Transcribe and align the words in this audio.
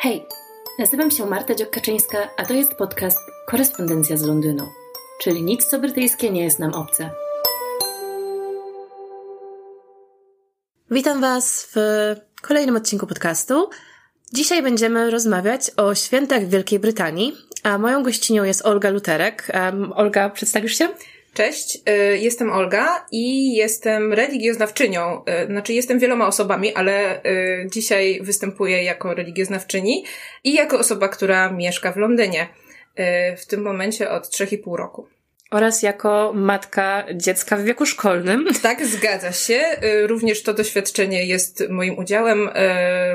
Hej, 0.00 0.26
nazywam 0.78 1.10
się 1.10 1.26
Marta 1.26 1.54
Dziokaczyńska, 1.54 2.30
a 2.36 2.44
to 2.44 2.54
jest 2.54 2.74
podcast 2.74 3.18
Korespondencja 3.46 4.16
z 4.16 4.22
Londynu, 4.22 4.64
czyli 5.20 5.42
nic 5.42 5.64
co 5.66 5.78
brytyjskie 5.78 6.30
nie 6.30 6.44
jest 6.44 6.58
nam 6.58 6.74
obce. 6.74 7.10
Witam 10.90 11.20
Was 11.20 11.68
w 11.74 11.78
kolejnym 12.42 12.76
odcinku 12.76 13.06
podcastu. 13.06 13.70
Dzisiaj 14.32 14.62
będziemy 14.62 15.10
rozmawiać 15.10 15.70
o 15.76 15.94
świętach 15.94 16.42
w 16.42 16.50
Wielkiej 16.50 16.78
Brytanii, 16.78 17.36
a 17.62 17.78
moją 17.78 18.02
gościnią 18.02 18.44
jest 18.44 18.66
Olga 18.66 18.90
Luterek. 18.90 19.48
Um, 19.54 19.92
Olga, 19.92 20.30
przedstawisz 20.30 20.78
się? 20.78 20.88
Cześć, 21.38 21.78
y, 21.88 22.18
jestem 22.18 22.52
Olga 22.52 23.06
i 23.12 23.54
jestem 23.54 24.12
religioznawczynią. 24.12 25.22
Y, 25.42 25.46
znaczy, 25.46 25.72
jestem 25.72 25.98
wieloma 25.98 26.26
osobami, 26.26 26.74
ale 26.74 27.24
y, 27.24 27.66
dzisiaj 27.72 28.20
występuję 28.22 28.82
jako 28.82 29.14
religioznawczyni 29.14 30.04
i 30.44 30.54
jako 30.54 30.78
osoba, 30.78 31.08
która 31.08 31.50
mieszka 31.50 31.92
w 31.92 31.96
Londynie. 31.96 32.48
W 33.36 33.46
tym 33.46 33.62
momencie 33.62 34.10
od 34.10 34.28
3,5 34.28 34.76
roku 34.76 35.08
oraz 35.50 35.82
jako 35.82 36.32
matka 36.34 37.04
dziecka 37.14 37.56
w 37.56 37.62
wieku 37.62 37.86
szkolnym. 37.86 38.46
Tak, 38.62 38.86
zgadza 38.86 39.32
się. 39.32 39.60
Y, 39.84 40.06
również 40.06 40.42
to 40.42 40.54
doświadczenie 40.54 41.26
jest 41.26 41.64
moim 41.70 41.98
udziałem. 41.98 42.48
Y, 42.48 42.52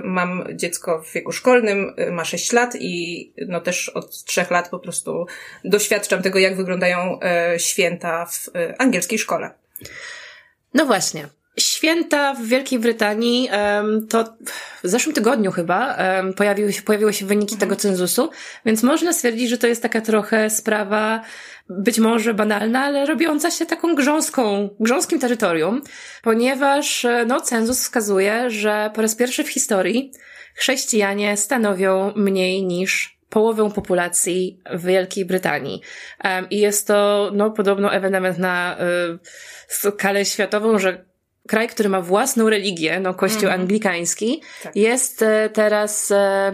mam 0.04 0.44
dziecko 0.54 1.02
w 1.02 1.14
wieku 1.14 1.32
szkolnym, 1.32 1.94
y, 2.00 2.12
ma 2.12 2.26
6 2.26 2.52
lat 2.52 2.76
i 2.76 3.34
no 3.48 3.62
też 3.62 3.90
od 3.90 4.24
3 4.24 4.46
lat 4.50 4.70
po 4.70 4.80
prostu 4.80 5.26
doświadczam 5.64 6.22
tego, 6.22 6.40
jak 6.40 6.55
wyglądają 6.55 7.20
święta 7.58 8.26
w 8.26 8.50
angielskiej 8.77 9.20
szkole. 9.20 9.52
No 10.74 10.86
właśnie. 10.86 11.27
Święta 11.59 12.34
w 12.34 12.43
Wielkiej 12.45 12.80
Brytanii, 12.80 13.49
to 14.09 14.23
w 14.84 14.88
zeszłym 14.88 15.16
tygodniu 15.16 15.52
chyba 15.52 15.98
pojawiły 16.38 16.73
się, 16.73 16.81
pojawiły 16.81 17.13
się 17.13 17.26
wyniki 17.26 17.57
tego 17.57 17.76
cenzusu, 17.76 18.29
więc 18.65 18.84
można 18.84 19.13
stwierdzić, 19.13 19.49
że 19.49 19.57
to 19.57 19.68
jest 19.68 19.82
taka 19.82 20.01
trochę 20.01 20.49
sprawa 20.49 21.21
być 21.70 21.99
może 21.99 22.34
banalna, 22.34 22.84
ale 22.84 23.05
robiąca 23.05 23.51
się 23.51 23.65
taką 23.65 23.95
grząską, 23.95 24.70
grząskim 24.79 25.20
terytorium, 25.20 25.82
ponieważ 26.21 27.05
e, 27.05 27.26
no, 27.27 27.41
cenzus 27.41 27.79
wskazuje, 27.79 28.49
że 28.49 28.91
po 28.93 29.01
raz 29.01 29.15
pierwszy 29.15 29.43
w 29.43 29.49
historii 29.49 30.12
chrześcijanie 30.55 31.38
stanowią 31.38 32.13
mniej 32.15 32.63
niż 32.63 33.17
połowę 33.29 33.71
populacji 33.71 34.60
w 34.71 34.85
Wielkiej 34.85 35.26
Brytanii. 35.26 35.82
I 36.49 36.60
jest 36.60 36.88
to, 36.88 37.32
no, 37.34 37.51
podobno 37.51 37.93
ewenement 37.93 38.38
na 38.38 38.77
y, 38.79 39.20
skalę 39.67 40.26
światową, 40.26 40.79
że 40.79 41.05
kraj, 41.48 41.68
który 41.68 41.90
ma 41.90 42.02
własną 42.02 42.49
religię, 42.49 42.99
no, 42.99 43.13
kościół 43.13 43.49
mm. 43.49 43.62
anglikański, 43.62 44.41
tak. 44.63 44.76
jest 44.76 45.22
e, 45.22 45.50
teraz, 45.54 46.12
e, 46.12 46.52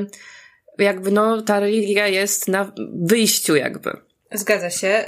jakby, 0.78 1.12
no, 1.12 1.42
ta 1.42 1.60
religia 1.60 2.08
jest 2.08 2.48
na 2.48 2.72
wyjściu, 2.94 3.56
jakby. 3.56 3.92
Zgadza 4.32 4.70
się. 4.70 5.06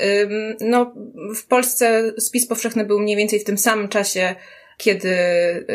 No, 0.61 0.93
w 1.35 1.47
Polsce 1.47 2.13
spis 2.19 2.47
powszechny 2.47 2.85
był 2.85 2.99
mniej 2.99 3.17
więcej 3.17 3.39
w 3.39 3.43
tym 3.43 3.57
samym 3.57 3.89
czasie, 3.89 4.35
kiedy 4.77 5.09
y, 5.09 5.65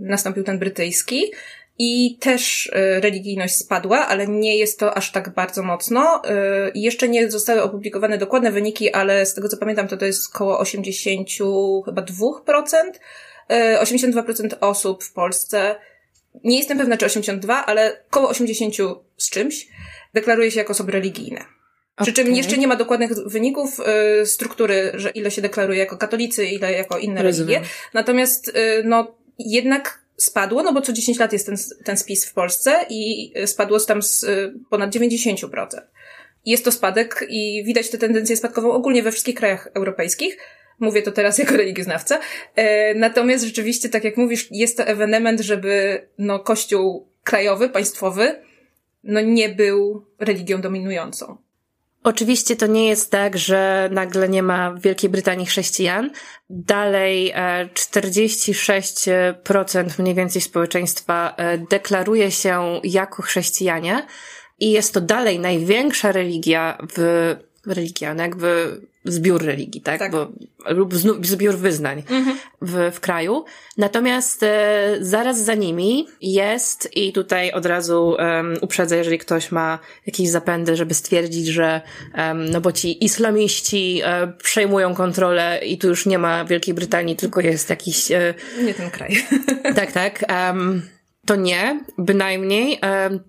nastąpił 0.00 0.44
ten 0.44 0.58
brytyjski. 0.58 1.32
I 1.80 2.18
też 2.20 2.66
y, 2.66 3.00
religijność 3.00 3.54
spadła, 3.56 4.06
ale 4.06 4.28
nie 4.28 4.56
jest 4.56 4.78
to 4.78 4.94
aż 4.94 5.12
tak 5.12 5.34
bardzo 5.34 5.62
mocno. 5.62 6.22
Y, 6.24 6.30
jeszcze 6.74 7.08
nie 7.08 7.30
zostały 7.30 7.62
opublikowane 7.62 8.18
dokładne 8.18 8.52
wyniki, 8.52 8.92
ale 8.92 9.26
z 9.26 9.34
tego 9.34 9.48
co 9.48 9.56
pamiętam, 9.56 9.88
to 9.88 9.96
to 9.96 10.04
jest 10.04 10.34
około 10.34 10.58
80, 10.58 11.28
chyba 11.84 12.02
2%. 12.02 12.74
82% 13.82 14.56
osób 14.60 15.04
w 15.04 15.12
Polsce, 15.12 15.76
nie 16.44 16.58
jestem 16.58 16.78
pewna 16.78 16.96
czy 16.96 17.06
82, 17.06 17.66
ale 17.66 18.04
około 18.10 18.28
80 18.28 18.74
z 19.16 19.30
czymś, 19.30 19.68
deklaruje 20.14 20.50
się 20.50 20.58
jako 20.58 20.70
osoby 20.70 20.92
religijne. 20.92 21.44
Przy 22.02 22.12
czym 22.12 22.34
jeszcze 22.34 22.58
nie 22.58 22.68
ma 22.68 22.76
dokładnych 22.76 23.10
wyników 23.26 23.80
y, 24.22 24.26
struktury, 24.26 24.92
że 24.94 25.10
ile 25.10 25.30
się 25.30 25.42
deklaruje 25.42 25.78
jako 25.78 25.96
katolicy, 25.96 26.46
ile 26.46 26.72
jako 26.72 26.98
inne 26.98 27.22
Rozumiem. 27.22 27.48
religie. 27.48 27.70
Natomiast 27.94 28.48
y, 28.48 28.52
no 28.84 29.14
jednak 29.38 30.00
spadło, 30.16 30.62
no 30.62 30.72
bo 30.72 30.80
co 30.80 30.92
10 30.92 31.18
lat 31.18 31.32
jest 31.32 31.46
ten, 31.46 31.56
ten 31.84 31.96
spis 31.96 32.26
w 32.26 32.34
Polsce 32.34 32.86
i 32.90 33.32
spadło 33.46 33.80
tam 33.80 34.02
z 34.02 34.24
y, 34.24 34.52
ponad 34.70 34.90
90%. 34.90 35.66
Jest 36.46 36.64
to 36.64 36.72
spadek 36.72 37.26
i 37.28 37.64
widać 37.64 37.90
tę 37.90 37.98
tendencję 37.98 38.36
spadkową 38.36 38.72
ogólnie 38.72 39.02
we 39.02 39.12
wszystkich 39.12 39.34
krajach 39.34 39.68
europejskich. 39.74 40.38
Mówię 40.80 41.02
to 41.02 41.12
teraz 41.12 41.38
jako 41.38 41.56
religioznawca. 41.56 42.20
E, 42.56 42.94
natomiast 42.94 43.44
rzeczywiście, 43.44 43.88
tak 43.88 44.04
jak 44.04 44.16
mówisz, 44.16 44.48
jest 44.50 44.76
to 44.76 44.84
ewenement, 44.84 45.40
żeby 45.40 46.02
no, 46.18 46.38
kościół 46.38 47.08
krajowy, 47.24 47.68
państwowy, 47.68 48.42
no 49.04 49.20
nie 49.20 49.48
był 49.48 50.06
religią 50.18 50.60
dominującą. 50.60 51.36
Oczywiście 52.02 52.56
to 52.56 52.66
nie 52.66 52.88
jest 52.88 53.10
tak, 53.10 53.38
że 53.38 53.88
nagle 53.92 54.28
nie 54.28 54.42
ma 54.42 54.70
w 54.70 54.80
Wielkiej 54.80 55.10
Brytanii 55.10 55.46
chrześcijan. 55.46 56.10
Dalej 56.50 57.34
46% 57.74 59.78
e, 59.78 60.02
mniej 60.02 60.14
więcej 60.14 60.42
społeczeństwa 60.42 61.34
e, 61.36 61.58
deklaruje 61.58 62.30
się 62.30 62.80
jako 62.84 63.22
chrześcijanie 63.22 64.06
i 64.58 64.70
jest 64.70 64.94
to 64.94 65.00
dalej 65.00 65.38
największa 65.38 66.12
religia 66.12 66.78
w 66.96 67.36
religia, 67.72 68.14
no 68.14 68.22
jakby 68.22 68.80
zbiór 69.04 69.44
religii, 69.44 69.80
tak? 69.80 69.98
tak. 69.98 70.12
Bo, 70.12 70.32
lub 70.68 70.94
zbiór 71.26 71.56
wyznań 71.56 72.02
mhm. 72.10 72.38
w, 72.62 72.90
w 72.94 73.00
kraju. 73.00 73.44
Natomiast 73.76 74.42
e, 74.42 74.96
zaraz 75.00 75.44
za 75.44 75.54
nimi 75.54 76.06
jest, 76.20 76.96
i 76.96 77.12
tutaj 77.12 77.52
od 77.52 77.66
razu 77.66 78.16
um, 78.18 78.56
uprzedzę, 78.60 78.96
jeżeli 78.96 79.18
ktoś 79.18 79.52
ma 79.52 79.78
jakieś 80.06 80.28
zapędy, 80.28 80.76
żeby 80.76 80.94
stwierdzić, 80.94 81.46
że 81.46 81.80
um, 82.18 82.50
no 82.50 82.60
bo 82.60 82.72
ci 82.72 83.04
islamiści 83.04 84.00
e, 84.04 84.32
przejmują 84.42 84.94
kontrolę 84.94 85.60
i 85.66 85.78
tu 85.78 85.88
już 85.88 86.06
nie 86.06 86.18
ma 86.18 86.44
Wielkiej 86.44 86.74
Brytanii, 86.74 87.16
tylko 87.16 87.40
jest 87.40 87.70
jakiś... 87.70 88.10
E, 88.10 88.34
nie 88.64 88.74
ten 88.74 88.90
kraj. 88.90 89.26
tak, 89.76 89.92
tak. 89.92 90.24
Um, 90.48 90.82
to 91.26 91.36
nie, 91.36 91.80
bynajmniej. 91.98 92.80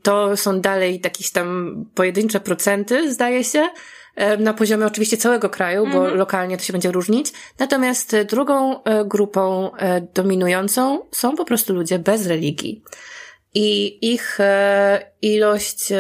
To 0.04 0.38
są 0.38 0.62
dalej 0.62 1.02
jakieś 1.04 1.32
tam 1.32 1.76
pojedyncze 1.96 2.40
procenty, 2.40 3.14
zdaje 3.14 3.44
się. 3.44 3.70
E, 4.20 4.38
na 4.38 4.54
poziomie 4.54 4.86
oczywiście 4.86 5.18
całego 5.18 5.50
kraju, 5.50 5.84
bo 5.84 5.98
mhm. 5.98 6.18
lokalnie 6.18 6.58
to 6.58 6.64
się 6.64 6.74
będzie 6.74 6.92
różnić. 6.92 7.32
Natomiast 7.60 8.14
e, 8.14 8.26
drugą 8.26 8.84
e, 8.84 9.06
grupą 9.06 9.72
dominującą 10.14 11.06
są 11.12 11.36
po 11.36 11.46
prostu 11.46 11.74
ludzie 11.74 12.00
bez 12.00 12.28
religii. 12.28 12.84
I 13.54 14.00
ich 14.14 14.38
ilość 15.22 15.94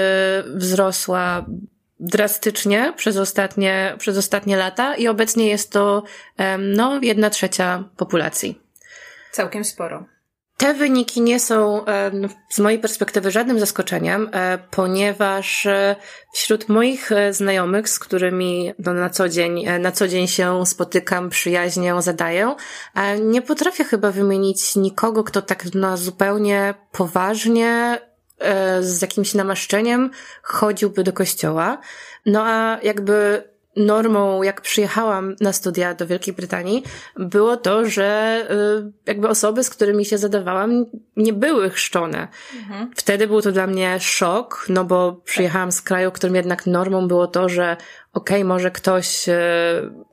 wzrosła 0.55 1.45
drastycznie 1.99 2.93
przez 2.97 3.17
ostatnie, 3.17 3.95
przez 3.97 4.17
ostatnie 4.17 4.57
lata 4.57 4.95
i 4.95 5.07
obecnie 5.07 5.47
jest 5.47 5.71
to 5.71 6.03
no, 6.59 6.99
jedna 7.01 7.29
trzecia 7.29 7.83
populacji. 7.97 8.61
Całkiem 9.31 9.65
sporo. 9.65 10.05
Te 10.59 10.73
wyniki 10.73 11.21
nie 11.21 11.39
są 11.39 11.85
z 12.49 12.59
mojej 12.59 12.79
perspektywy 12.79 13.31
żadnym 13.31 13.59
zaskoczeniem, 13.59 14.29
e, 14.33 14.57
ponieważ 14.71 15.65
e, 15.65 15.95
wśród 16.33 16.69
moich 16.69 17.11
e, 17.11 17.33
znajomych, 17.33 17.89
z 17.89 17.99
którymi 17.99 18.73
no, 18.79 18.93
na, 18.93 19.09
co 19.09 19.29
dzień, 19.29 19.65
na 19.79 19.91
co 19.91 20.07
dzień 20.07 20.27
się 20.27 20.65
spotykam, 20.65 21.29
przyjaźnię, 21.29 21.95
zadaję, 21.99 22.55
nie 23.21 23.41
potrafię 23.41 23.83
chyba 23.83 24.11
wymienić 24.11 24.75
nikogo, 24.75 25.23
kto 25.23 25.41
tak 25.41 25.73
na 25.73 25.97
zupełnie 25.97 26.73
poważnie 26.91 27.99
z 28.79 29.01
jakimś 29.01 29.33
namaszczeniem 29.33 30.11
chodziłby 30.43 31.03
do 31.03 31.13
kościoła. 31.13 31.77
No 32.25 32.43
a 32.45 32.79
jakby 32.83 33.43
normą, 33.79 34.43
jak 34.43 34.61
przyjechałam 34.61 35.35
na 35.41 35.53
studia 35.53 35.93
do 35.93 36.07
Wielkiej 36.07 36.33
Brytanii, 36.33 36.83
było 37.15 37.57
to, 37.57 37.85
że 37.85 38.41
y, 38.87 38.91
jakby 39.05 39.27
osoby, 39.27 39.63
z 39.63 39.69
którymi 39.69 40.05
się 40.05 40.17
zadawałam, 40.17 40.85
nie 41.15 41.33
były 41.33 41.69
chrzczone. 41.69 42.27
Mhm. 42.55 42.91
Wtedy 42.95 43.27
był 43.27 43.41
to 43.41 43.51
dla 43.51 43.67
mnie 43.67 43.99
szok, 43.99 44.65
no 44.69 44.83
bo 44.83 45.21
przyjechałam 45.25 45.71
z 45.71 45.81
kraju, 45.81 46.09
w 46.09 46.13
którym 46.13 46.35
jednak 46.35 46.65
normą 46.65 47.07
było 47.07 47.27
to, 47.27 47.49
że 47.49 47.77
okej, 48.13 48.37
okay, 48.37 48.45
może 48.45 48.71
ktoś, 48.71 49.29
y, 49.29 49.33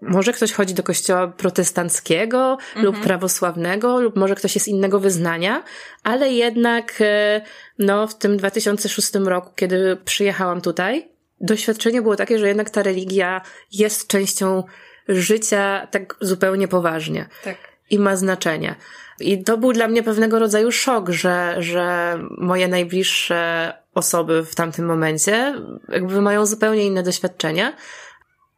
może 0.02 0.32
ktoś 0.32 0.52
chodzi 0.52 0.74
do 0.74 0.82
kościoła 0.82 1.28
protestanckiego 1.28 2.52
mhm. 2.52 2.86
lub 2.86 3.00
prawosławnego, 3.00 4.00
lub 4.00 4.16
może 4.16 4.34
ktoś 4.34 4.54
jest 4.54 4.68
innego 4.68 5.00
wyznania, 5.00 5.62
ale 6.02 6.32
jednak, 6.32 7.00
y, 7.00 7.40
no, 7.78 8.06
w 8.06 8.18
tym 8.18 8.36
2006 8.36 9.14
roku, 9.14 9.50
kiedy 9.56 9.96
przyjechałam 10.04 10.60
tutaj, 10.60 11.15
doświadczenie 11.40 12.02
było 12.02 12.16
takie, 12.16 12.38
że 12.38 12.48
jednak 12.48 12.70
ta 12.70 12.82
religia 12.82 13.40
jest 13.72 14.06
częścią 14.06 14.64
życia 15.08 15.88
tak 15.90 16.16
zupełnie 16.20 16.68
poważnie. 16.68 17.28
Tak. 17.44 17.56
I 17.90 17.98
ma 17.98 18.16
znaczenie. 18.16 18.74
I 19.20 19.44
to 19.44 19.58
był 19.58 19.72
dla 19.72 19.88
mnie 19.88 20.02
pewnego 20.02 20.38
rodzaju 20.38 20.72
szok, 20.72 21.10
że, 21.10 21.56
że 21.58 22.18
moje 22.38 22.68
najbliższe 22.68 23.72
osoby 23.94 24.44
w 24.44 24.54
tamtym 24.54 24.86
momencie 24.86 25.54
jakby 25.88 26.20
mają 26.20 26.46
zupełnie 26.46 26.86
inne 26.86 27.02
doświadczenia. 27.02 27.72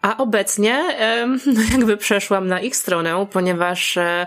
A 0.02 0.16
obecnie 0.16 0.84
no 1.54 1.60
jakby 1.72 1.96
przeszłam 1.96 2.46
na 2.46 2.60
ich 2.60 2.76
stronę, 2.76 3.26
ponieważ 3.30 3.96
e, 3.96 4.26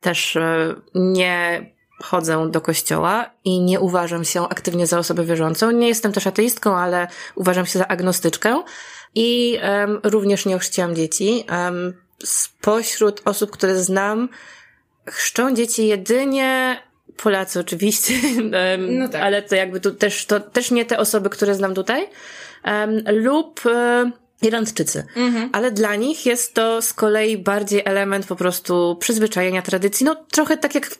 też 0.00 0.36
e, 0.36 0.74
nie 0.94 1.70
chodzę 2.02 2.50
do 2.50 2.60
kościoła 2.60 3.30
i 3.44 3.60
nie 3.60 3.80
uważam 3.80 4.24
się 4.24 4.48
aktywnie 4.48 4.86
za 4.86 4.98
osobę 4.98 5.24
wierzącą. 5.24 5.70
Nie 5.70 5.88
jestem 5.88 6.12
też 6.12 6.26
ateistką, 6.26 6.76
ale 6.76 7.08
uważam 7.34 7.66
się 7.66 7.78
za 7.78 7.88
agnostyczkę 7.88 8.62
i 9.14 9.58
um, 9.62 10.00
również 10.02 10.46
nie 10.46 10.56
ochrzciłam 10.56 10.96
dzieci. 10.96 11.44
Um, 11.50 11.94
spośród 12.24 13.22
osób, 13.24 13.50
które 13.50 13.78
znam, 13.78 14.28
chrzczą 15.06 15.54
dzieci 15.54 15.86
jedynie 15.86 16.80
Polacy 17.16 17.60
oczywiście, 17.60 18.14
no 18.78 19.08
tak. 19.08 19.22
ale 19.22 19.42
to 19.42 19.54
jakby 19.54 19.80
tu 19.80 19.94
też, 19.94 20.26
to 20.26 20.40
też 20.40 20.70
nie 20.70 20.84
te 20.84 20.98
osoby, 20.98 21.30
które 21.30 21.54
znam 21.54 21.74
tutaj, 21.74 22.08
um, 22.64 23.02
lub 23.06 23.60
um, 23.66 24.12
Irlandczycy. 24.42 25.04
Mhm. 25.16 25.50
Ale 25.52 25.70
dla 25.70 25.96
nich 25.96 26.26
jest 26.26 26.54
to 26.54 26.82
z 26.82 26.92
kolei 26.92 27.38
bardziej 27.38 27.82
element 27.84 28.26
po 28.26 28.36
prostu 28.36 28.96
przyzwyczajenia 29.00 29.62
tradycji. 29.62 30.06
No 30.06 30.14
trochę 30.30 30.56
tak 30.56 30.74
jak 30.74 30.90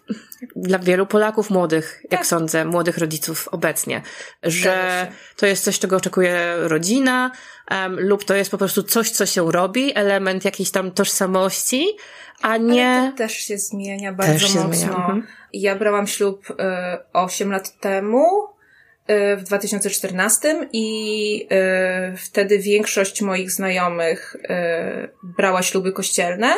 dla 0.56 0.78
wielu 0.78 1.06
Polaków 1.06 1.50
młodych, 1.50 1.98
tak. 2.02 2.12
jak 2.12 2.26
sądzę, 2.26 2.64
młodych 2.64 2.98
rodziców 2.98 3.48
obecnie, 3.48 4.02
że 4.42 5.06
to 5.36 5.46
jest 5.46 5.64
coś, 5.64 5.78
czego 5.78 5.96
oczekuje 5.96 6.54
rodzina, 6.58 7.30
um, 7.70 8.00
lub 8.00 8.24
to 8.24 8.34
jest 8.34 8.50
po 8.50 8.58
prostu 8.58 8.82
coś, 8.82 9.10
co 9.10 9.26
się 9.26 9.52
robi, 9.52 9.92
element 9.94 10.44
jakiejś 10.44 10.70
tam 10.70 10.90
tożsamości, 10.90 11.96
a 12.42 12.56
nie... 12.56 12.88
Ale 12.88 13.10
to 13.10 13.16
też 13.16 13.32
się 13.32 13.58
zmienia 13.58 14.12
bardzo 14.12 14.48
się 14.48 14.58
mocno. 14.58 14.74
Zmienia. 14.74 14.96
Mhm. 14.96 15.26
Ja 15.52 15.76
brałam 15.76 16.06
ślub 16.06 16.50
y, 16.50 16.54
8 17.12 17.52
lat 17.52 17.80
temu, 17.80 18.24
w 19.36 19.42
2014 19.42 20.68
i 20.72 21.46
y, 22.12 22.16
wtedy 22.16 22.58
większość 22.58 23.22
moich 23.22 23.50
znajomych 23.50 24.36
y, 24.36 24.48
brała 25.22 25.62
śluby 25.62 25.92
kościelne, 25.92 26.54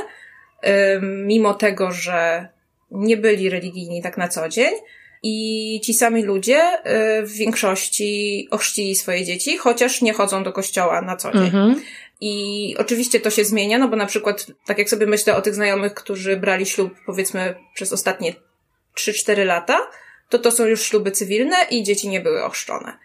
mimo 1.03 1.55
tego, 1.55 1.93
że 1.93 2.49
nie 2.91 3.17
byli 3.17 3.51
religijni 3.51 4.03
tak 4.03 4.17
na 4.17 4.29
co 4.29 4.49
dzień. 4.49 4.75
I 5.23 5.81
ci 5.85 5.95
sami 5.95 6.23
ludzie 6.23 6.79
w 7.23 7.33
większości 7.33 8.49
ochrzcili 8.51 8.95
swoje 8.95 9.25
dzieci, 9.25 9.57
chociaż 9.57 10.03
nie 10.03 10.13
chodzą 10.13 10.45
do 10.45 10.53
kościoła 10.53 11.03
na 11.03 11.17
co 11.17 11.33
dzień. 11.33 11.43
Mhm. 11.43 11.83
I 12.25 12.77
oczywiście 12.79 13.21
to 13.21 13.31
się 13.31 13.45
zmienia, 13.45 13.79
no 13.79 13.89
bo 13.89 13.97
na 13.97 14.07
przykład, 14.07 14.47
tak 14.67 14.79
jak 14.79 14.91
sobie 14.91 15.07
myślę 15.07 15.37
o 15.37 15.43
tych 15.43 15.55
znajomych, 15.55 15.95
którzy 15.95 16.37
brali 16.37 16.67
ślub 16.67 16.95
powiedzmy 17.07 17.55
przez 17.75 17.93
ostatnie 17.93 18.35
3-4 18.99 19.45
lata, 19.47 19.79
to 20.33 20.39
to 20.39 20.51
są 20.51 20.67
już 20.67 20.83
śluby 20.83 21.11
cywilne 21.11 21.57
i 21.71 21.83
dzieci 21.83 22.09
nie 22.09 22.21
były 22.21 22.45
ochrzczone. 22.45 22.99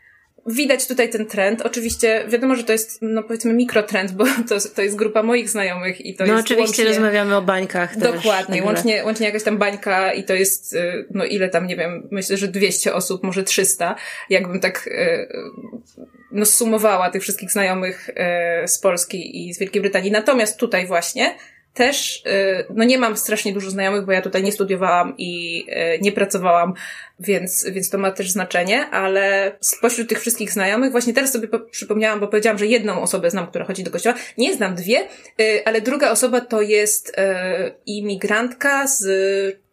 Widać 0.45 0.87
tutaj 0.87 1.09
ten 1.09 1.25
trend. 1.25 1.61
Oczywiście 1.61 2.25
wiadomo, 2.27 2.55
że 2.55 2.63
to 2.63 2.71
jest, 2.71 2.99
no 3.01 3.23
powiedzmy, 3.23 3.53
mikrotrend, 3.53 4.11
bo 4.11 4.25
to, 4.49 4.55
to 4.75 4.81
jest 4.81 4.95
grupa 4.95 5.23
moich 5.23 5.49
znajomych 5.49 6.05
i 6.05 6.15
to 6.15 6.25
no 6.25 6.33
jest. 6.33 6.37
No 6.37 6.39
oczywiście 6.39 6.83
łącznie, 6.83 6.85
rozmawiamy 6.85 7.35
o 7.35 7.41
bańkach. 7.41 7.97
Dokładnie, 7.97 8.63
łącznie, 8.63 9.03
łącznie 9.03 9.25
jakaś 9.25 9.43
tam 9.43 9.57
bańka 9.57 10.13
i 10.13 10.23
to 10.23 10.33
jest, 10.33 10.73
y, 10.73 11.05
no 11.11 11.25
ile 11.25 11.49
tam, 11.49 11.67
nie 11.67 11.75
wiem, 11.75 12.07
myślę, 12.11 12.37
że 12.37 12.47
200 12.47 12.93
osób, 12.93 13.23
może 13.23 13.43
300, 13.43 13.95
jakbym 14.29 14.59
tak, 14.59 14.87
y, 14.87 15.27
no 16.31 16.45
sumowała 16.45 17.09
tych 17.09 17.21
wszystkich 17.21 17.51
znajomych 17.51 18.09
y, 18.09 18.67
z 18.67 18.79
Polski 18.79 19.47
i 19.47 19.53
z 19.53 19.59
Wielkiej 19.59 19.81
Brytanii. 19.81 20.11
Natomiast 20.11 20.57
tutaj 20.57 20.85
właśnie, 20.85 21.35
też, 21.77 22.23
y, 22.25 22.65
no 22.69 22.83
nie 22.83 22.97
mam 22.97 23.17
strasznie 23.17 23.53
dużo 23.53 23.69
znajomych, 23.69 24.05
bo 24.05 24.11
ja 24.11 24.21
tutaj 24.21 24.43
nie 24.43 24.51
studiowałam 24.51 25.13
i 25.17 25.63
y, 25.95 25.99
nie 26.01 26.11
pracowałam, 26.11 26.73
więc, 27.19 27.65
więc 27.69 27.89
to 27.89 27.97
ma 27.97 28.11
też 28.11 28.31
znaczenie, 28.31 28.89
ale 28.89 29.51
spośród 29.59 30.09
tych 30.09 30.19
wszystkich 30.19 30.51
znajomych, 30.51 30.91
właśnie 30.91 31.13
teraz 31.13 31.33
sobie 31.33 31.47
przypomniałam, 31.71 32.19
bo 32.19 32.27
powiedziałam, 32.27 32.57
że 32.57 32.67
jedną 32.67 33.01
osobę 33.01 33.29
znam, 33.29 33.47
która 33.47 33.65
chodzi 33.65 33.83
do 33.83 33.91
kościoła. 33.91 34.15
Nie 34.37 34.53
znam 34.53 34.75
dwie, 34.75 35.07
y, 35.41 35.61
ale 35.65 35.81
druga 35.81 36.11
osoba 36.11 36.41
to 36.41 36.61
jest 36.61 37.15
imigrantka 37.85 38.87
z, 38.87 39.03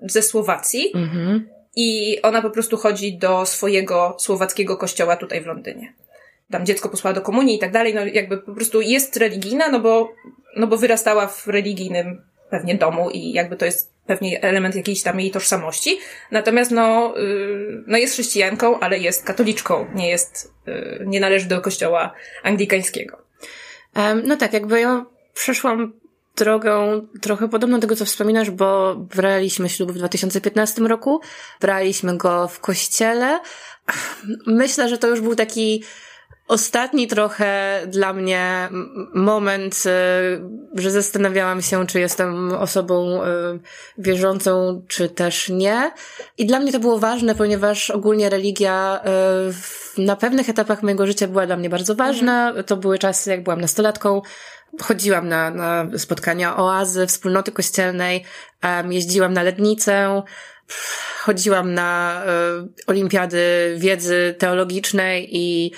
ze 0.00 0.22
Słowacji. 0.22 0.92
Mhm. 0.94 1.48
I 1.76 2.18
ona 2.22 2.42
po 2.42 2.50
prostu 2.50 2.76
chodzi 2.76 3.18
do 3.18 3.46
swojego 3.46 4.16
słowackiego 4.18 4.76
kościoła 4.76 5.16
tutaj 5.16 5.40
w 5.40 5.46
Londynie 5.46 5.94
tam 6.54 6.66
dziecko 6.66 6.88
posłała 6.88 7.14
do 7.14 7.20
komunii 7.20 7.56
i 7.56 7.58
tak 7.58 7.72
dalej, 7.72 7.94
no 7.94 8.06
jakby 8.06 8.38
po 8.38 8.54
prostu 8.54 8.80
jest 8.80 9.16
religijna, 9.16 9.68
no 9.68 9.80
bo 9.80 10.12
no 10.56 10.66
bo 10.66 10.76
wyrastała 10.76 11.26
w 11.26 11.46
religijnym 11.46 12.22
pewnie 12.50 12.74
domu 12.74 13.10
i 13.10 13.32
jakby 13.32 13.56
to 13.56 13.64
jest 13.64 13.92
pewnie 14.06 14.42
element 14.42 14.74
jakiejś 14.74 15.02
tam 15.02 15.20
jej 15.20 15.30
tożsamości. 15.30 15.98
Natomiast 16.30 16.70
no, 16.70 17.14
yy, 17.16 17.84
no 17.86 17.98
jest 17.98 18.14
chrześcijanką, 18.14 18.80
ale 18.80 18.98
jest 18.98 19.24
katoliczką, 19.24 19.86
nie 19.94 20.08
jest, 20.08 20.52
yy, 20.66 21.04
nie 21.06 21.20
należy 21.20 21.48
do 21.48 21.60
kościoła 21.60 22.12
anglikańskiego. 22.42 23.18
No 24.24 24.36
tak, 24.36 24.52
jakby 24.52 24.80
ja 24.80 25.06
przeszłam 25.34 25.92
drogą 26.36 27.06
trochę 27.20 27.48
podobną 27.48 27.76
do 27.76 27.80
tego, 27.80 27.96
co 27.96 28.04
wspominasz, 28.04 28.50
bo 28.50 28.94
braliśmy 28.96 29.68
ślub 29.68 29.92
w 29.92 29.98
2015 29.98 30.82
roku, 30.82 31.20
braliśmy 31.60 32.16
go 32.16 32.48
w 32.48 32.60
kościele. 32.60 33.40
Myślę, 34.46 34.88
że 34.88 34.98
to 34.98 35.08
już 35.08 35.20
był 35.20 35.34
taki 35.34 35.84
Ostatni 36.48 37.06
trochę 37.08 37.80
dla 37.86 38.12
mnie 38.12 38.68
moment, 39.14 39.82
y, 39.86 40.80
że 40.80 40.90
zastanawiałam 40.90 41.62
się, 41.62 41.86
czy 41.86 42.00
jestem 42.00 42.52
osobą 42.52 43.22
y, 43.22 43.26
wierzącą, 43.98 44.82
czy 44.88 45.08
też 45.08 45.48
nie. 45.48 45.92
I 46.38 46.46
dla 46.46 46.60
mnie 46.60 46.72
to 46.72 46.80
było 46.80 46.98
ważne, 46.98 47.34
ponieważ 47.34 47.90
ogólnie 47.90 48.30
religia 48.30 49.00
y, 49.98 50.02
na 50.02 50.16
pewnych 50.16 50.48
etapach 50.48 50.82
mojego 50.82 51.06
życia 51.06 51.28
była 51.28 51.46
dla 51.46 51.56
mnie 51.56 51.70
bardzo 51.70 51.94
ważna. 51.94 52.48
Mhm. 52.48 52.64
To 52.64 52.76
były 52.76 52.98
czasy, 52.98 53.30
jak 53.30 53.42
byłam 53.42 53.60
nastolatką. 53.60 54.22
Chodziłam 54.82 55.28
na, 55.28 55.50
na 55.50 55.98
spotkania 55.98 56.56
oazy, 56.56 57.06
wspólnoty 57.06 57.52
kościelnej, 57.52 58.24
jeździłam 58.90 59.32
na 59.32 59.42
lednicę, 59.42 60.22
chodziłam 61.20 61.74
na 61.74 62.22
olimpiady 62.86 63.74
wiedzy 63.78 64.34
teologicznej 64.38 65.28
i 65.36 65.72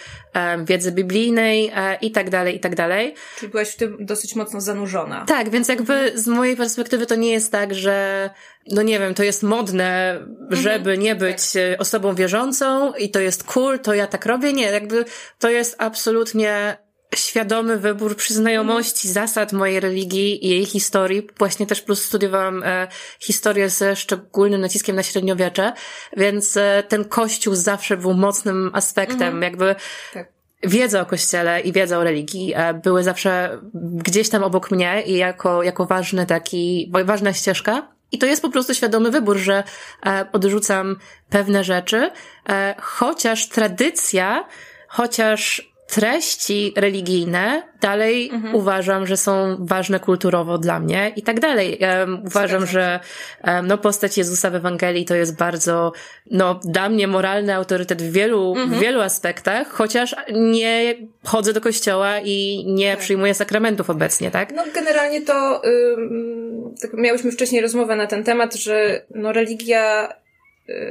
wiedzy 0.64 0.92
biblijnej 0.92 1.68
y, 1.68 1.72
i 2.00 2.10
tak 2.10 2.30
dalej, 2.30 2.56
i 2.56 2.60
tak 2.60 2.74
dalej. 2.74 3.14
Czyli 3.38 3.52
byłaś 3.52 3.68
w 3.68 3.76
tym 3.76 3.96
dosyć 4.00 4.34
mocno 4.34 4.60
zanurzona. 4.60 5.24
Tak, 5.24 5.50
więc 5.50 5.68
jakby 5.68 6.12
z 6.14 6.26
mojej 6.26 6.56
perspektywy 6.56 7.06
to 7.06 7.14
nie 7.14 7.32
jest 7.32 7.52
tak, 7.52 7.74
że 7.74 8.30
no 8.70 8.82
nie 8.82 8.98
wiem, 8.98 9.14
to 9.14 9.22
jest 9.22 9.42
modne, 9.42 10.20
żeby 10.50 10.90
mhm, 10.90 11.00
nie 11.00 11.14
być 11.14 11.52
tak. 11.52 11.80
osobą 11.80 12.14
wierzącą 12.14 12.92
i 12.92 13.10
to 13.10 13.20
jest 13.20 13.44
cool, 13.44 13.78
to 13.78 13.94
ja 13.94 14.06
tak 14.06 14.26
robię. 14.26 14.52
Nie, 14.52 14.66
jakby 14.66 15.04
to 15.38 15.50
jest 15.50 15.76
absolutnie 15.78 16.78
świadomy 17.14 17.78
wybór 17.78 18.16
przy 18.16 18.34
znajomości 18.34 19.08
zasad 19.08 19.52
mojej 19.52 19.80
religii 19.80 20.46
i 20.46 20.48
jej 20.48 20.66
historii. 20.66 21.26
Właśnie 21.38 21.66
też 21.66 21.80
plus 21.80 22.04
studiowałam 22.04 22.62
e, 22.62 22.88
historię 23.20 23.70
ze 23.70 23.96
szczególnym 23.96 24.60
naciskiem 24.60 24.96
na 24.96 25.02
średniowiecze, 25.02 25.72
więc 26.16 26.56
e, 26.56 26.82
ten 26.88 27.04
kościół 27.04 27.54
zawsze 27.54 27.96
był 27.96 28.14
mocnym 28.14 28.70
aspektem, 28.72 29.22
mhm. 29.22 29.42
jakby 29.42 29.74
tak. 30.14 30.32
wiedza 30.62 31.00
o 31.00 31.06
kościele 31.06 31.60
i 31.60 31.72
wiedza 31.72 31.98
o 31.98 32.04
religii 32.04 32.52
e, 32.54 32.74
były 32.74 33.02
zawsze 33.02 33.60
gdzieś 33.74 34.28
tam 34.28 34.42
obok 34.42 34.70
mnie 34.70 35.02
i 35.06 35.16
jako, 35.16 35.62
jako 35.62 35.86
ważny 35.86 36.26
taki, 36.26 36.92
ważna 37.04 37.32
ścieżka. 37.32 37.96
I 38.12 38.18
to 38.18 38.26
jest 38.26 38.42
po 38.42 38.50
prostu 38.50 38.74
świadomy 38.74 39.10
wybór, 39.10 39.36
że 39.36 39.64
e, 40.06 40.26
odrzucam 40.32 40.96
pewne 41.30 41.64
rzeczy, 41.64 42.10
e, 42.48 42.74
chociaż 42.78 43.48
tradycja, 43.48 44.48
chociaż 44.88 45.75
treści 45.86 46.72
religijne 46.76 47.62
dalej 47.80 48.30
mhm. 48.32 48.54
uważam, 48.54 49.06
że 49.06 49.16
są 49.16 49.56
ważne 49.60 50.00
kulturowo 50.00 50.58
dla 50.58 50.80
mnie 50.80 51.12
i 51.16 51.22
tak 51.22 51.40
dalej. 51.40 51.78
Um, 51.80 52.22
uważam, 52.26 52.66
że 52.66 53.00
um, 53.44 53.66
no, 53.66 53.78
postać 53.78 54.18
Jezusa 54.18 54.50
w 54.50 54.54
Ewangelii 54.54 55.04
to 55.04 55.14
jest 55.14 55.36
bardzo, 55.36 55.92
no, 56.30 56.60
dla 56.64 56.88
mnie 56.88 57.08
moralny 57.08 57.54
autorytet 57.54 58.02
w 58.02 58.12
wielu, 58.12 58.50
mhm. 58.50 58.70
w 58.70 58.78
wielu 58.82 59.00
aspektach, 59.00 59.68
chociaż 59.68 60.16
nie 60.32 60.94
chodzę 61.24 61.52
do 61.52 61.60
kościoła 61.60 62.20
i 62.24 62.64
nie 62.66 62.90
tak. 62.90 63.00
przyjmuję 63.00 63.34
sakramentów 63.34 63.90
obecnie, 63.90 64.30
tak? 64.30 64.52
No, 64.52 64.62
generalnie 64.74 65.22
to, 65.22 65.62
ym, 65.64 66.74
tak 66.82 66.92
miałyśmy 66.94 67.32
wcześniej 67.32 67.62
rozmowę 67.62 67.96
na 67.96 68.06
ten 68.06 68.24
temat, 68.24 68.54
że 68.54 69.02
no, 69.14 69.32
religia 69.32 70.08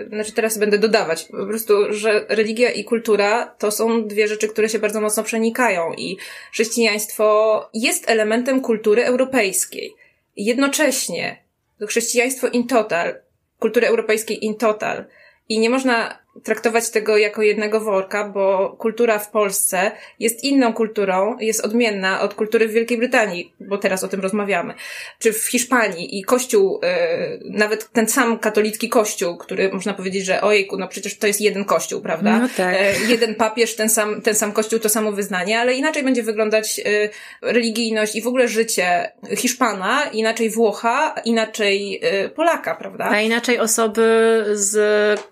znaczy 0.09 0.31
teraz 0.31 0.57
będę 0.57 0.77
dodawać, 0.77 1.23
po 1.23 1.45
prostu, 1.45 1.93
że 1.93 2.25
religia 2.29 2.71
i 2.71 2.83
kultura 2.83 3.55
to 3.57 3.71
są 3.71 4.07
dwie 4.07 4.27
rzeczy, 4.27 4.47
które 4.47 4.69
się 4.69 4.79
bardzo 4.79 5.01
mocno 5.01 5.23
przenikają 5.23 5.93
i 5.93 6.17
chrześcijaństwo 6.51 7.69
jest 7.73 8.09
elementem 8.09 8.61
kultury 8.61 9.05
europejskiej. 9.05 9.95
Jednocześnie 10.35 11.43
chrześcijaństwo 11.87 12.47
in 12.47 12.67
total, 12.67 13.15
kultury 13.59 13.87
europejskiej 13.87 14.45
in 14.45 14.55
total 14.55 15.05
i 15.49 15.59
nie 15.59 15.69
można 15.69 16.24
traktować 16.43 16.89
tego 16.89 17.17
jako 17.17 17.41
jednego 17.41 17.79
worka, 17.79 18.29
bo 18.29 18.75
kultura 18.79 19.19
w 19.19 19.31
Polsce 19.31 19.91
jest 20.19 20.43
inną 20.43 20.73
kulturą, 20.73 21.37
jest 21.39 21.65
odmienna 21.65 22.21
od 22.21 22.33
kultury 22.33 22.67
w 22.67 22.71
Wielkiej 22.71 22.97
Brytanii, 22.97 23.53
bo 23.59 23.77
teraz 23.77 24.03
o 24.03 24.07
tym 24.07 24.21
rozmawiamy, 24.21 24.73
czy 25.19 25.33
w 25.33 25.47
Hiszpanii 25.47 26.19
i 26.19 26.23
kościół, 26.23 26.79
e, 26.83 27.37
nawet 27.49 27.91
ten 27.91 28.07
sam 28.07 28.39
katolicki 28.39 28.89
kościół, 28.89 29.37
który 29.37 29.69
można 29.73 29.93
powiedzieć, 29.93 30.25
że 30.25 30.41
ojejku, 30.41 30.77
no 30.77 30.87
przecież 30.87 31.17
to 31.17 31.27
jest 31.27 31.41
jeden 31.41 31.65
kościół, 31.65 32.01
prawda? 32.01 32.39
No 32.39 32.49
tak. 32.57 32.75
E, 32.75 32.93
jeden 33.07 33.35
papież, 33.35 33.75
ten 33.75 33.89
sam, 33.89 34.21
ten 34.21 34.35
sam 34.35 34.51
kościół, 34.51 34.79
to 34.79 34.89
samo 34.89 35.11
wyznanie, 35.11 35.59
ale 35.59 35.73
inaczej 35.73 36.03
będzie 36.03 36.23
wyglądać 36.23 36.79
e, 36.79 37.09
religijność 37.41 38.15
i 38.15 38.21
w 38.21 38.27
ogóle 38.27 38.47
życie 38.47 39.11
Hiszpana, 39.35 40.03
inaczej 40.03 40.49
Włocha, 40.49 41.15
inaczej 41.25 42.01
Polaka, 42.35 42.75
prawda? 42.75 43.05
A 43.11 43.21
inaczej 43.21 43.59
osoby 43.59 44.43
z 44.53 44.75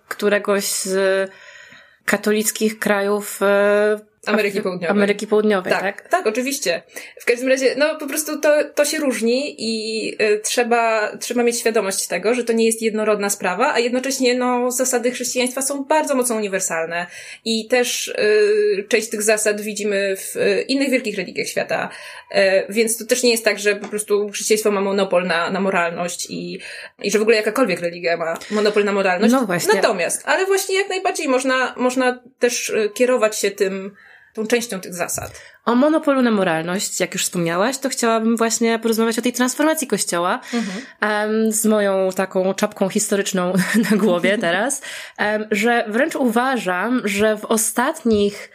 któregoś 0.08 0.66
z 0.66 0.93
katolickich 2.06 2.80
krajów 2.80 3.40
e, 3.42 4.00
Ameryki 4.26 4.62
Południowej. 4.62 4.90
Ameryki 4.98 5.28
Południowej, 5.28 5.74
tak? 5.74 5.82
Tak, 5.82 6.10
tak, 6.10 6.28
oczywiście. 6.28 6.84
W 7.20 7.26
każdym 7.26 7.50
razie, 7.50 7.76
no 7.78 7.96
po 7.96 8.08
prostu 8.08 8.40
to, 8.40 8.64
to 8.76 8.86
się 8.86 8.98
różni 8.98 9.56
i 9.58 10.08
y, 10.24 10.40
trzeba, 10.44 11.12
trzeba 11.18 11.44
mieć 11.44 11.60
świadomość 11.60 12.08
tego, 12.08 12.34
że 12.34 12.44
to 12.44 12.54
nie 12.54 12.66
jest 12.66 12.82
jednorodna 12.82 13.30
sprawa, 13.30 13.74
a 13.74 13.80
jednocześnie 13.80 14.36
no, 14.36 14.72
zasady 14.72 15.12
chrześcijaństwa 15.12 15.62
są 15.62 15.84
bardzo 15.84 16.16
mocno 16.16 16.36
uniwersalne 16.36 17.08
i 17.46 17.68
też 17.68 18.08
y, 18.08 18.86
część 18.90 19.10
tych 19.10 19.22
zasad 19.22 19.62
widzimy 19.62 20.16
w 20.18 20.36
y, 20.36 20.62
innych 20.68 20.90
wielkich 20.90 21.18
religiach 21.18 21.48
świata, 21.48 21.90
y, 22.32 22.36
więc 22.70 22.98
to 22.98 23.06
też 23.06 23.24
nie 23.24 23.32
jest 23.32 23.46
tak, 23.46 23.60
że 23.60 23.76
po 23.76 23.88
prostu 23.88 24.30
chrześcijaństwo 24.30 24.72
ma 24.72 24.82
monopol 24.82 25.28
na, 25.28 25.52
na 25.52 25.60
moralność 25.60 26.28
i, 26.30 26.60
i 27.04 27.12
że 27.12 27.20
w 27.20 27.22
ogóle 27.22 27.38
jakakolwiek 27.38 27.80
religia 27.80 28.18
ma 28.18 28.38
monopol 28.52 28.84
na 28.84 28.92
moralność. 28.92 29.34
No 29.34 29.46
właśnie. 29.46 29.74
Natomiast, 29.76 30.22
ale 30.26 30.46
właśnie 30.46 30.76
jak 30.76 30.90
najbardziej 30.90 31.28
można, 31.28 31.74
można 31.78 32.20
też 32.40 32.70
y, 32.70 32.90
kierować 32.94 33.40
się 33.40 33.52
tym, 33.52 33.96
tą 34.34 34.48
częścią 34.48 34.80
tych 34.80 34.94
zasad. 34.94 35.42
O 35.66 35.76
monopolu 35.76 36.22
na 36.22 36.32
moralność, 36.32 37.00
jak 37.00 37.14
już 37.14 37.24
wspomniałaś, 37.24 37.78
to 37.78 37.90
chciałabym 37.90 38.38
właśnie 38.38 38.80
porozmawiać 38.80 39.20
o 39.20 39.22
tej 39.22 39.34
transformacji 39.34 39.88
kościoła 39.88 40.40
em, 41.02 41.52
z 41.52 41.66
moją 41.66 42.10
taką 42.16 42.54
czapką 42.54 42.90
historyczną 42.90 43.54
na 43.92 43.98
głowie 43.98 44.38
teraz, 44.48 44.82
że 45.52 45.86
wręcz 45.88 46.16
uważam, 46.16 47.02
że 47.06 47.38
w 47.38 47.46
ostatnich 47.46 48.50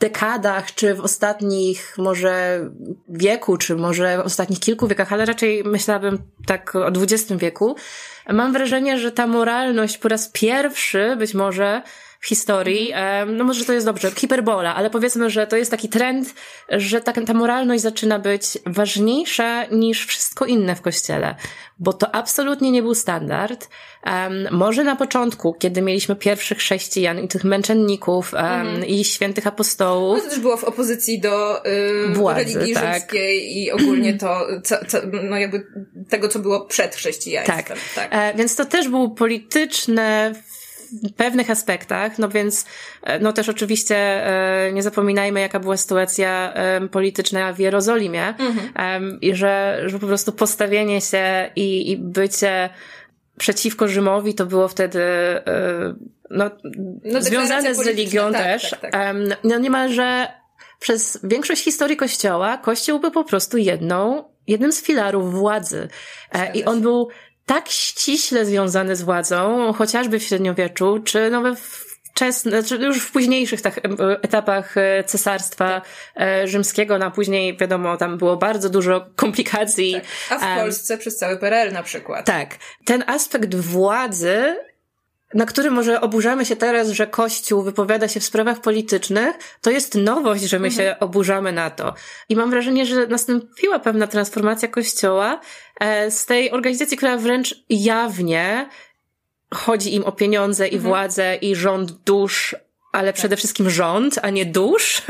dekadach, 0.00 0.74
czy 0.74 0.94
w 0.94 1.00
ostatnich 1.00 1.94
może 1.98 2.60
wieku, 3.08 3.56
czy 3.56 3.76
może 3.76 4.18
w 4.18 4.20
ostatnich 4.20 4.60
kilku 4.60 4.88
wiekach, 4.88 5.12
ale 5.12 5.24
raczej 5.24 5.64
myślałabym 5.64 6.18
tak 6.46 6.76
o 6.76 6.88
XX 6.88 7.32
wieku, 7.32 7.76
mam 8.28 8.52
wrażenie, 8.52 8.98
że 8.98 9.12
ta 9.12 9.26
moralność 9.26 9.98
po 9.98 10.08
raz 10.08 10.28
pierwszy 10.28 11.16
być 11.16 11.34
może 11.34 11.82
w 12.20 12.26
historii, 12.26 12.92
em, 12.94 13.36
no 13.36 13.44
może 13.44 13.64
to 13.64 13.72
jest 13.72 13.86
dobrze, 13.86 14.10
hiperbola, 14.10 14.74
ale 14.74 14.90
powiedzmy, 14.90 15.30
że 15.30 15.46
to 15.46 15.56
jest 15.56 15.70
taki 15.70 15.88
trend, 15.88 16.34
że 16.68 17.00
ta, 17.00 17.12
ta 17.12 17.34
moralność 17.34 17.82
zaczyna 17.82 18.18
być 18.18 18.58
ważniejsza 18.66 19.64
niż 19.64 20.06
wszystko 20.06 20.46
inne 20.46 20.76
w 20.76 20.82
kościele, 20.82 21.34
bo 21.78 21.92
to 21.92 22.14
absolutnie 22.14 22.70
nie 22.70 22.82
był 22.82 22.94
standard. 22.94 23.68
Może 24.50 24.84
na 24.84 24.96
początku, 24.96 25.54
kiedy 25.54 25.82
mieliśmy 25.82 26.16
pierwszych 26.16 26.58
chrześcijan 26.58 27.18
i 27.18 27.28
tych 27.28 27.44
męczenników 27.44 28.34
em, 28.34 28.86
i 28.86 29.04
świętych 29.04 29.44
No 29.44 29.48
apostołów, 29.48 30.22
to 30.22 30.30
też 30.30 30.38
było 30.38 30.56
w 30.56 30.64
opozycji 30.64 31.20
do 31.20 31.66
y, 31.66 32.14
Władzy, 32.14 32.54
religii 32.54 32.74
tak. 32.74 32.94
rzymskiej 32.94 33.58
i 33.58 33.70
ogólnie 33.70 34.18
to, 34.18 34.46
co, 34.64 34.76
co, 34.86 34.98
no 35.22 35.36
jakby 35.36 35.66
tego, 36.08 36.28
co 36.28 36.38
było 36.38 36.66
przed 36.66 36.94
chrześcijaństwem. 36.94 37.64
Tak. 37.64 37.78
tak. 37.94 38.08
E, 38.10 38.34
więc 38.36 38.56
to 38.56 38.64
też 38.64 38.88
było 38.88 39.10
polityczne 39.10 40.34
w 40.92 41.12
pewnych 41.12 41.50
aspektach, 41.50 42.18
no 42.18 42.28
więc, 42.28 42.66
e, 43.02 43.18
no 43.18 43.32
też 43.32 43.48
oczywiście 43.48 43.96
e, 43.96 44.72
nie 44.72 44.82
zapominajmy, 44.82 45.40
jaka 45.40 45.60
była 45.60 45.76
sytuacja 45.76 46.54
polityczna 46.90 47.52
w 47.52 47.58
Jerozolimie 47.58 48.34
em, 48.74 49.18
i 49.20 49.34
że, 49.34 49.82
że 49.86 49.98
po 49.98 50.06
prostu 50.06 50.32
postawienie 50.32 51.00
się 51.00 51.50
i, 51.56 51.90
i 51.90 51.96
bycie 51.96 52.70
przeciwko 53.38 53.88
Rzymowi 53.88 54.34
to 54.34 54.46
było 54.46 54.68
wtedy 54.68 55.02
e, 55.02 55.94
no, 56.30 56.50
No, 57.04 57.22
związane 57.22 57.74
z 57.74 57.86
religią 57.86 58.32
tak, 58.32 58.42
też. 58.42 58.70
tak, 58.70 58.80
tak. 58.92 59.16
No 59.44 59.58
niemalże 59.58 60.28
przez 60.80 61.20
większość 61.24 61.64
historii 61.64 61.96
Kościoła 61.96 62.58
Kościół 62.58 63.00
był 63.00 63.10
po 63.10 63.24
prostu 63.24 63.58
jedną, 63.58 64.24
jednym 64.46 64.72
z 64.72 64.82
filarów 64.82 65.34
władzy. 65.34 65.88
I 66.54 66.64
on 66.64 66.76
się. 66.76 66.82
był 66.82 67.08
tak 67.48 67.68
ściśle 67.68 68.46
związany 68.46 68.96
z 68.96 69.02
władzą, 69.02 69.72
chociażby 69.72 70.18
w 70.18 70.22
średniowieczu, 70.22 70.98
czy 71.04 71.30
no 71.30 71.42
we 71.42 71.56
wczesne, 72.18 72.62
znaczy 72.62 72.84
już 72.84 72.98
w 72.98 73.12
późniejszych 73.12 73.62
tak, 73.62 73.80
etapach 74.22 74.76
e, 74.76 75.04
cesarstwa 75.04 75.82
e, 76.16 76.48
rzymskiego, 76.48 76.98
no 76.98 77.06
a 77.06 77.10
później 77.10 77.56
wiadomo, 77.56 77.96
tam 77.96 78.18
było 78.18 78.36
bardzo 78.36 78.70
dużo 78.70 79.06
komplikacji. 79.16 79.92
tak. 80.28 80.42
A 80.42 80.56
w 80.56 80.60
Polsce 80.60 80.98
przez 80.98 81.16
cały 81.16 81.36
PRL 81.36 81.72
na 81.72 81.82
przykład. 81.82 82.26
tak. 82.26 82.56
Ten 82.84 83.04
aspekt 83.06 83.54
władzy, 83.54 84.56
na 85.34 85.46
który 85.46 85.70
może 85.70 86.00
oburzamy 86.00 86.44
się 86.44 86.56
teraz, 86.56 86.88
że 86.88 87.06
Kościół 87.06 87.62
wypowiada 87.62 88.08
się 88.08 88.20
w 88.20 88.24
sprawach 88.24 88.60
politycznych, 88.60 89.36
to 89.60 89.70
jest 89.70 89.94
nowość, 89.94 90.42
że 90.42 90.58
my 90.58 90.70
się 90.70 90.96
oburzamy 91.00 91.52
na 91.52 91.70
to. 91.70 91.94
I 92.28 92.36
mam 92.36 92.50
wrażenie, 92.50 92.86
że 92.86 93.06
nastąpiła 93.06 93.78
pewna 93.78 94.06
transformacja 94.06 94.68
Kościoła 94.68 95.40
e, 95.80 96.10
z 96.10 96.26
tej 96.26 96.50
organizacji, 96.50 96.96
która 96.96 97.16
wręcz 97.16 97.54
jawnie 97.70 98.68
chodzi 99.54 99.94
im 99.94 100.04
o 100.04 100.12
pieniądze 100.12 100.68
i 100.68 100.78
władzę 100.78 101.36
i 101.36 101.54
rząd 101.56 101.92
dusz, 101.92 102.56
ale 102.92 103.12
przede 103.12 103.36
wszystkim 103.36 103.70
rząd, 103.70 104.18
a 104.22 104.30
nie 104.30 104.46
dusz. 104.46 105.02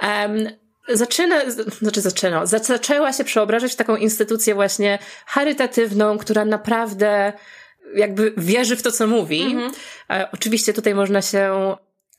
Em, 0.00 0.50
zaczyna, 0.88 1.50
znaczy 1.80 2.00
zaczyna, 2.00 2.46
za- 2.46 2.58
zaczęła 2.58 3.12
się 3.12 3.24
przeobrażać 3.24 3.72
w 3.72 3.76
taką 3.76 3.96
instytucję 3.96 4.54
właśnie 4.54 4.98
charytatywną, 5.26 6.18
która 6.18 6.44
naprawdę 6.44 7.32
jakby 7.94 8.32
wierzy 8.36 8.76
w 8.76 8.82
to, 8.82 8.92
co 8.92 9.06
mówi. 9.06 9.56
E, 10.10 10.28
oczywiście 10.32 10.72
tutaj 10.72 10.94
można 10.94 11.22
się 11.22 11.74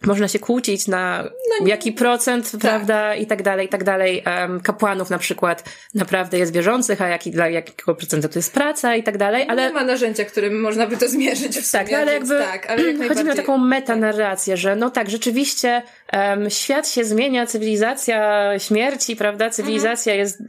można 0.05 0.27
się 0.27 0.39
kłócić 0.39 0.87
na 0.87 1.29
jaki 1.65 1.91
procent, 1.91 2.51
prawda, 2.61 3.15
i 3.15 3.25
tak 3.27 3.43
dalej, 3.43 3.65
i 3.65 3.69
tak 3.69 3.83
dalej. 3.83 4.23
Em, 4.25 4.61
kapłanów 4.61 5.09
na 5.09 5.17
przykład 5.17 5.63
naprawdę 5.93 6.37
jest 6.37 6.53
wierzących, 6.53 7.01
a 7.01 7.07
jaki, 7.07 7.31
dla 7.31 7.49
jakiego 7.49 7.95
procenta 7.95 8.27
to 8.27 8.39
jest 8.39 8.53
praca 8.53 8.95
i 8.95 9.03
tak 9.03 9.17
dalej, 9.17 9.45
ale 9.49 9.67
Nie 9.67 9.73
ma 9.73 9.83
narzędzia, 9.83 10.25
którym 10.25 10.61
można 10.61 10.87
by 10.87 10.97
to 10.97 11.09
zmierzyć 11.09 11.57
w 11.57 11.71
tak, 11.71 11.91
no 11.91 11.97
ale 11.97 12.13
jakby 12.13 12.39
tak, 12.39 12.69
ale 12.69 12.93
chodzi 13.09 13.23
mi 13.23 13.31
o 13.31 13.35
taką 13.35 13.57
metanarrację, 13.57 14.57
że 14.57 14.75
no 14.75 14.89
tak, 14.89 15.09
rzeczywiście 15.09 15.81
em, 16.07 16.49
świat 16.49 16.89
się 16.89 17.05
zmienia, 17.05 17.45
cywilizacja 17.45 18.51
śmierci, 18.59 19.15
prawda, 19.15 19.49
cywilizacja 19.49 20.13
Mhm. 20.13 20.19
jest 20.19 20.41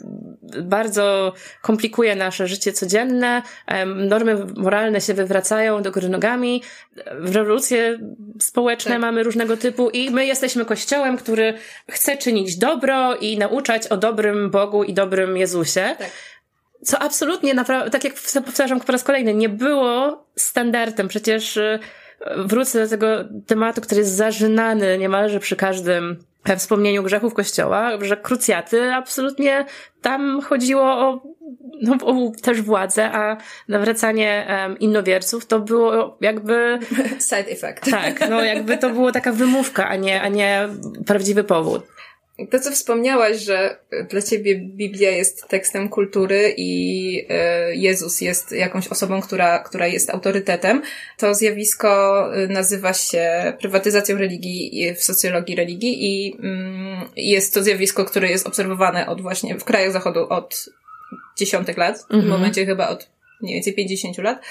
bardzo 0.62 1.32
komplikuje 1.62 2.16
nasze 2.16 2.46
życie 2.46 2.72
codzienne, 2.72 3.42
normy 3.86 4.46
moralne 4.56 5.00
się 5.00 5.14
wywracają 5.14 5.82
do 5.82 5.92
góry 5.92 6.08
nogami, 6.08 6.62
rewolucje 7.06 7.98
społeczne 8.40 8.92
Tak. 8.92 9.00
mamy 9.00 9.22
różnego 9.38 9.56
typu 9.56 9.90
i 9.90 10.10
my 10.10 10.26
jesteśmy 10.26 10.64
kościołem, 10.64 11.16
który 11.16 11.54
chce 11.90 12.16
czynić 12.16 12.56
dobro 12.56 13.16
i 13.16 13.38
nauczać 13.38 13.86
o 13.86 13.96
dobrym 13.96 14.50
Bogu 14.50 14.84
i 14.84 14.94
dobrym 14.94 15.36
Jezusie. 15.36 15.94
Tak. 15.98 16.10
Co 16.84 16.98
absolutnie, 16.98 17.54
naprawdę, 17.54 17.90
tak 17.90 18.04
jak 18.04 18.14
powtarzam 18.44 18.80
po 18.80 18.92
raz 18.92 19.04
kolejny, 19.04 19.34
nie 19.34 19.48
było 19.48 20.24
standardem. 20.36 21.08
Przecież 21.08 21.56
y, 21.56 21.78
wrócę 22.36 22.84
do 22.84 22.88
tego 22.90 23.06
tematu, 23.46 23.80
który 23.80 24.00
jest 24.00 24.14
zażynany 24.14 24.98
niemalże 24.98 25.40
przy 25.40 25.56
każdym 25.56 26.24
e, 26.44 26.56
wspomnieniu 26.56 27.02
grzechów 27.02 27.34
Kościoła, 27.34 27.90
że 28.00 28.16
krucjaty 28.16 28.92
absolutnie 28.92 29.64
tam 30.02 30.40
chodziło 30.40 30.84
o, 30.84 31.22
no, 31.82 31.96
o 32.06 32.32
też 32.42 32.62
władzę, 32.62 33.10
a 33.12 33.36
nawracanie 33.68 34.46
um, 34.48 34.78
innowierców 34.78 35.46
to 35.46 35.60
było 35.60 36.18
jakby, 36.20 36.78
Side 37.28 37.50
effect. 37.50 37.90
tak, 37.90 38.30
no 38.30 38.44
jakby 38.44 38.78
to 38.78 38.90
było 38.90 39.12
taka 39.12 39.32
wymówka, 39.32 39.88
a 39.88 39.96
nie, 39.96 40.22
a 40.22 40.28
nie 40.28 40.68
prawdziwy 41.06 41.44
powód. 41.44 41.97
To, 42.50 42.60
co 42.60 42.70
wspomniałaś, 42.70 43.36
że 43.36 43.78
dla 44.10 44.22
ciebie 44.22 44.56
Biblia 44.58 45.10
jest 45.10 45.48
tekstem 45.48 45.88
kultury 45.88 46.54
i 46.56 47.26
e, 47.28 47.74
Jezus 47.74 48.20
jest 48.20 48.52
jakąś 48.52 48.88
osobą, 48.88 49.20
która, 49.20 49.58
która 49.58 49.86
jest 49.86 50.10
autorytetem, 50.10 50.82
to 51.16 51.34
zjawisko 51.34 52.24
e, 52.34 52.46
nazywa 52.46 52.92
się 52.92 53.52
prywatyzacją 53.60 54.16
religii 54.18 54.94
w 54.94 55.02
socjologii 55.02 55.56
religii 55.56 56.06
i 56.06 56.36
mm, 56.42 57.08
jest 57.16 57.54
to 57.54 57.62
zjawisko, 57.62 58.04
które 58.04 58.30
jest 58.30 58.46
obserwowane 58.46 59.06
od 59.06 59.22
właśnie 59.22 59.58
w 59.58 59.64
krajach 59.64 59.92
zachodu 59.92 60.28
od 60.28 60.68
dziesiątek 61.38 61.76
lat, 61.76 61.98
w 61.98 62.14
Mhm. 62.14 62.28
momencie 62.28 62.66
chyba 62.66 62.88
od 62.88 63.10
mniej 63.40 63.54
więcej 63.54 63.74
50 63.74 64.18
lat, 64.18 64.42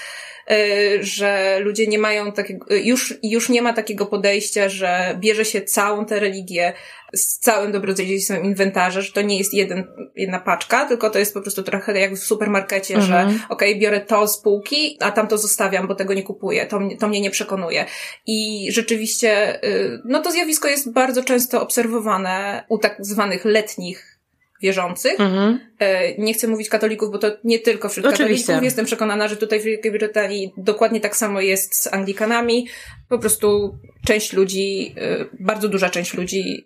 że 1.00 1.58
ludzie 1.60 1.86
nie 1.86 1.98
mają 1.98 2.32
takiego, 2.32 2.74
już, 2.74 3.14
już 3.22 3.48
nie 3.48 3.62
ma 3.62 3.72
takiego 3.72 4.06
podejścia, 4.06 4.68
że 4.68 5.16
bierze 5.20 5.44
się 5.44 5.62
całą 5.62 6.04
tę 6.06 6.20
religię 6.20 6.72
z 7.14 7.38
całym 7.38 7.72
dobrodziejstwem 7.72 8.44
inwentarza, 8.44 9.00
że 9.00 9.12
to 9.12 9.22
nie 9.22 9.38
jest 9.38 9.54
jeden, 9.54 9.84
jedna 10.16 10.40
paczka, 10.40 10.84
tylko 10.84 11.10
to 11.10 11.18
jest 11.18 11.34
po 11.34 11.40
prostu 11.40 11.62
trochę 11.62 12.00
jak 12.00 12.14
w 12.14 12.24
supermarkecie, 12.24 12.94
mhm. 12.94 13.30
że 13.30 13.38
okej, 13.48 13.70
okay, 13.70 13.80
biorę 13.80 14.00
to 14.00 14.28
z 14.28 14.42
półki, 14.42 14.96
a 15.00 15.10
tam 15.10 15.26
to 15.26 15.38
zostawiam, 15.38 15.86
bo 15.86 15.94
tego 15.94 16.14
nie 16.14 16.22
kupuję, 16.22 16.66
to, 16.66 16.80
to 16.98 17.08
mnie 17.08 17.20
nie 17.20 17.30
przekonuje. 17.30 17.84
I 18.26 18.68
rzeczywiście, 18.72 19.64
y, 19.64 20.02
no 20.04 20.22
to 20.22 20.30
zjawisko 20.30 20.68
jest 20.68 20.92
bardzo 20.92 21.24
często 21.24 21.62
obserwowane 21.62 22.64
u 22.68 22.78
tak 22.78 22.96
zwanych 23.00 23.44
letnich 23.44 24.17
wierzących. 24.62 25.20
Mhm. 25.20 25.60
E, 25.78 26.14
nie 26.18 26.34
chcę 26.34 26.48
mówić 26.48 26.68
katolików, 26.68 27.10
bo 27.12 27.18
to 27.18 27.30
nie 27.44 27.58
tylko 27.58 27.88
wśród 27.88 28.06
Oczywiście. 28.06 28.46
katolików. 28.46 28.64
Jestem 28.64 28.86
przekonana, 28.86 29.28
że 29.28 29.36
tutaj 29.36 29.60
w 29.60 29.64
Wielkiej 29.64 29.92
Brytanii 29.92 30.52
dokładnie 30.56 31.00
tak 31.00 31.16
samo 31.16 31.40
jest 31.40 31.74
z 31.74 31.86
Anglikanami. 31.86 32.68
Po 33.08 33.18
prostu 33.18 33.78
część 34.06 34.32
ludzi, 34.32 34.94
e, 34.96 35.24
bardzo 35.40 35.68
duża 35.68 35.90
część 35.90 36.14
ludzi 36.14 36.64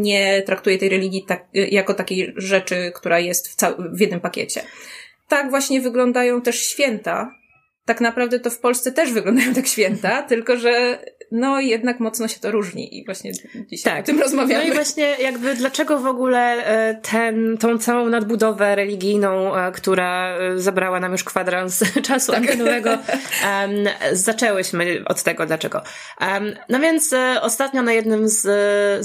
nie 0.00 0.42
traktuje 0.42 0.78
tej 0.78 0.88
religii 0.88 1.24
tak, 1.28 1.46
jako 1.54 1.94
takiej 1.94 2.32
rzeczy, 2.36 2.92
która 2.94 3.18
jest 3.18 3.48
w, 3.48 3.56
cał- 3.56 3.96
w 3.96 4.00
jednym 4.00 4.20
pakiecie. 4.20 4.62
Tak 5.28 5.50
właśnie 5.50 5.80
wyglądają 5.80 6.42
też 6.42 6.60
święta. 6.60 7.30
Tak 7.84 8.00
naprawdę 8.00 8.40
to 8.40 8.50
w 8.50 8.58
Polsce 8.58 8.92
też 8.92 9.12
wyglądają 9.12 9.54
tak 9.54 9.66
święta, 9.66 10.22
tylko 10.22 10.56
że 10.56 10.98
no 11.30 11.60
jednak 11.60 12.00
mocno 12.00 12.28
się 12.28 12.40
to 12.40 12.50
różni 12.50 12.98
i 12.98 13.04
właśnie 13.04 13.32
dzisiaj 13.70 13.92
tak. 13.92 14.02
o 14.02 14.06
tym 14.06 14.20
rozmawiamy. 14.20 14.64
No 14.64 14.70
i 14.70 14.74
właśnie 14.74 15.16
jakby 15.20 15.54
dlaczego 15.54 15.98
w 15.98 16.06
ogóle 16.06 16.40
e, 16.40 16.94
ten, 16.94 17.58
tą 17.58 17.78
całą 17.78 18.08
nadbudowę 18.08 18.76
religijną, 18.76 19.56
e, 19.56 19.72
która 19.72 20.36
e, 20.38 20.58
zabrała 20.58 21.00
nam 21.00 21.12
już 21.12 21.24
kwadrans 21.24 21.84
czasu 22.08 22.32
tak. 22.32 22.40
antenowego, 22.40 22.90
um, 22.90 23.70
zaczęłyśmy 24.12 25.02
od 25.04 25.22
tego 25.22 25.46
dlaczego. 25.46 25.82
Um, 26.20 26.54
no 26.68 26.80
więc 26.80 27.14
ostatnio 27.40 27.82
na 27.82 27.92
jednym 27.92 28.28
z, 28.28 28.42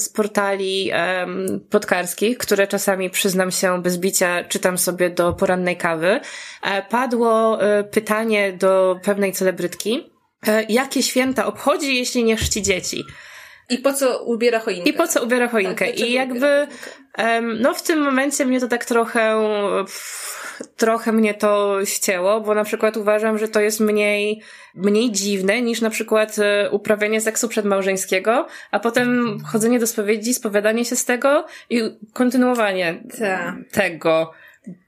z 0.01 0.09
portali 0.09 0.91
um, 0.91 1.59
podkarskich, 1.69 2.37
które 2.37 2.67
czasami 2.67 3.09
przyznam 3.09 3.51
się 3.51 3.81
bez 3.81 3.97
bicia, 3.97 4.43
czytam 4.43 4.77
sobie 4.77 5.09
do 5.09 5.33
porannej 5.33 5.77
kawy, 5.77 6.19
padło 6.89 7.59
pytanie 7.91 8.53
do 8.53 8.99
pewnej 9.03 9.33
celebrytki, 9.33 10.12
jakie 10.69 11.03
święta 11.03 11.45
obchodzi, 11.45 11.95
jeśli 11.97 12.23
nie 12.23 12.35
chrzci 12.35 12.61
dzieci. 12.61 13.03
I 13.69 13.77
po 13.77 13.93
co 13.93 14.23
ubiera 14.23 14.59
choinkę? 14.59 14.89
I 14.89 14.93
po 14.93 15.07
co 15.07 15.23
ubiera 15.23 15.47
choinkę? 15.47 15.85
Tak, 15.85 15.99
I 15.99 16.13
jakby, 16.13 16.67
um, 17.17 17.61
no 17.61 17.73
w 17.73 17.83
tym 17.83 17.99
momencie 17.99 18.45
mnie 18.45 18.59
to 18.59 18.67
tak 18.67 18.85
trochę, 18.85 19.35
trochę 20.77 21.11
mnie 21.11 21.33
to 21.33 21.79
ścięło, 21.85 22.41
bo 22.41 22.53
na 22.53 22.63
przykład 22.63 22.97
uważam, 22.97 23.37
że 23.37 23.47
to 23.47 23.59
jest 23.59 23.79
mniej, 23.79 24.41
mniej 24.75 25.11
dziwne 25.11 25.61
niż 25.61 25.81
na 25.81 25.89
przykład 25.89 26.39
e, 26.39 26.69
uprawianie 26.71 27.21
seksu 27.21 27.47
przedmałżeńskiego, 27.47 28.47
a 28.71 28.79
potem 28.79 29.37
chodzenie 29.45 29.79
do 29.79 29.87
spowiedzi, 29.87 30.33
spowiadanie 30.33 30.85
się 30.85 30.95
z 30.95 31.05
tego 31.05 31.45
i 31.69 31.81
kontynuowanie 32.13 33.03
Ta. 33.19 33.55
tego 33.71 34.33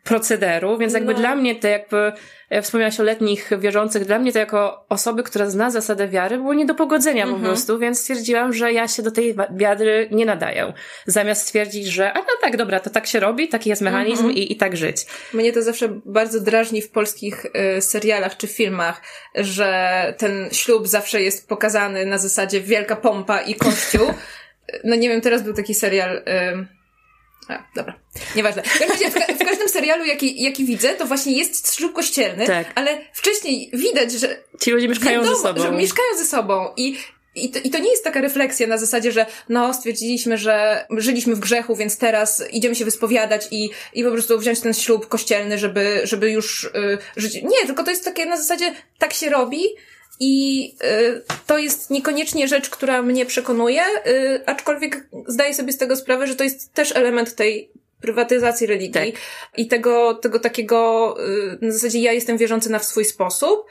procederu, 0.03 0.77
więc 0.77 0.94
jakby 0.94 1.13
no. 1.13 1.20
dla 1.20 1.36
mnie 1.36 1.55
to 1.55 1.67
jakby, 1.67 2.12
jak 2.50 2.63
wspomniałaś 2.63 3.00
o 3.00 3.03
letnich 3.03 3.51
wierzących, 3.60 4.05
dla 4.05 4.20
mnie 4.20 4.34
to 4.34 4.39
jako 4.39 4.86
osoby, 4.89 5.24
która 5.24 5.50
zna 5.50 5.70
zasadę 5.72 6.08
wiary, 6.08 6.38
było 6.38 6.53
nie 6.53 6.65
do 6.65 6.75
pogodzenia 6.75 7.24
mm 7.24 7.29
-hmm. 7.29 7.32
po 7.32 7.39
mhm. 7.39 7.55
prostu, 7.55 7.79
więc 7.79 8.00
stwierdziłam, 8.00 8.53
że 8.53 8.74
ja 8.74 8.88
się 8.88 9.03
do 9.03 9.12
tej 9.12 9.36
wiary 9.55 10.10
nie 10.12 10.25
nadaję. 10.25 10.74
Zamiast 11.05 11.41
stwierdzić, 11.41 11.88
że 11.88 12.13
a 12.13 12.20
no 12.20 12.25
tak, 12.41 12.58
dobra, 12.58 12.79
to 12.79 12.89
tak 12.89 13.08
się 13.08 13.20
robi, 13.20 13.48
taki 13.48 13.70
jest 13.70 13.82
mechanizm 13.82 14.24
mm 14.24 14.36
-hmm. 14.36 14.38
i, 14.38 14.51
i 14.53 14.55
tak 14.55 14.77
żyć. 14.77 15.05
Mnie 15.34 15.53
to 15.53 15.62
zawsze 15.62 15.89
bardzo 16.05 16.39
drażni 16.39 16.82
w 16.82 16.89
polskich 16.89 17.46
y, 17.77 17.82
serialach 17.82 18.38
czy 18.38 18.48
filmach, 18.48 19.01
że 19.36 20.13
ten 20.17 20.50
ślub 20.51 20.88
zawsze 20.88 21.22
jest 21.22 21.50
pokazany 21.50 22.05
na 22.05 22.17
zasadzie 22.17 22.62
wielka 22.62 22.96
pompa 22.96 23.41
i 23.41 23.55
kościół. 23.55 24.13
no 24.84 24.96
nie 24.96 25.10
wiem, 25.10 25.22
teraz 25.22 25.41
był 25.41 25.53
taki 25.53 25.74
serial... 25.74 26.17
Y, 26.17 26.75
a, 27.48 27.63
dobra. 27.75 28.00
Nieważne. 28.36 28.63
W, 28.63 28.79
każdym, 28.79 29.12
w, 29.12 29.39
w 29.39 29.45
serialu, 29.75 30.05
jaki, 30.05 30.44
jaki 30.44 30.65
widzę, 30.65 30.89
to 30.89 31.05
właśnie 31.05 31.38
jest 31.38 31.75
ślub 31.75 31.94
kościelny, 31.94 32.48
tak. 32.48 32.67
ale 32.75 32.98
wcześniej 33.13 33.70
widać, 33.74 34.12
że... 34.12 34.38
Ci 34.62 34.72
ludzie 34.72 34.88
mieszkają 34.88 35.20
wiadomo, 35.20 35.38
ze 35.38 35.44
sobą. 35.44 35.62
Że 35.62 35.72
mieszkają 35.72 36.17
ze 36.17 36.25
sobą 36.25 36.67
i 36.77 36.98
i 37.36 37.50
to, 37.50 37.60
I 37.63 37.70
to 37.70 37.79
nie 37.79 37.91
jest 37.91 38.03
taka 38.03 38.22
refleksja 38.22 38.67
na 38.67 38.77
zasadzie, 38.77 39.12
że 39.12 39.25
no, 39.50 39.74
stwierdziliśmy, 39.74 40.38
że 40.38 40.86
żyliśmy 40.98 41.36
w 41.36 41.39
grzechu, 41.39 41.75
więc 41.75 41.98
teraz 41.98 42.44
idziemy 42.51 42.75
się 42.75 42.86
wyspowiadać 42.86 43.48
i, 43.51 43.70
i 43.94 44.03
po 44.03 44.12
prostu 44.12 44.39
wziąć 44.39 44.60
ten 44.60 44.74
ślub 44.74 45.08
kościelny, 45.08 45.58
żeby, 45.58 46.01
żeby 46.03 46.32
już 46.32 46.63
y, 46.63 46.98
żyć. 47.17 47.34
Nie, 47.34 47.65
tylko 47.65 47.84
to 47.84 47.91
jest 47.91 48.05
takie 48.05 48.25
na 48.25 48.38
zasadzie, 48.38 48.75
tak 49.00 49.13
się 49.13 49.29
robi, 49.29 49.63
i 50.20 50.75
y, 50.84 51.22
to 51.48 51.58
jest 51.58 51.89
niekoniecznie 51.89 52.48
rzecz, 52.48 52.70
która 52.70 53.01
mnie 53.01 53.25
przekonuje, 53.25 53.84
y, 54.08 54.46
aczkolwiek 54.46 55.10
zdaję 55.27 55.53
sobie 55.53 55.74
z 55.74 55.77
tego 55.77 55.96
sprawę, 55.96 56.27
że 56.27 56.36
to 56.36 56.44
jest 56.44 56.74
też 56.74 56.96
element 56.96 57.36
tej 57.36 57.72
prywatyzacji 58.06 58.68
religii 58.68 59.14
tak. 59.14 59.22
i 59.58 59.68
tego, 59.68 60.14
tego 60.14 60.40
takiego, 60.40 61.16
y, 61.28 61.58
na 61.62 61.72
zasadzie 61.72 62.00
ja 62.00 62.14
jestem 62.14 62.38
wierzący 62.38 62.72
na 62.72 62.80
swój 62.80 63.06
sposób 63.06 63.66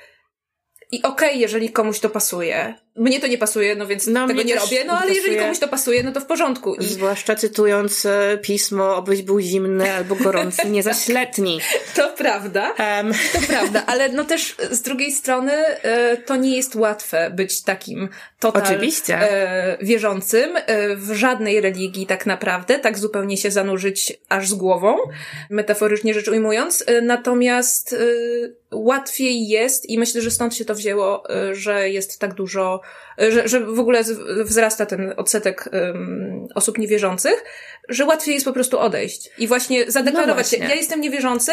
i 0.93 1.03
okej, 1.03 1.29
okay, 1.29 1.41
jeżeli 1.41 1.71
komuś 1.71 2.01
to 2.01 2.11
pasuje. 2.11 2.84
Mnie 2.97 3.21
to 3.21 3.27
nie 3.27 3.39
pasuje, 3.39 3.77
no 3.77 3.87
więc 3.87 4.07
no, 4.07 4.27
tego 4.27 4.43
nie 4.43 4.55
robię, 4.55 4.85
no 4.85 4.93
ale 4.93 5.01
pasuje. 5.01 5.17
jeżeli 5.17 5.37
komuś 5.37 5.59
to 5.59 5.69
pasuje, 5.69 6.03
no 6.03 6.13
to 6.13 6.21
w 6.21 6.27
porządku. 6.27 6.75
I... 6.75 6.85
Zwłaszcza 6.85 7.35
cytując 7.35 8.07
e, 8.07 8.39
pismo, 8.43 8.97
obyś 8.97 9.23
był 9.23 9.41
zimny 9.41 9.93
albo 9.93 10.15
gorący, 10.15 10.71
nie 10.71 10.83
zaś 10.93 11.09
letni. 11.09 11.61
To 11.95 12.09
prawda, 12.09 12.75
um. 12.79 13.13
to 13.33 13.39
prawda, 13.49 13.83
ale 13.87 14.09
no 14.09 14.25
też 14.25 14.57
z 14.71 14.83
drugiej 14.83 15.13
strony 15.13 15.53
e, 15.53 16.17
to 16.17 16.37
nie 16.37 16.57
jest 16.57 16.75
łatwe 16.75 17.31
być 17.31 17.63
takim 17.63 18.09
total 18.41 18.63
Oczywiście. 18.63 19.19
E, 19.19 19.79
wierzącym 19.83 20.51
w 20.97 21.13
żadnej 21.13 21.61
religii 21.61 22.07
tak 22.07 22.27
naprawdę, 22.27 22.79
tak 22.79 22.99
zupełnie 22.99 23.37
się 23.37 23.51
zanurzyć 23.51 24.13
aż 24.29 24.49
z 24.49 24.55
głową, 24.55 24.97
metaforycznie 25.51 26.15
rzecz 26.15 26.29
ujmując, 26.29 26.85
natomiast 27.03 27.97
łatwiej 28.73 29.49
jest 29.49 29.91
i 29.91 29.99
myślę, 29.99 30.21
że 30.21 30.31
stąd 30.31 30.55
się 30.55 30.65
to 30.65 30.75
wzięło, 30.75 31.23
że 31.53 31.91
jest 31.91 32.19
tak 32.19 32.35
dużo 32.35 32.81
że, 33.19 33.49
że 33.49 33.61
w 33.61 33.81
ogóle 33.81 34.05
wzrasta 34.45 34.87
ten 34.87 35.15
odsetek 35.17 35.69
um, 35.73 36.49
osób 36.55 36.79
niewierzących, 36.79 37.45
że 37.89 38.05
łatwiej 38.05 38.35
jest 38.35 38.47
po 38.47 38.53
prostu 38.53 38.79
odejść 38.79 39.31
i 39.39 39.47
właśnie 39.47 39.91
zadeklarować 39.91 40.53
no 40.53 40.59
się, 40.59 40.65
ja 40.65 40.75
jestem 40.75 41.01
niewierzący, 41.01 41.53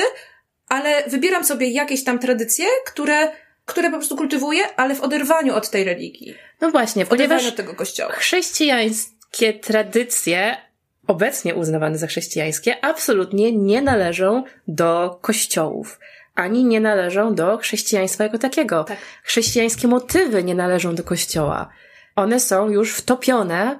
ale 0.68 1.04
wybieram 1.08 1.46
sobie 1.46 1.70
jakieś 1.70 2.04
tam 2.04 2.20
tradycje, 2.20 2.66
które 2.86 3.32
które 3.66 3.92
po 3.92 3.98
prostu 3.98 4.16
kultywuję, 4.16 4.64
ale 4.78 4.96
w 4.96 5.02
oderwaniu 5.02 5.56
od 5.56 5.70
tej 5.70 5.84
religii. 5.84 6.36
No 6.62 6.72
właśnie, 6.72 7.06
ponieważ 7.06 7.48
od 7.48 7.56
tego 7.56 7.74
kościoła. 7.74 8.12
chrześcijańskie 8.12 9.54
tradycje 9.54 10.58
obecnie 11.08 11.56
uznawane 11.56 11.98
za 11.98 12.08
chrześcijańskie 12.08 12.86
absolutnie 12.86 13.52
nie 13.52 13.82
należą 13.82 14.44
do 14.68 15.20
kościołów 15.22 16.00
ani 16.36 16.66
nie 16.66 16.80
należą 16.80 17.36
do 17.36 17.58
chrześcijaństwa 17.58 18.24
jako 18.24 18.38
takiego. 18.38 18.84
Tak. 18.84 18.98
Chrześcijańskie 19.24 19.88
motywy 19.88 20.44
nie 20.44 20.56
należą 20.56 20.96
do 20.96 21.04
kościoła. 21.04 21.70
One 22.16 22.40
są 22.40 22.70
już 22.70 22.94
wtopione 22.96 23.80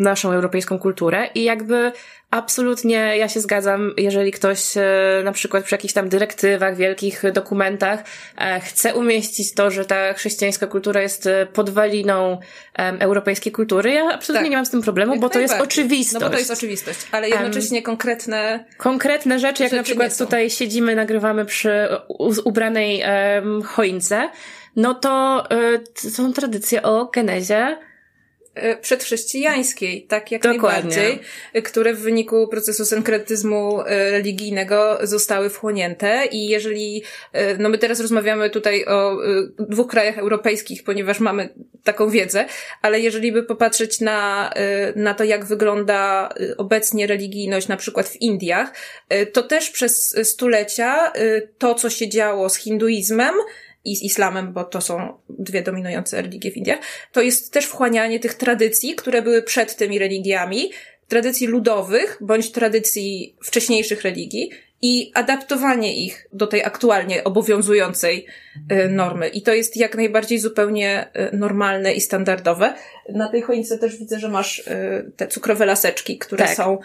naszą 0.00 0.32
europejską 0.32 0.78
kulturę 0.78 1.28
i 1.34 1.44
jakby 1.44 1.92
absolutnie 2.30 3.16
ja 3.16 3.28
się 3.28 3.40
zgadzam, 3.40 3.94
jeżeli 3.96 4.32
ktoś 4.32 4.76
e, 4.76 4.82
na 5.24 5.32
przykład 5.32 5.64
przy 5.64 5.74
jakichś 5.74 5.94
tam 5.94 6.08
dyrektywach, 6.08 6.76
wielkich 6.76 7.22
dokumentach 7.32 8.04
e, 8.38 8.60
chce 8.60 8.94
umieścić 8.94 9.54
to, 9.54 9.70
że 9.70 9.84
ta 9.84 10.12
chrześcijańska 10.14 10.66
kultura 10.66 11.02
jest 11.02 11.26
e, 11.26 11.46
podwaliną 11.46 12.38
europejskiej 12.98 13.52
kultury, 13.52 13.92
ja 13.92 14.14
absolutnie 14.14 14.44
tak. 14.44 14.50
nie 14.50 14.56
mam 14.56 14.66
z 14.66 14.70
tym 14.70 14.82
problemu, 14.82 15.12
jak 15.12 15.20
bo 15.20 15.28
to 15.28 15.40
jest 15.40 15.54
oczywistość. 15.54 16.14
No 16.14 16.20
bo 16.20 16.30
to 16.30 16.38
jest 16.38 16.50
oczywistość, 16.50 16.98
ale 17.12 17.28
jednocześnie 17.28 17.78
um, 17.78 17.84
konkretne... 17.84 18.64
Konkretne 18.76 19.38
rzeczy, 19.38 19.62
jak 19.62 19.70
rzeczy 19.70 19.76
na 19.76 19.82
przykład 19.82 20.18
tutaj 20.18 20.50
siedzimy, 20.50 20.94
nagrywamy 20.94 21.44
przy 21.44 21.88
ubranej 22.44 23.02
um, 23.02 23.62
choince, 23.62 24.30
no 24.76 24.94
to 24.94 25.44
y, 26.04 26.10
są 26.10 26.32
tradycje 26.32 26.82
o 26.82 27.04
genezie 27.04 27.78
przedchrześcijańskiej, 28.80 30.02
tak 30.02 30.32
jak 30.32 30.42
Dokładnie. 30.42 30.96
najbardziej, 30.96 31.62
które 31.62 31.94
w 31.94 32.00
wyniku 32.00 32.48
procesu 32.48 32.84
synkretyzmu 32.84 33.80
e, 33.80 34.10
religijnego 34.10 34.98
zostały 35.02 35.50
wchłonięte 35.50 36.26
i 36.32 36.48
jeżeli, 36.48 37.02
e, 37.32 37.56
no 37.56 37.68
my 37.68 37.78
teraz 37.78 38.00
rozmawiamy 38.00 38.50
tutaj 38.50 38.84
o 38.84 39.18
dwóch 39.58 39.90
krajach 39.90 40.18
europejskich, 40.18 40.84
ponieważ 40.84 41.20
mamy 41.20 41.48
taką 41.84 42.10
wiedzę, 42.10 42.46
ale 42.82 43.00
jeżeli 43.00 43.32
by 43.32 43.42
popatrzeć 43.42 44.00
na, 44.00 44.52
na 44.96 45.14
to, 45.14 45.24
jak 45.24 45.44
wygląda 45.44 46.28
obecnie 46.58 47.06
religijność 47.06 47.68
na 47.68 47.76
przykład 47.76 48.08
w 48.08 48.20
Indiach, 48.20 48.72
to 49.32 49.42
też 49.42 49.70
przez 49.70 50.16
stulecia 50.22 51.12
to, 51.58 51.74
co 51.74 51.90
się 51.90 52.08
działo 52.08 52.48
z 52.48 52.56
hinduizmem, 52.56 53.34
i 53.84 53.96
z 53.96 54.02
islamem, 54.02 54.52
bo 54.52 54.64
to 54.64 54.80
są 54.80 55.18
dwie 55.28 55.62
dominujące 55.62 56.22
religie 56.22 56.50
w 56.50 56.56
Indiach, 56.56 56.78
to 57.12 57.22
jest 57.22 57.52
też 57.52 57.66
wchłanianie 57.66 58.20
tych 58.20 58.34
tradycji, 58.34 58.94
które 58.94 59.22
były 59.22 59.42
przed 59.42 59.76
tymi 59.76 59.98
religiami, 59.98 60.70
tradycji 61.08 61.46
ludowych 61.46 62.18
bądź 62.20 62.52
tradycji 62.52 63.36
wcześniejszych 63.42 64.02
religii 64.02 64.50
i 64.82 65.12
adaptowanie 65.14 66.04
ich 66.04 66.28
do 66.32 66.46
tej 66.46 66.64
aktualnie 66.64 67.24
obowiązującej 67.24 68.26
e, 68.68 68.88
normy. 68.88 69.28
I 69.28 69.42
to 69.42 69.54
jest 69.54 69.76
jak 69.76 69.96
najbardziej 69.96 70.38
zupełnie 70.38 71.08
e, 71.12 71.36
normalne 71.36 71.92
i 71.92 72.00
standardowe. 72.00 72.74
Na 73.08 73.28
tej 73.28 73.42
choince 73.42 73.78
też 73.78 73.96
widzę, 73.96 74.18
że 74.18 74.28
masz 74.28 74.68
e, 74.68 75.04
te 75.16 75.26
cukrowe 75.26 75.66
laseczki, 75.66 76.18
które 76.18 76.44
tak. 76.44 76.56
są 76.56 76.78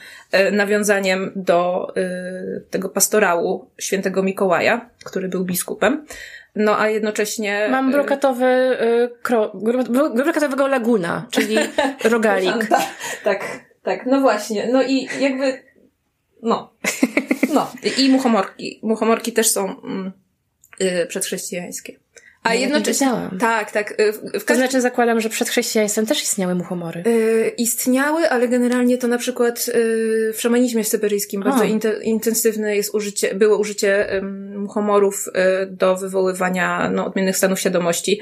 nawiązaniem 0.52 1.32
do 1.36 1.88
tego 2.70 2.90
pastorału 2.90 3.70
świętego 3.78 4.24
Mikołaja, 4.24 4.90
który 5.04 5.28
był 5.30 5.46
biskupem. 5.46 6.06
No 6.56 6.80
a 6.80 6.90
jednocześnie. 6.90 7.68
Mam 7.72 7.92
brokatowy, 7.92 8.78
kro, 9.22 9.52
brokatowego 10.16 10.68
laguna, 10.68 11.28
czyli 11.32 11.56
rogalik. 12.04 12.68
tak, 13.24 13.44
tak, 13.84 14.06
no 14.06 14.22
właśnie. 14.22 14.68
No 14.72 14.84
i 14.84 15.08
jakby, 15.20 15.64
no. 16.42 16.74
No, 17.54 17.72
i 17.98 18.10
muchomorki. 18.10 18.80
Muchomorki 18.84 19.34
też 19.34 19.50
są 19.50 19.82
mm, 19.82 20.12
y, 20.82 21.06
przedchrześcijańskie. 21.08 22.00
A 22.44 22.50
no, 22.50 22.56
jednocześnie. 22.56 23.08
Tak, 23.40 23.72
tak. 23.72 24.00
Y, 24.00 24.12
w, 24.12 24.18
w 24.40 24.46
To 24.46 24.56
znaczy 24.56 24.82
zakładam, 24.82 25.22
że 25.22 25.30
przed 25.30 25.50
chrześcijaństwem 25.50 26.06
też 26.06 26.24
istniały 26.24 26.56
muchomory. 26.56 27.04
Y, 27.08 27.54
istniały, 27.58 28.30
ale 28.30 28.48
generalnie 28.48 28.98
to 28.98 29.08
na 29.08 29.18
przykład 29.18 29.68
y, 29.68 30.34
w 30.34 30.42
szamanizmie 30.42 30.84
syberyjskim 30.84 31.42
bardzo 31.42 31.64
inte, 31.64 32.04
intensywne 32.04 32.76
jest 32.76 32.96
użycie, 32.96 33.36
było 33.36 33.58
użycie 33.58 34.22
y, 34.66 34.68
muchomorów 34.68 35.28
y, 35.28 35.66
do 35.66 35.96
wywoływania 35.96 36.90
no, 36.90 37.06
odmiennych 37.06 37.38
stanów 37.38 37.60
świadomości 37.60 38.22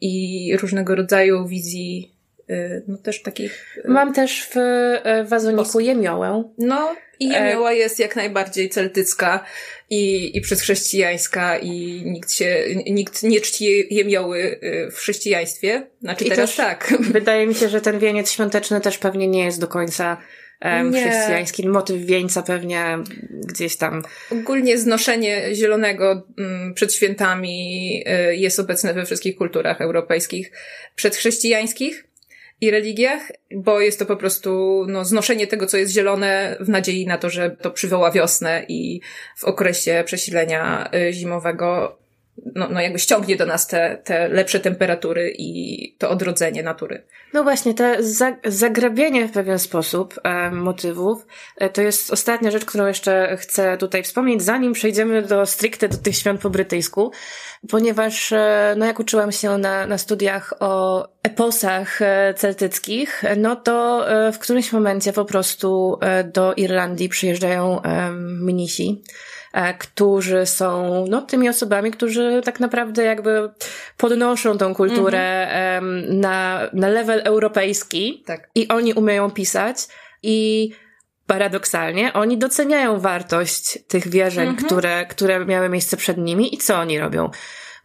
i 0.00 0.56
różnego 0.60 0.94
rodzaju 0.94 1.46
wizji 1.46 2.12
y, 2.50 2.82
no 2.88 2.98
też 2.98 3.22
takich... 3.22 3.78
Mam 3.84 4.14
też 4.14 4.48
w 4.54 5.28
wazoniku 5.28 5.80
jemiołę. 5.80 6.44
No, 6.58 6.96
i 7.20 7.28
jemioła 7.28 7.72
jest 7.72 7.98
jak 7.98 8.16
najbardziej 8.16 8.68
celtycka 8.68 9.44
i, 9.90 10.36
i 10.36 10.40
przedchrześcijańska 10.40 11.58
i 11.58 12.02
nikt 12.04 12.32
się, 12.32 12.64
nikt 12.86 13.22
nie 13.22 13.40
czci 13.40 13.94
jemioły 13.94 14.38
y, 14.38 14.90
w 14.90 14.96
chrześcijaństwie. 14.96 15.86
Znaczy 16.00 16.24
I 16.24 16.28
teraz 16.28 16.56
tak. 16.56 16.94
Wydaje 17.00 17.46
mi 17.46 17.54
się, 17.54 17.68
że 17.68 17.80
ten 17.80 17.98
wieniec 17.98 18.30
świąteczny 18.30 18.80
też 18.80 18.98
pewnie 18.98 19.28
nie 19.28 19.44
jest 19.44 19.60
do 19.60 19.68
końca 19.68 20.16
um, 20.64 20.92
chrześcijański. 20.92 21.68
Motyw 21.68 22.00
wieńca 22.04 22.42
pewnie 22.42 22.98
gdzieś 23.30 23.76
tam. 23.76 24.02
Ogólnie 24.30 24.78
znoszenie 24.78 25.54
zielonego 25.54 26.26
um, 26.38 26.74
przed 26.74 26.94
świętami 26.94 28.04
y, 28.30 28.36
jest 28.36 28.60
obecne 28.60 28.94
we 28.94 29.06
wszystkich 29.06 29.36
kulturach 29.36 29.80
europejskich 29.80 30.52
przedchrześcijańskich 30.94 32.04
i 32.60 32.70
religiach, 32.70 33.32
bo 33.54 33.80
jest 33.80 33.98
to 33.98 34.06
po 34.06 34.16
prostu 34.16 34.84
no, 34.88 35.04
znoszenie 35.04 35.46
tego, 35.46 35.66
co 35.66 35.76
jest 35.76 35.92
zielone 35.92 36.56
w 36.60 36.68
nadziei 36.68 37.06
na 37.06 37.18
to, 37.18 37.30
że 37.30 37.50
to 37.50 37.70
przywoła 37.70 38.10
wiosnę 38.10 38.64
i 38.68 39.00
w 39.36 39.44
okresie 39.44 40.02
przesilenia 40.06 40.90
y, 40.94 41.12
zimowego 41.12 41.98
no, 42.54 42.68
no 42.68 42.80
jakby 42.80 42.98
ściągnie 42.98 43.36
do 43.36 43.46
nas 43.46 43.66
te, 43.66 43.98
te 44.04 44.28
lepsze 44.28 44.60
temperatury 44.60 45.34
i 45.38 45.96
to 45.98 46.10
odrodzenie 46.10 46.62
natury. 46.62 47.02
No 47.32 47.42
właśnie, 47.42 47.74
te 47.74 47.96
zagrabienie 48.44 49.28
w 49.28 49.32
pewien 49.32 49.58
sposób 49.58 50.20
e, 50.24 50.50
motywów 50.50 51.26
e, 51.56 51.70
to 51.70 51.82
jest 51.82 52.12
ostatnia 52.12 52.50
rzecz, 52.50 52.64
którą 52.64 52.86
jeszcze 52.86 53.36
chcę 53.36 53.76
tutaj 53.78 54.02
wspomnieć, 54.02 54.42
zanim 54.42 54.72
przejdziemy 54.72 55.22
do 55.22 55.46
stricte 55.46 55.88
do 55.88 55.96
tych 55.96 56.16
świąt 56.16 56.40
po 56.40 56.50
brytyjsku, 56.50 57.12
ponieważ 57.68 58.32
e, 58.32 58.74
no 58.78 58.86
jak 58.86 59.00
uczyłam 59.00 59.32
się 59.32 59.58
na, 59.58 59.86
na 59.86 59.98
studiach 59.98 60.54
o 60.60 61.04
eposach 61.22 62.02
e, 62.02 62.34
celtyckich, 62.34 63.22
no 63.36 63.56
to 63.56 64.08
e, 64.10 64.32
w 64.32 64.38
którymś 64.38 64.72
momencie 64.72 65.12
po 65.12 65.24
prostu 65.24 65.98
e, 66.00 66.24
do 66.24 66.54
Irlandii 66.54 67.08
przyjeżdżają 67.08 67.82
minisi 68.40 69.02
E, 69.02 69.39
którzy 69.78 70.46
są 70.46 71.04
no, 71.08 71.22
tymi 71.22 71.48
osobami, 71.48 71.90
którzy 71.90 72.40
tak 72.44 72.60
naprawdę 72.60 73.04
jakby 73.04 73.50
podnoszą 73.96 74.58
tą 74.58 74.74
kulturę 74.74 75.48
mhm. 75.48 76.20
na, 76.20 76.60
na 76.72 76.88
level 76.88 77.22
europejski 77.24 78.22
tak. 78.26 78.50
i 78.54 78.68
oni 78.68 78.94
umieją 78.94 79.30
pisać 79.30 79.76
i 80.22 80.70
paradoksalnie 81.26 82.12
oni 82.12 82.38
doceniają 82.38 83.00
wartość 83.00 83.78
tych 83.88 84.08
wierzeń, 84.08 84.48
mhm. 84.48 84.66
które, 84.66 85.06
które 85.06 85.44
miały 85.46 85.68
miejsce 85.68 85.96
przed 85.96 86.18
nimi 86.18 86.54
i 86.54 86.58
co 86.58 86.78
oni 86.78 86.98
robią. 86.98 87.30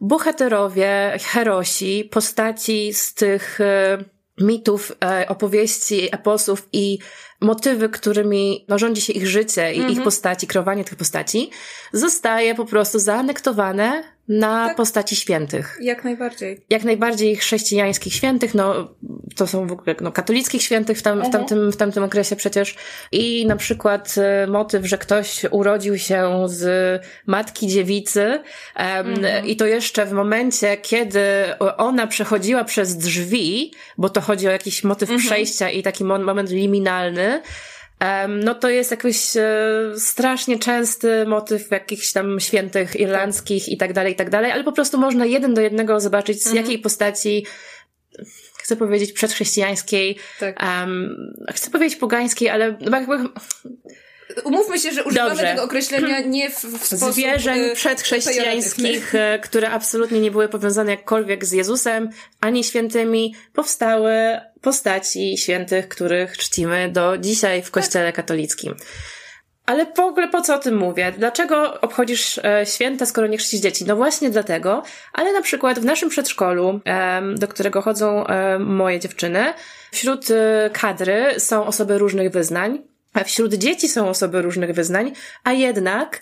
Bohaterowie, 0.01 1.17
herosi, 1.23 2.09
postaci 2.11 2.93
z 2.93 3.13
tych 3.13 3.61
e, 3.61 3.97
mitów, 4.39 4.91
e, 5.03 5.25
opowieści, 5.27 6.09
eposów 6.11 6.67
i 6.73 6.99
motywy, 7.41 7.89
którymi 7.89 8.65
no, 8.67 8.79
rządzi 8.79 9.01
się 9.01 9.13
ich 9.13 9.27
życie 9.27 9.73
i 9.73 9.77
ich 9.77 9.85
mhm. 9.85 10.03
postaci, 10.03 10.47
kreowanie 10.47 10.83
tych 10.83 10.95
postaci, 10.95 11.49
zostaje 11.93 12.55
po 12.55 12.65
prostu 12.65 12.99
zaanektowane 12.99 14.14
na 14.27 14.67
tak. 14.67 14.77
postaci 14.77 15.15
świętych. 15.15 15.77
Jak 15.81 16.03
najbardziej. 16.03 16.65
Jak 16.69 16.83
najbardziej 16.83 17.35
chrześcijańskich 17.35 18.13
świętych, 18.13 18.55
no 18.55 18.95
to 19.35 19.47
są 19.47 19.67
w 19.67 19.71
ogóle 19.71 19.95
no, 20.01 20.11
katolickich 20.11 20.61
świętych 20.61 20.97
w, 20.97 21.01
tam, 21.01 21.23
w, 21.23 21.29
tamtym, 21.29 21.71
w 21.71 21.77
tamtym 21.77 22.03
okresie 22.03 22.35
przecież. 22.35 22.75
I 23.11 23.45
na 23.45 23.55
przykład 23.55 24.15
y, 24.43 24.47
motyw, 24.47 24.85
że 24.85 24.97
ktoś 24.97 25.45
urodził 25.51 25.97
się 25.97 26.43
z 26.45 27.01
matki 27.25 27.67
dziewicy 27.67 28.21
um, 28.75 29.07
mhm. 29.07 29.45
i 29.45 29.55
to 29.55 29.65
jeszcze 29.65 30.05
w 30.05 30.11
momencie, 30.11 30.77
kiedy 30.77 31.21
ona 31.77 32.07
przechodziła 32.07 32.63
przez 32.63 32.97
drzwi, 32.97 33.71
bo 33.97 34.09
to 34.09 34.21
chodzi 34.21 34.47
o 34.47 34.51
jakiś 34.51 34.83
motyw 34.83 35.09
mhm. 35.09 35.27
przejścia 35.27 35.69
i 35.69 35.83
taki 35.83 36.03
moment 36.03 36.49
liminalny, 36.49 37.41
no 38.27 38.55
to 38.55 38.69
jest 38.69 38.91
jakiś 38.91 39.37
e, 39.37 39.43
strasznie 39.97 40.59
częsty 40.59 41.25
motyw 41.25 41.71
jakichś 41.71 42.11
tam 42.11 42.39
świętych 42.39 42.95
irlandzkich 42.95 43.69
i 43.69 43.77
tak 43.77 43.93
dalej, 43.93 44.13
i 44.13 44.15
tak 44.15 44.29
dalej, 44.29 44.51
ale 44.51 44.63
po 44.63 44.71
prostu 44.71 44.97
można 44.97 45.25
jeden 45.25 45.53
do 45.53 45.61
jednego 45.61 45.99
zobaczyć 45.99 46.43
z 46.43 46.47
mhm. 46.47 46.65
jakiej 46.65 46.79
postaci 46.79 47.45
chcę 48.57 48.75
powiedzieć 48.75 49.11
przedchrześcijańskiej, 49.11 50.17
tak. 50.39 50.63
um, 50.63 51.33
chcę 51.53 51.71
powiedzieć 51.71 51.99
pogańskiej, 51.99 52.49
ale 52.49 52.77
jakby 52.91 53.17
Umówmy 54.43 54.79
się, 54.79 54.91
że 54.91 55.03
używamy 55.03 55.29
Dobrze. 55.29 55.45
tego 55.45 55.63
określenia 55.63 56.19
nie 56.19 56.49
w, 56.49 56.63
w 56.63 56.85
sposób 56.85 57.13
Zwierzeń 57.13 57.59
y, 57.59 57.75
przedchrześcijańskich, 57.75 59.15
y, 59.15 59.39
które 59.41 59.69
absolutnie 59.69 60.19
nie 60.19 60.31
były 60.31 60.49
powiązane 60.49 60.91
jakkolwiek 60.91 61.45
z 61.45 61.51
Jezusem, 61.51 62.09
ani 62.41 62.63
świętymi, 62.63 63.35
powstały 63.53 64.13
postaci 64.61 65.37
świętych, 65.37 65.87
których 65.87 66.37
czcimy 66.37 66.89
do 66.91 67.17
dzisiaj 67.17 67.63
w 67.63 67.71
kościele 67.71 68.05
tak. 68.05 68.15
katolickim. 68.15 68.75
Ale 69.65 69.85
w 69.85 69.99
ogóle 69.99 70.27
po 70.27 70.41
co 70.41 70.55
o 70.55 70.59
tym 70.59 70.77
mówię? 70.77 71.13
Dlaczego 71.17 71.81
obchodzisz 71.81 72.37
e, 72.37 72.65
święta, 72.65 73.05
skoro 73.05 73.27
nie 73.27 73.37
chrzcisz 73.37 73.59
dzieci? 73.59 73.85
No 73.85 73.95
właśnie 73.95 74.29
dlatego, 74.29 74.83
ale 75.13 75.33
na 75.33 75.41
przykład 75.41 75.79
w 75.79 75.85
naszym 75.85 76.09
przedszkolu, 76.09 76.79
do 77.35 77.47
którego 77.47 77.81
chodzą 77.81 78.25
moje 78.59 78.99
dziewczyny, 78.99 79.53
wśród 79.91 80.31
e, 80.31 80.69
kadry 80.73 81.39
są 81.39 81.65
osoby 81.65 81.97
różnych 81.97 82.31
wyznań. 82.31 82.94
Wśród 83.23 83.53
dzieci 83.53 83.89
są 83.89 84.09
osoby 84.09 84.41
różnych 84.41 84.71
wyznań, 84.71 85.11
a 85.43 85.53
jednak 85.53 86.21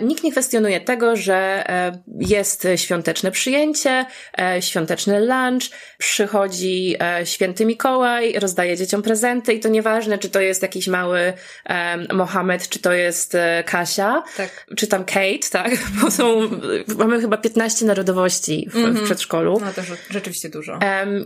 nikt 0.00 0.24
nie 0.24 0.32
kwestionuje 0.32 0.80
tego, 0.80 1.16
że 1.16 1.34
e, 1.68 2.02
jest 2.20 2.66
świąteczne 2.76 3.30
przyjęcie, 3.30 4.06
e, 4.38 4.62
świąteczny 4.62 5.20
lunch, 5.20 5.62
przychodzi 5.98 6.96
e, 7.00 7.26
święty 7.26 7.66
Mikołaj, 7.66 8.32
rozdaje 8.32 8.76
dzieciom 8.76 9.02
prezenty 9.02 9.52
i 9.52 9.60
to 9.60 9.68
nieważne, 9.68 10.18
czy 10.18 10.30
to 10.30 10.40
jest 10.40 10.62
jakiś 10.62 10.88
mały 10.88 11.32
e, 11.66 12.14
Mohamed, 12.14 12.68
czy 12.68 12.78
to 12.78 12.92
jest 12.92 13.34
e, 13.34 13.64
Kasia, 13.66 14.22
tak. 14.36 14.66
czy 14.76 14.86
tam 14.86 15.04
Kate, 15.04 15.48
tak? 15.52 15.72
Bo 16.02 16.10
są, 16.10 16.50
mamy 16.98 17.20
chyba 17.20 17.36
15 17.36 17.86
narodowości 17.86 18.68
w, 18.70 18.76
mm 18.76 18.86
-hmm. 18.86 18.86
w 18.86 18.90
mhm. 18.90 19.06
przedszkolu. 19.06 19.60
No 19.60 19.72
to 19.72 19.82
rzeczywiście 20.10 20.48
dużo. 20.48 20.78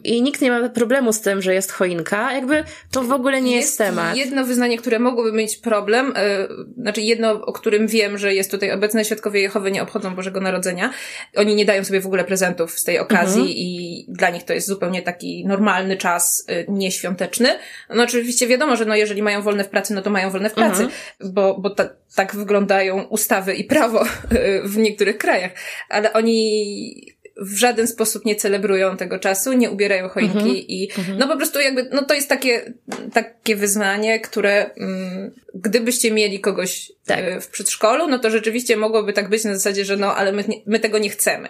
I 0.04 0.22
nikt 0.22 0.40
nie 0.40 0.50
ma 0.50 0.68
problemu 0.68 1.12
z 1.12 1.20
tym, 1.20 1.42
że 1.42 1.54
jest 1.54 1.72
choinka. 1.72 2.32
Jakby 2.32 2.64
to 2.90 3.02
w 3.02 3.12
ogóle 3.12 3.42
nie 3.42 3.56
jest, 3.56 3.68
jest 3.68 3.78
temat. 3.78 4.16
jedno 4.16 4.44
wyznanie, 4.44 4.78
które 4.78 4.98
mogłoby 4.98 5.32
mieć 5.32 5.56
problem, 5.56 6.12
e, 6.16 6.48
znaczy 6.76 7.00
jedno, 7.00 7.32
o 7.32 7.52
którym 7.52 7.86
wiem, 7.86 8.18
że 8.18 8.34
jest 8.34 8.41
tutaj 8.50 8.72
obecne 8.72 9.04
świadkowie 9.04 9.40
Jehowy 9.40 9.70
nie 9.70 9.82
obchodzą 9.82 10.14
Bożego 10.14 10.40
Narodzenia. 10.40 10.90
Oni 11.36 11.54
nie 11.54 11.64
dają 11.64 11.84
sobie 11.84 12.00
w 12.00 12.06
ogóle 12.06 12.24
prezentów 12.24 12.78
z 12.78 12.84
tej 12.84 12.98
okazji 12.98 13.40
mhm. 13.40 13.56
i 13.56 14.04
dla 14.08 14.30
nich 14.30 14.44
to 14.44 14.52
jest 14.52 14.66
zupełnie 14.66 15.02
taki 15.02 15.46
normalny 15.46 15.96
czas, 15.96 16.46
y, 16.50 16.66
nieświąteczny. 16.68 17.48
No 17.90 18.02
oczywiście 18.02 18.46
wiadomo, 18.46 18.76
że 18.76 18.84
no 18.84 18.96
jeżeli 18.96 19.22
mają 19.22 19.42
wolne 19.42 19.64
w 19.64 19.68
pracy, 19.68 19.94
no 19.94 20.02
to 20.02 20.10
mają 20.10 20.30
wolne 20.30 20.50
w 20.50 20.54
pracy, 20.54 20.82
mhm. 20.82 20.92
bo, 21.20 21.58
bo 21.58 21.70
ta, 21.70 21.88
tak 22.14 22.36
wyglądają 22.36 23.02
ustawy 23.02 23.54
i 23.54 23.64
prawo 23.64 24.04
y, 24.04 24.62
w 24.64 24.76
niektórych 24.76 25.18
krajach. 25.18 25.52
Ale 25.88 26.12
oni 26.12 27.14
w 27.36 27.56
żaden 27.56 27.86
sposób 27.86 28.24
nie 28.24 28.36
celebrują 28.36 28.96
tego 28.96 29.18
czasu, 29.18 29.52
nie 29.52 29.70
ubierają 29.70 30.08
choinki 30.08 30.38
mhm. 30.38 30.56
i 30.56 30.88
mhm. 30.98 31.18
no 31.18 31.28
po 31.28 31.36
prostu 31.36 31.60
jakby, 31.60 31.88
no 31.92 32.04
to 32.04 32.14
jest 32.14 32.28
takie, 32.28 32.72
takie 33.12 33.56
wyznanie, 33.56 34.20
które 34.20 34.70
mm, 34.74 35.30
gdybyście 35.54 36.10
mieli 36.10 36.40
kogoś 36.40 36.92
tak. 37.06 37.18
Y, 37.18 37.40
w 37.40 37.48
przedszkolu, 37.48 38.08
no 38.08 38.18
to 38.18 38.30
rzeczywiście 38.30 38.76
mogłoby 38.76 39.12
tak 39.12 39.28
być 39.28 39.44
na 39.44 39.54
zasadzie, 39.54 39.84
że 39.84 39.96
no, 39.96 40.16
ale 40.16 40.32
my, 40.32 40.44
my 40.66 40.80
tego 40.80 40.98
nie 40.98 41.10
chcemy. 41.10 41.48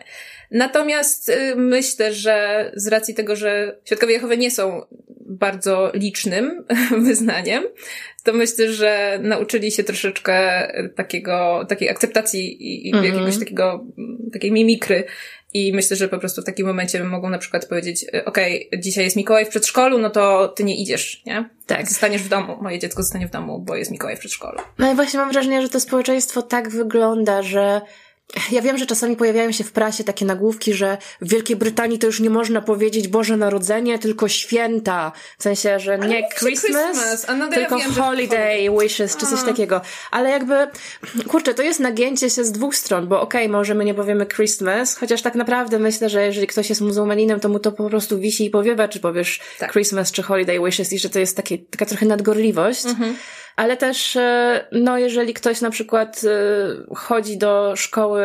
Natomiast 0.52 1.28
y, 1.28 1.56
myślę, 1.56 2.14
że 2.14 2.70
z 2.74 2.86
racji 2.86 3.14
tego, 3.14 3.36
że 3.36 3.78
Świadkowie 3.84 4.12
Jehowy 4.12 4.38
nie 4.38 4.50
są 4.50 4.82
bardzo 5.20 5.90
licznym 5.94 6.64
wyznaniem, 7.06 7.64
to 8.24 8.32
myślę, 8.32 8.72
że 8.72 9.18
nauczyli 9.22 9.72
się 9.72 9.84
troszeczkę 9.84 10.68
takiego, 10.96 11.66
takiej 11.68 11.88
akceptacji 11.88 12.62
i, 12.62 12.88
i 12.88 12.94
mhm. 12.94 13.14
jakiegoś 13.14 13.38
takiego, 13.38 13.84
takiej 14.32 14.52
mimikry 14.52 15.04
i 15.54 15.72
myślę, 15.72 15.96
że 15.96 16.08
po 16.08 16.18
prostu 16.18 16.42
w 16.42 16.44
takim 16.44 16.66
momencie 16.66 17.04
mogą 17.04 17.30
na 17.30 17.38
przykład 17.38 17.66
powiedzieć, 17.66 18.04
e, 18.14 18.24
okej, 18.24 18.68
okay, 18.68 18.80
dzisiaj 18.80 19.04
jest 19.04 19.16
Mikołaj 19.16 19.44
w 19.44 19.48
przedszkolu, 19.48 19.98
no 19.98 20.10
to 20.10 20.48
ty 20.48 20.64
nie 20.64 20.76
idziesz, 20.76 21.22
nie? 21.26 21.48
Tak. 21.66 21.88
Zostaniesz 21.88 22.22
w 22.22 22.28
domu, 22.28 22.58
moje 22.62 22.78
dziecko 22.78 23.02
zostanie 23.02 23.26
w 23.26 23.30
domu, 23.30 23.58
bo 23.58 23.76
jest 23.76 23.90
Mikołaj 23.90 24.16
w 24.16 24.20
przedszkolu. 24.20 24.58
No 24.78 24.92
i 24.92 24.94
właśnie 24.94 25.18
mam 25.18 25.32
wrażenie, 25.32 25.62
że 25.62 25.68
to 25.68 25.80
społeczeństwo 25.80 26.42
tak 26.42 26.68
wygląda, 26.68 27.42
że 27.42 27.80
ja 28.52 28.62
wiem, 28.62 28.78
że 28.78 28.86
czasami 28.86 29.16
pojawiają 29.16 29.52
się 29.52 29.64
w 29.64 29.72
prasie 29.72 30.04
takie 30.04 30.24
nagłówki, 30.24 30.74
że 30.74 30.98
w 31.20 31.28
Wielkiej 31.28 31.56
Brytanii 31.56 31.98
to 31.98 32.06
już 32.06 32.20
nie 32.20 32.30
można 32.30 32.62
powiedzieć 32.62 33.08
Boże 33.08 33.36
Narodzenie, 33.36 33.98
tylko 33.98 34.28
święta. 34.28 35.12
W 35.38 35.42
sensie, 35.42 35.80
że 35.80 35.98
nie 35.98 36.28
Christmas, 36.28 36.96
Christmas 36.96 37.26
tylko 37.54 37.78
ja 37.78 37.84
wiem, 37.84 37.94
Holiday 37.94 38.80
Wishes, 38.80 39.16
czy 39.16 39.26
coś 39.26 39.42
takiego. 39.42 39.80
Ale 40.10 40.30
jakby, 40.30 40.54
kurczę, 41.28 41.54
to 41.54 41.62
jest 41.62 41.80
nagięcie 41.80 42.30
się 42.30 42.44
z 42.44 42.52
dwóch 42.52 42.76
stron, 42.76 43.08
bo 43.08 43.20
okej, 43.20 43.42
okay, 43.42 43.52
może 43.52 43.74
my 43.74 43.84
nie 43.84 43.94
powiemy 43.94 44.26
Christmas, 44.26 44.96
chociaż 44.96 45.22
tak 45.22 45.34
naprawdę 45.34 45.78
myślę, 45.78 46.08
że 46.08 46.26
jeżeli 46.26 46.46
ktoś 46.46 46.68
jest 46.68 46.80
muzułmaninem, 46.80 47.40
to 47.40 47.48
mu 47.48 47.58
to 47.58 47.72
po 47.72 47.90
prostu 47.90 48.18
wisi 48.18 48.44
i 48.44 48.50
powiewa, 48.50 48.88
czy 48.88 49.00
powiesz 49.00 49.40
tak. 49.58 49.72
Christmas, 49.72 50.12
czy 50.12 50.22
Holiday 50.22 50.64
Wishes 50.64 50.92
i 50.92 50.98
że 50.98 51.10
to 51.10 51.18
jest 51.18 51.36
takie, 51.36 51.58
taka 51.58 51.86
trochę 51.86 52.06
nadgorliwość. 52.06 52.86
Mhm 52.86 53.16
ale 53.56 53.76
też, 53.76 54.16
e, 54.16 54.66
no, 54.72 54.98
jeżeli 54.98 55.34
ktoś 55.34 55.60
na 55.60 55.70
przykład 55.70 56.20
e, 56.24 56.94
chodzi 56.94 57.38
do 57.38 57.76
szkoły 57.76 58.22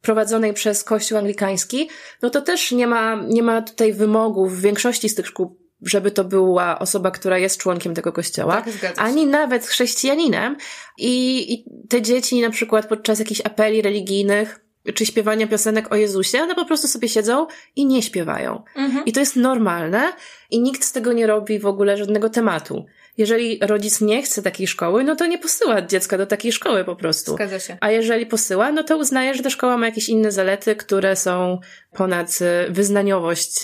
prowadzonej 0.00 0.54
przez 0.54 0.84
Kościół 0.84 1.18
Anglikański, 1.18 1.88
no 2.22 2.30
to 2.30 2.40
też 2.40 2.72
nie 2.72 2.86
ma, 2.86 3.22
nie 3.28 3.42
ma 3.42 3.62
tutaj 3.62 3.92
wymogów 3.92 4.56
w 4.56 4.60
większości 4.60 5.08
z 5.08 5.14
tych 5.14 5.26
szkół, 5.26 5.56
żeby 5.82 6.10
to 6.10 6.24
była 6.24 6.78
osoba, 6.78 7.10
która 7.10 7.38
jest 7.38 7.60
członkiem 7.60 7.94
tego 7.94 8.12
kościoła, 8.12 8.62
tak, 8.80 8.94
ani 8.96 9.26
nawet 9.26 9.66
chrześcijaninem. 9.66 10.56
I, 10.98 11.54
I 11.54 11.64
te 11.88 12.02
dzieci 12.02 12.40
na 12.40 12.50
przykład 12.50 12.86
podczas 12.86 13.18
jakichś 13.18 13.40
apeli 13.44 13.82
religijnych, 13.82 14.60
czy 14.94 15.06
śpiewania 15.06 15.46
piosenek 15.46 15.92
o 15.92 15.96
Jezusie, 15.96 16.42
one 16.42 16.54
po 16.54 16.64
prostu 16.64 16.88
sobie 16.88 17.08
siedzą 17.08 17.46
i 17.76 17.86
nie 17.86 18.02
śpiewają. 18.02 18.62
Mhm. 18.76 19.04
I 19.04 19.12
to 19.12 19.20
jest 19.20 19.36
normalne 19.36 20.12
i 20.50 20.60
nikt 20.60 20.84
z 20.84 20.92
tego 20.92 21.12
nie 21.12 21.26
robi 21.26 21.58
w 21.58 21.66
ogóle 21.66 21.96
żadnego 21.96 22.30
tematu 22.30 22.86
jeżeli 23.20 23.58
rodzic 23.62 24.00
nie 24.00 24.22
chce 24.22 24.42
takiej 24.42 24.66
szkoły, 24.66 25.04
no 25.04 25.16
to 25.16 25.26
nie 25.26 25.38
posyła 25.38 25.82
dziecka 25.82 26.18
do 26.18 26.26
takiej 26.26 26.52
szkoły 26.52 26.84
po 26.84 26.96
prostu. 26.96 27.32
Zgadza 27.34 27.58
się. 27.58 27.76
A 27.80 27.90
jeżeli 27.90 28.26
posyła, 28.26 28.72
no 28.72 28.82
to 28.82 28.96
uznaje, 28.96 29.34
że 29.34 29.42
ta 29.42 29.50
szkoła 29.50 29.76
ma 29.76 29.86
jakieś 29.86 30.08
inne 30.08 30.32
zalety, 30.32 30.76
które 30.76 31.16
są 31.16 31.60
ponad 31.92 32.38
y, 32.68 32.72
wyznaniowość. 32.72 33.62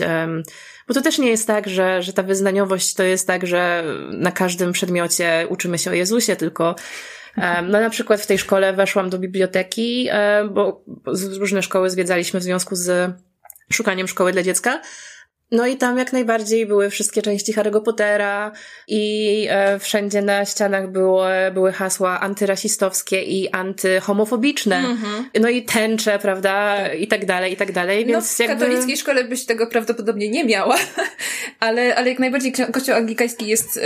Bo 0.88 0.94
to 0.94 1.02
też 1.02 1.18
nie 1.18 1.30
jest 1.30 1.46
tak, 1.46 1.68
że, 1.68 2.02
że 2.02 2.12
ta 2.12 2.22
wyznaniowość 2.22 2.94
to 2.94 3.02
jest 3.02 3.26
tak, 3.26 3.46
że 3.46 3.84
na 4.10 4.32
każdym 4.32 4.72
przedmiocie 4.72 5.46
uczymy 5.48 5.78
się 5.78 5.90
o 5.90 5.94
Jezusie, 5.94 6.36
tylko 6.36 6.74
no 7.62 7.80
na 7.80 7.90
przykład 7.90 8.20
w 8.20 8.26
tej 8.26 8.38
szkole 8.38 8.72
weszłam 8.72 9.10
do 9.10 9.18
biblioteki, 9.18 10.08
bo 10.50 10.84
różne 11.38 11.62
szkoły 11.62 11.90
zwiedzaliśmy 11.90 12.40
w 12.40 12.42
związku 12.42 12.76
z 12.76 13.12
szukaniem 13.72 14.08
szkoły 14.08 14.32
dla 14.32 14.42
dziecka. 14.42 14.80
No 15.50 15.66
i 15.66 15.76
tam 15.76 15.98
jak 15.98 16.12
najbardziej 16.12 16.66
były 16.66 16.90
wszystkie 16.90 17.22
części 17.22 17.54
Harry'ego 17.54 17.82
Pottera 17.82 18.52
i 18.88 19.46
e, 19.50 19.78
wszędzie 19.78 20.22
na 20.22 20.44
ścianach 20.44 20.90
było, 20.90 21.26
były 21.54 21.72
hasła 21.72 22.20
antyrasistowskie 22.20 23.22
i 23.22 23.50
antyhomofobiczne. 23.50 24.82
Mm-hmm. 24.82 25.40
No 25.40 25.48
i 25.48 25.62
tęcze, 25.62 26.18
prawda, 26.18 26.76
tak. 26.76 27.00
i 27.00 27.06
tak 27.06 27.26
dalej, 27.26 27.52
i 27.52 27.56
tak 27.56 27.72
dalej, 27.72 28.06
no, 28.06 28.12
więc 28.12 28.36
w 28.36 28.40
jakby... 28.40 28.54
katolickiej 28.54 28.96
szkole 28.96 29.24
byś 29.24 29.44
tego 29.44 29.66
prawdopodobnie 29.66 30.28
nie 30.28 30.44
miała, 30.44 30.76
ale, 31.60 31.96
ale 31.96 32.08
jak 32.08 32.18
najbardziej 32.18 32.52
kościół 32.72 32.94
anglikański 32.94 33.46
jest 33.46 33.76
y, 33.76 33.82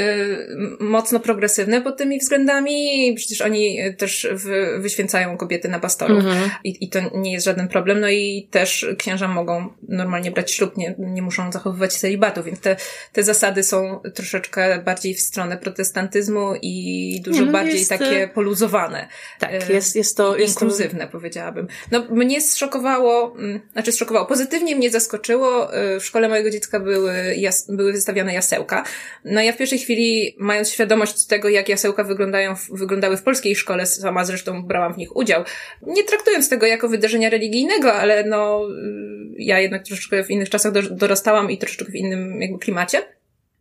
mocno 0.81 1.21
progresywny 1.21 1.81
pod 1.81 1.97
tymi 1.97 2.19
względami 2.19 3.15
przecież 3.17 3.41
oni 3.41 3.79
też 3.99 4.29
w, 4.33 4.79
wyświęcają 4.83 5.37
kobiety 5.37 5.69
na 5.69 5.81
pastorów 5.81 6.25
mm-hmm. 6.25 6.49
I, 6.65 6.85
i 6.85 6.89
to 6.89 6.99
nie 7.15 7.33
jest 7.33 7.47
żaden 7.47 7.69
problem, 7.69 8.01
no 8.01 8.09
i 8.09 8.49
też 8.51 8.87
księża 8.99 9.29
mogą 9.29 9.69
normalnie 9.89 10.31
brać 10.31 10.53
ślub, 10.53 10.77
nie, 10.77 10.95
nie 10.99 11.23
muszą 11.23 11.50
zachowywać 11.53 11.95
celibatu, 11.95 12.43
więc 12.43 12.61
te, 12.61 12.77
te 13.13 13.23
zasady 13.23 13.63
są 13.63 14.01
troszeczkę 14.15 14.83
bardziej 14.83 15.15
w 15.15 15.21
stronę 15.21 15.57
protestantyzmu 15.57 16.55
i 16.63 17.21
dużo 17.25 17.45
no 17.45 17.53
bardziej 17.53 17.79
jest, 17.79 17.91
takie 17.91 18.29
poluzowane. 18.29 19.09
Tak, 19.39 19.69
jest, 19.69 19.97
jest 19.97 20.17
to... 20.17 20.37
Inkluzywne, 20.37 21.07
to... 21.07 21.13
powiedziałabym. 21.13 21.67
No, 21.91 22.07
mnie 22.11 22.41
zszokowało, 22.41 23.37
mm, 23.39 23.61
znaczy 23.73 23.93
zszokowało, 23.93 24.27
pozytywnie 24.27 24.77
mnie 24.77 24.91
zaskoczyło, 24.91 25.79
y, 25.79 26.01
w 26.01 26.05
szkole 26.05 26.29
mojego 26.29 26.51
dziecka 26.51 26.81
były, 26.81 27.35
jas, 27.37 27.71
były 27.71 27.93
wystawiane 27.93 28.35
jasełka. 28.35 28.85
No 29.25 29.43
ja 29.43 29.53
w 29.53 29.57
pierwszej 29.57 29.79
chwili, 29.79 30.37
mając 30.39 30.71
świadomość 30.71 31.27
tego, 31.27 31.49
jak 31.49 31.69
jasełka 31.69 32.05
wyglądają, 32.05 32.55
wyglądały 32.73 33.17
w 33.17 33.23
polskiej 33.23 33.57
szkole, 33.57 33.87
sama 33.87 34.25
zresztą 34.25 34.63
brałam 34.63 34.95
w 34.95 34.97
nich 34.97 35.17
udział, 35.17 35.45
nie 35.87 36.05
traktując 36.05 36.49
tego 36.49 36.67
jako 36.67 36.89
wydarzenia 36.89 37.31
religijnego, 37.31 37.95
ale 37.95 38.25
no, 38.25 38.69
y, 38.71 39.35
ja 39.39 39.61
jednak 39.61 39.85
troszeczkę 39.85 40.25
w 40.25 40.31
innych 40.31 40.51
czasach 40.51 40.73
dorastałam 40.91 41.40
i 41.49 41.59
troszeczkę 41.59 41.93
w 41.93 41.95
innym 41.95 42.43
jakby 42.43 42.59
klimacie. 42.59 43.03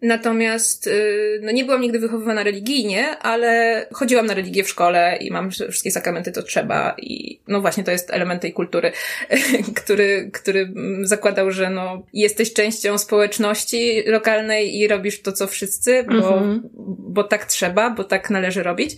Natomiast 0.02 0.88
y, 0.88 1.40
no 1.44 1.52
nie 1.52 1.66
byłam 1.66 1.82
nigdy 1.82 2.00
wychowywana 2.00 2.44
religijnie, 2.44 3.18
ale 3.18 3.86
chodziłam 3.94 4.26
na 4.26 4.34
religię 4.34 4.64
w 4.64 4.70
szkole 4.70 5.18
i 5.22 5.32
mam 5.32 5.52
wszystkie 5.52 5.92
sakramenty, 5.92 6.32
to 6.32 6.44
trzeba 6.44 6.96
i 6.98 7.42
no 7.48 7.62
właśnie 7.62 7.84
to 7.84 7.92
jest 7.92 8.12
element 8.12 8.42
tej 8.42 8.54
kultury, 8.54 8.92
który, 9.84 10.32
który 10.34 10.74
zakładał, 11.02 11.52
że 11.52 11.70
no 11.70 12.06
jesteś 12.14 12.54
częścią 12.54 12.98
społeczności 12.98 14.04
lokalnej 14.06 14.78
i 14.78 14.88
robisz 14.88 15.22
to, 15.22 15.32
co 15.32 15.48
wszyscy, 15.48 16.04
bo, 16.04 16.14
mm-hmm. 16.14 16.60
bo 16.98 17.24
tak 17.24 17.46
trzeba, 17.46 17.90
bo 17.90 18.04
tak 18.04 18.30
należy 18.30 18.64
robić. 18.64 18.96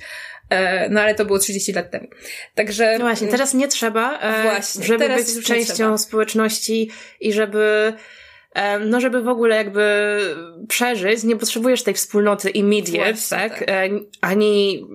E, 0.49 0.89
no 0.89 1.01
ale 1.01 1.15
to 1.15 1.25
było 1.25 1.39
30 1.39 1.73
lat 1.73 1.91
temu. 1.91 2.07
Także. 2.55 2.95
No 2.99 3.05
właśnie, 3.05 3.27
teraz 3.27 3.53
nie 3.53 3.67
trzeba, 3.67 4.19
e, 4.19 4.43
właśnie, 4.43 4.83
żeby 4.83 5.09
być 5.09 5.45
częścią 5.45 5.97
społeczności 5.97 6.91
i 7.19 7.33
żeby 7.33 7.93
no 8.85 9.01
żeby 9.01 9.21
w 9.21 9.27
ogóle 9.27 9.55
jakby 9.55 10.19
przeżyć, 10.67 11.23
nie 11.23 11.35
potrzebujesz 11.35 11.83
tej 11.83 11.93
wspólnoty 11.93 12.49
immediate, 12.49 13.13
Właśnie, 13.13 13.37
tak? 13.37 13.59
tak? 13.59 13.91
Ani 14.21 14.85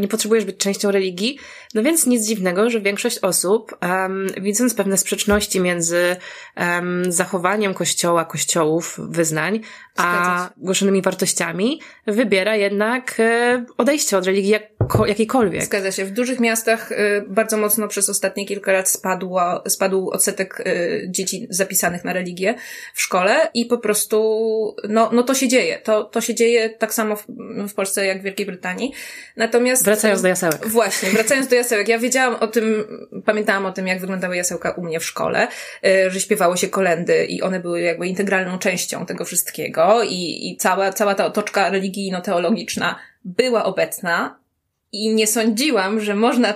nie 0.00 0.08
potrzebujesz 0.08 0.44
być 0.44 0.56
częścią 0.56 0.90
religii. 0.90 1.38
No 1.74 1.82
więc 1.82 2.06
nic 2.06 2.26
dziwnego, 2.26 2.70
że 2.70 2.80
większość 2.80 3.18
osób, 3.18 3.76
um, 3.82 4.26
widząc 4.40 4.74
pewne 4.74 4.98
sprzeczności 4.98 5.60
między 5.60 6.16
um, 6.56 7.12
zachowaniem 7.12 7.74
kościoła, 7.74 8.24
kościołów, 8.24 8.96
wyznań, 8.98 9.60
a 9.96 10.50
głoszonymi 10.56 11.02
wartościami, 11.02 11.80
wybiera 12.06 12.56
jednak 12.56 13.20
e, 13.20 13.64
odejście 13.78 14.18
od 14.18 14.26
religii 14.26 14.50
jak, 14.50 14.62
jakiejkolwiek. 15.06 15.64
Zgadza 15.64 15.92
się. 15.92 16.04
W 16.04 16.10
dużych 16.10 16.40
miastach 16.40 16.92
e, 16.92 16.96
bardzo 17.28 17.56
mocno 17.56 17.88
przez 17.88 18.08
ostatnie 18.08 18.46
kilka 18.46 18.72
lat 18.72 18.88
spadła, 18.88 19.62
spadł 19.68 20.10
odsetek 20.10 20.64
dzieci 21.08 21.46
zapisanych 21.50 22.04
na 22.04 22.12
religię 22.12 22.54
w 22.94 23.02
szkole 23.02 23.48
i 23.54 23.66
po 23.66 23.78
prostu, 23.78 24.76
no, 24.88 25.10
no 25.12 25.22
to 25.22 25.34
się 25.34 25.48
dzieje. 25.48 25.78
To, 25.78 26.04
to 26.04 26.20
się 26.20 26.34
dzieje 26.34 26.70
tak 26.70 26.94
samo 26.94 27.16
w, 27.16 27.26
w 27.68 27.74
Polsce 27.74 28.06
jak 28.06 28.20
w 28.20 28.22
Wielkiej 28.22 28.46
Brytanii. 28.46 28.92
Natomiast... 29.36 29.84
Wracając 29.84 30.22
do 30.22 30.28
jasełek. 30.28 30.66
Właśnie, 30.66 31.10
wracając 31.10 31.48
do 31.48 31.56
jasełek. 31.56 31.88
Ja 31.88 31.98
wiedziałam 31.98 32.34
o 32.34 32.46
tym, 32.46 32.84
pamiętałam 33.24 33.66
o 33.66 33.72
tym, 33.72 33.86
jak 33.86 34.00
wyglądały 34.00 34.36
jasełka 34.36 34.70
u 34.70 34.82
mnie 34.82 35.00
w 35.00 35.04
szkole, 35.04 35.48
y, 35.86 36.10
że 36.10 36.20
śpiewało 36.20 36.56
się 36.56 36.68
kolendy 36.68 37.24
i 37.24 37.42
one 37.42 37.60
były 37.60 37.80
jakby 37.80 38.06
integralną 38.06 38.58
częścią 38.58 39.06
tego 39.06 39.24
wszystkiego 39.24 40.02
i, 40.02 40.50
i 40.50 40.56
cała, 40.56 40.92
cała 40.92 41.14
ta 41.14 41.26
otoczka 41.26 41.70
religijno-teologiczna 41.70 42.96
była 43.24 43.64
obecna 43.64 44.45
i 44.92 45.14
nie 45.14 45.26
sądziłam, 45.26 46.00
że 46.00 46.14
można 46.14 46.54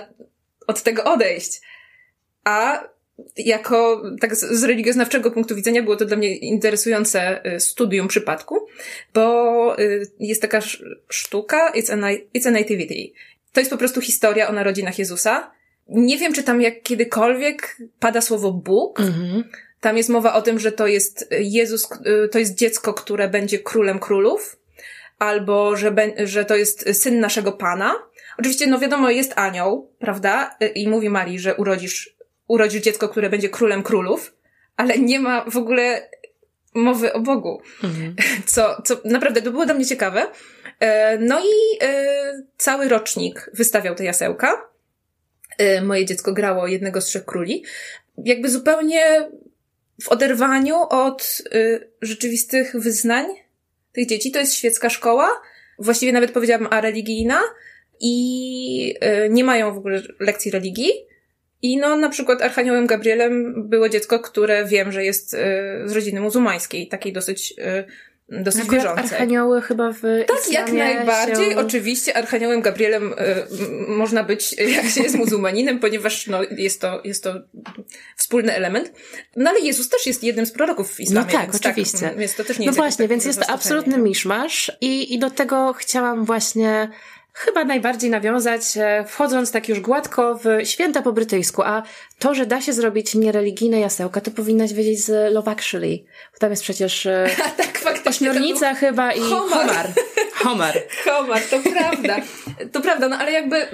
od 0.67 0.83
tego 0.83 1.03
odejść. 1.03 1.61
A 2.43 2.83
jako, 3.37 4.03
tak 4.19 4.35
z 4.35 4.63
religioznawczego 4.63 5.31
punktu 5.31 5.55
widzenia 5.55 5.83
było 5.83 5.95
to 5.95 6.05
dla 6.05 6.17
mnie 6.17 6.35
interesujące 6.37 7.45
y, 7.55 7.59
studium 7.59 8.07
przypadku, 8.07 8.67
bo 9.13 9.79
y, 9.79 10.11
jest 10.19 10.41
taka 10.41 10.61
sztuka, 11.09 11.71
it's 11.71 11.91
a, 11.93 12.11
it's 12.37 12.47
a 12.47 12.51
nativity. 12.51 13.13
To 13.53 13.59
jest 13.59 13.71
po 13.71 13.77
prostu 13.77 14.01
historia 14.01 14.49
o 14.49 14.51
narodzinach 14.51 14.99
Jezusa. 14.99 15.51
Nie 15.89 16.17
wiem, 16.17 16.33
czy 16.33 16.43
tam 16.43 16.61
jak 16.61 16.81
kiedykolwiek 16.81 17.77
pada 17.99 18.21
słowo 18.21 18.51
Bóg. 18.51 18.99
Mm-hmm. 18.99 19.43
Tam 19.81 19.97
jest 19.97 20.09
mowa 20.09 20.33
o 20.33 20.41
tym, 20.41 20.59
że 20.59 20.71
to 20.71 20.87
jest 20.87 21.27
Jezus, 21.39 21.89
y, 22.25 22.29
to 22.29 22.39
jest 22.39 22.55
dziecko, 22.55 22.93
które 22.93 23.29
będzie 23.29 23.59
królem 23.59 23.99
królów, 23.99 24.59
albo 25.19 25.75
że, 25.75 25.91
be, 25.91 26.27
że 26.27 26.45
to 26.45 26.55
jest 26.55 27.01
syn 27.01 27.19
naszego 27.19 27.51
Pana. 27.51 27.95
Oczywiście, 28.41 28.67
no 28.67 28.79
wiadomo, 28.79 29.09
jest 29.09 29.33
anioł, 29.35 29.91
prawda? 29.99 30.57
I 30.75 30.89
mówi 30.89 31.09
Marii, 31.09 31.39
że 31.39 31.55
urodzisz 31.55 32.15
urodził 32.47 32.81
dziecko, 32.81 33.09
które 33.09 33.29
będzie 33.29 33.49
królem 33.49 33.83
królów, 33.83 34.35
ale 34.77 34.97
nie 34.97 35.19
ma 35.19 35.45
w 35.49 35.57
ogóle 35.57 36.09
mowy 36.73 37.13
o 37.13 37.19
Bogu. 37.19 37.61
Mhm. 37.83 38.15
Co, 38.53 38.81
co 38.85 39.01
naprawdę 39.05 39.41
to 39.41 39.51
było 39.51 39.65
dla 39.65 39.73
mnie 39.73 39.85
ciekawe. 39.85 40.27
E, 40.79 41.17
no 41.17 41.39
i 41.39 41.83
e, 41.85 42.43
cały 42.57 42.89
rocznik 42.89 43.49
wystawiał 43.53 43.95
te 43.95 44.03
jasełka. 44.03 44.69
E, 45.57 45.81
moje 45.81 46.05
dziecko 46.05 46.33
grało 46.33 46.67
jednego 46.67 47.01
z 47.01 47.05
trzech 47.05 47.25
króli. 47.25 47.63
Jakby 48.17 48.49
zupełnie 48.49 49.29
w 50.01 50.09
oderwaniu 50.09 50.75
od 50.89 51.41
rzeczywistych 52.01 52.75
wyznań 52.75 53.25
tych 53.93 54.07
dzieci 54.07 54.31
to 54.31 54.39
jest 54.39 54.55
świecka 54.55 54.89
szkoła, 54.89 55.41
właściwie 55.79 56.13
nawet 56.13 56.31
powiedziałabym 56.31 56.67
a 56.71 56.81
religijna 56.81 57.41
i 58.01 58.95
y, 59.25 59.29
nie 59.29 59.43
mają 59.43 59.73
w 59.73 59.77
ogóle 59.77 60.01
lekcji 60.19 60.51
religii. 60.51 60.91
I 61.61 61.77
no, 61.77 61.95
na 61.95 62.09
przykład 62.09 62.41
Archaniołem 62.41 62.87
Gabrielem 62.87 63.53
było 63.69 63.89
dziecko, 63.89 64.19
które 64.19 64.65
wiem, 64.65 64.91
że 64.91 65.03
jest 65.03 65.33
y, 65.33 65.37
z 65.85 65.91
rodziny 65.91 66.21
muzułmańskiej, 66.21 66.87
takiej 66.87 67.13
dosyć 67.13 67.53
y, 67.59 67.83
dosyć 68.31 68.61
Akurat 68.61 68.83
wierzącej. 68.83 69.03
Archanioły 69.03 69.61
chyba 69.61 69.91
w 69.91 70.01
Tak, 70.27 70.51
jak 70.51 70.71
najbardziej. 70.71 71.51
Się... 71.51 71.57
Oczywiście 71.57 72.17
Archaniołem 72.17 72.61
Gabrielem 72.61 73.13
y, 73.13 73.15
można 73.87 74.23
być, 74.23 74.53
jak 74.77 74.85
się 74.85 75.03
jest 75.03 75.15
muzułmaninem, 75.15 75.79
ponieważ 75.79 76.27
no, 76.27 76.39
jest, 76.43 76.81
to, 76.81 77.01
jest 77.03 77.23
to 77.23 77.33
wspólny 78.15 78.53
element. 78.53 78.91
No 79.35 79.49
ale 79.49 79.59
Jezus 79.59 79.89
też 79.89 80.05
jest 80.05 80.23
jednym 80.23 80.45
z 80.45 80.51
proroków 80.51 80.95
w 80.95 80.99
islamie. 80.99 81.25
No 81.25 81.31
tak, 81.31 81.51
więc 81.51 81.65
oczywiście. 81.65 81.99
Tak, 81.99 82.17
więc 82.17 82.35
to 82.35 82.43
też 82.43 82.59
nie 82.59 82.65
no 82.65 82.69
jest 82.69 82.79
właśnie, 82.79 83.03
jakieś 83.03 83.11
więc 83.11 83.25
jest 83.25 83.39
to 83.39 83.53
absolutny 83.53 83.97
miszmasz 83.97 84.71
i, 84.81 85.13
i 85.13 85.19
do 85.19 85.29
tego 85.29 85.73
chciałam 85.73 86.25
właśnie 86.25 86.89
chyba 87.33 87.65
najbardziej 87.65 88.09
nawiązać, 88.09 88.61
e, 88.77 89.05
wchodząc 89.07 89.51
tak 89.51 89.69
już 89.69 89.79
gładko 89.79 90.39
w 90.43 90.45
święta 90.63 91.01
po 91.01 91.13
brytyjsku, 91.13 91.61
a 91.61 91.83
to, 92.19 92.35
że 92.35 92.45
da 92.45 92.61
się 92.61 92.73
zrobić 92.73 93.15
niereligijne 93.15 93.79
jasełka, 93.79 94.21
to 94.21 94.31
powinnaś 94.31 94.73
wiedzieć 94.73 95.05
z 95.05 95.33
Love 95.33 95.51
Actually. 95.51 95.97
Bo 96.33 96.39
tam 96.39 96.49
jest 96.49 96.63
przecież 96.63 97.05
e, 97.05 97.29
tak, 97.57 97.77
faktycznie. 97.77 98.29
ośmiornica 98.31 98.73
chyba 98.73 99.13
i 99.13 99.19
Homar. 99.19 99.49
homar. 99.49 99.87
Homar. 100.43 100.77
Homar, 101.05 101.41
to 101.41 101.59
prawda. 101.59 102.15
To 102.71 102.81
prawda, 102.81 103.07
no 103.07 103.17
ale 103.17 103.31
jakby... 103.31 103.67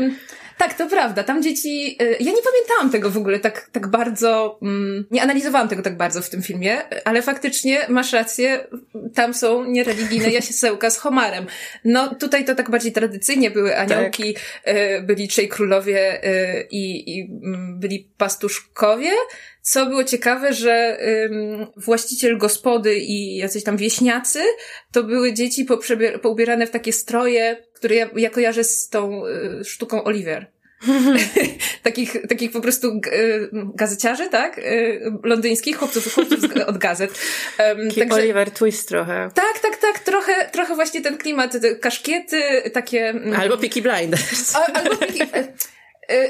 Tak, 0.58 0.74
to 0.74 0.88
prawda. 0.89 1.24
Tam 1.24 1.43
dzieci. 1.43 1.98
y, 2.02 2.06
Ja 2.20 2.32
nie 2.32 2.41
pamiętałam 2.41 2.89
tego 2.91 3.10
w 3.10 3.17
ogóle 3.17 3.39
tak, 3.39 3.70
tak 3.72 3.88
bardzo. 3.88 4.60
mm, 4.62 5.06
Nie 5.12 5.22
analizowałam 5.22 5.67
tego 5.67 5.82
tak 5.82 5.98
bardzo 5.98 6.22
w 6.22 6.30
tym 6.30 6.41
filmie, 6.41 6.78
ale 7.06 7.22
faktycznie 7.22 7.80
masz 7.89 8.13
rację. 8.13 8.67
Tam 9.15 9.34
są 9.34 9.65
niereligijne 9.65 10.30
jasiesełka 10.32 10.89
z 10.89 10.98
Homarem. 10.98 11.46
No 11.86 12.15
tutaj 12.15 12.46
to 12.46 12.56
tak 12.56 12.70
bardziej 12.70 12.91
tradycyjnie 12.91 13.52
były 13.52 13.78
aniołki, 13.78 14.36
y, 14.67 15.02
byli 15.02 15.28
trzej 15.28 15.48
królowie 15.50 16.24
y, 16.26 16.67
i, 16.72 17.17
i 17.17 17.22
mm, 17.43 17.80
byli 17.80 18.10
pastuszkowie. 18.17 19.12
Co 19.62 19.86
było 19.86 20.04
ciekawe, 20.04 20.54
że 20.54 20.98
ym, 21.26 21.67
właściciel 21.78 22.38
gospody 22.38 22.96
i 22.96 23.38
jacyś 23.38 23.63
tam 23.63 23.78
wieśniacy 23.78 24.39
to 24.91 25.04
były 25.04 25.34
dzieci 25.34 25.65
poubierane 26.22 26.67
w 26.67 26.72
takie 26.72 26.93
stroje, 26.93 27.66
które 27.78 27.96
ja, 27.96 28.10
ja 28.16 28.30
kojarzę 28.30 28.63
z 28.63 28.90
tą 28.90 29.26
y, 29.28 29.66
sztuką 29.66 30.04
Oliver. 30.04 30.46
takich, 31.84 32.28
takich 32.30 32.52
po 32.52 32.62
prostu 32.62 32.88
y, 32.88 33.50
gazeciarzy, 33.76 34.30
tak? 34.30 34.58
Y, 34.58 35.02
londyńskich 35.24 35.78
chłopców, 35.78 36.13
chłopców 36.13 36.40
od 36.68 36.78
gazet. 36.78 37.20
Um, 37.60 37.90
Taki 37.90 38.13
Oliver 38.13 38.52
Twist 38.52 38.88
trochę. 38.88 39.30
tak, 39.34 39.60
tak, 39.62 39.78
tak, 39.78 40.00
trochę, 40.00 40.50
trochę 40.52 40.76
właśnie 40.76 41.02
ten 41.02 41.18
klimat, 41.18 41.62
te 41.62 41.76
kaszkiety, 41.76 42.42
takie... 42.74 43.10
mm, 43.10 43.34
Albo 43.34 43.58
Peaky 43.58 43.82
Blinders. 43.82 44.56
albo 44.56 44.96
Peaky, 44.96 45.20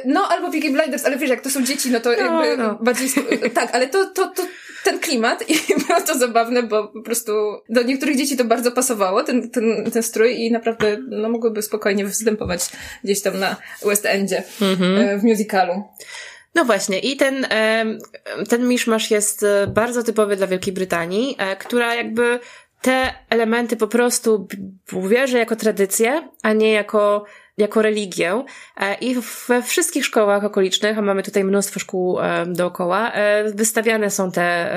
no, 0.06 0.28
albo 0.30 0.52
Peaky 0.52 0.72
Blinders, 0.72 1.06
ale 1.06 1.18
wiesz, 1.18 1.30
jak 1.30 1.42
to 1.42 1.50
są 1.50 1.64
dzieci, 1.64 1.92
no 1.92 2.00
to 2.00 2.12
jakby 2.12 2.58
no. 2.58 2.78
bardziej, 2.82 3.10
tak, 3.54 3.76
ale 3.76 3.88
to, 3.88 4.06
to, 4.06 4.28
to 4.28 4.44
ten 4.84 5.00
klimat 5.00 5.50
i 5.50 5.54
było 5.88 6.02
to 6.02 6.18
zabawne, 6.18 6.64
bo 6.64 6.88
po 6.88 7.02
prostu 7.02 7.32
do 7.70 7.84
niektórych 7.84 8.18
dzieci 8.18 8.38
to 8.38 8.46
bardzo 8.46 8.72
pasowało, 8.72 9.24
ten, 9.24 9.50
ten, 9.50 9.92
ten 9.94 10.04
strój 10.04 10.40
i 10.40 10.52
naprawdę, 10.52 10.98
no, 11.10 11.30
mogłyby 11.30 11.62
spokojnie 11.62 12.06
występować 12.06 12.62
gdzieś 13.04 13.22
tam 13.22 13.40
na 13.40 13.56
West 13.86 14.06
Endzie, 14.06 14.44
e, 14.98 15.18
w 15.18 15.24
musicalu. 15.24 15.84
No 16.56 16.66
właśnie, 16.66 17.00
i 17.00 17.18
ten, 17.18 17.46
em, 17.50 18.00
ten 18.50 18.68
miszmasz 18.68 19.12
jest 19.12 19.44
e, 19.44 19.68
bardzo 19.68 20.04
typowy 20.04 20.36
dla 20.36 20.48
Wielkiej 20.48 20.74
Brytanii, 20.74 21.36
e, 21.40 21.56
która 21.56 21.96
jakby 21.96 22.40
te 22.82 23.14
elementy 23.30 23.78
po 23.78 23.88
prostu 23.88 24.48
bierze 25.10 25.38
jako 25.38 25.56
tradycję, 25.56 26.30
a 26.44 26.54
nie 26.54 26.72
jako, 26.72 27.26
jako 27.58 27.82
religię. 27.82 28.44
E, 28.78 28.96
I 28.96 29.16
we 29.48 29.62
wszystkich 29.64 30.06
szkołach 30.06 30.44
okolicznych, 30.44 30.98
a 30.98 31.02
mamy 31.02 31.24
tutaj 31.24 31.44
mnóstwo 31.44 31.80
szkół 31.80 32.20
e, 32.20 32.46
dookoła, 32.46 33.12
e, 33.12 33.52
wystawiane 33.52 34.10
są 34.10 34.32
te 34.32 34.68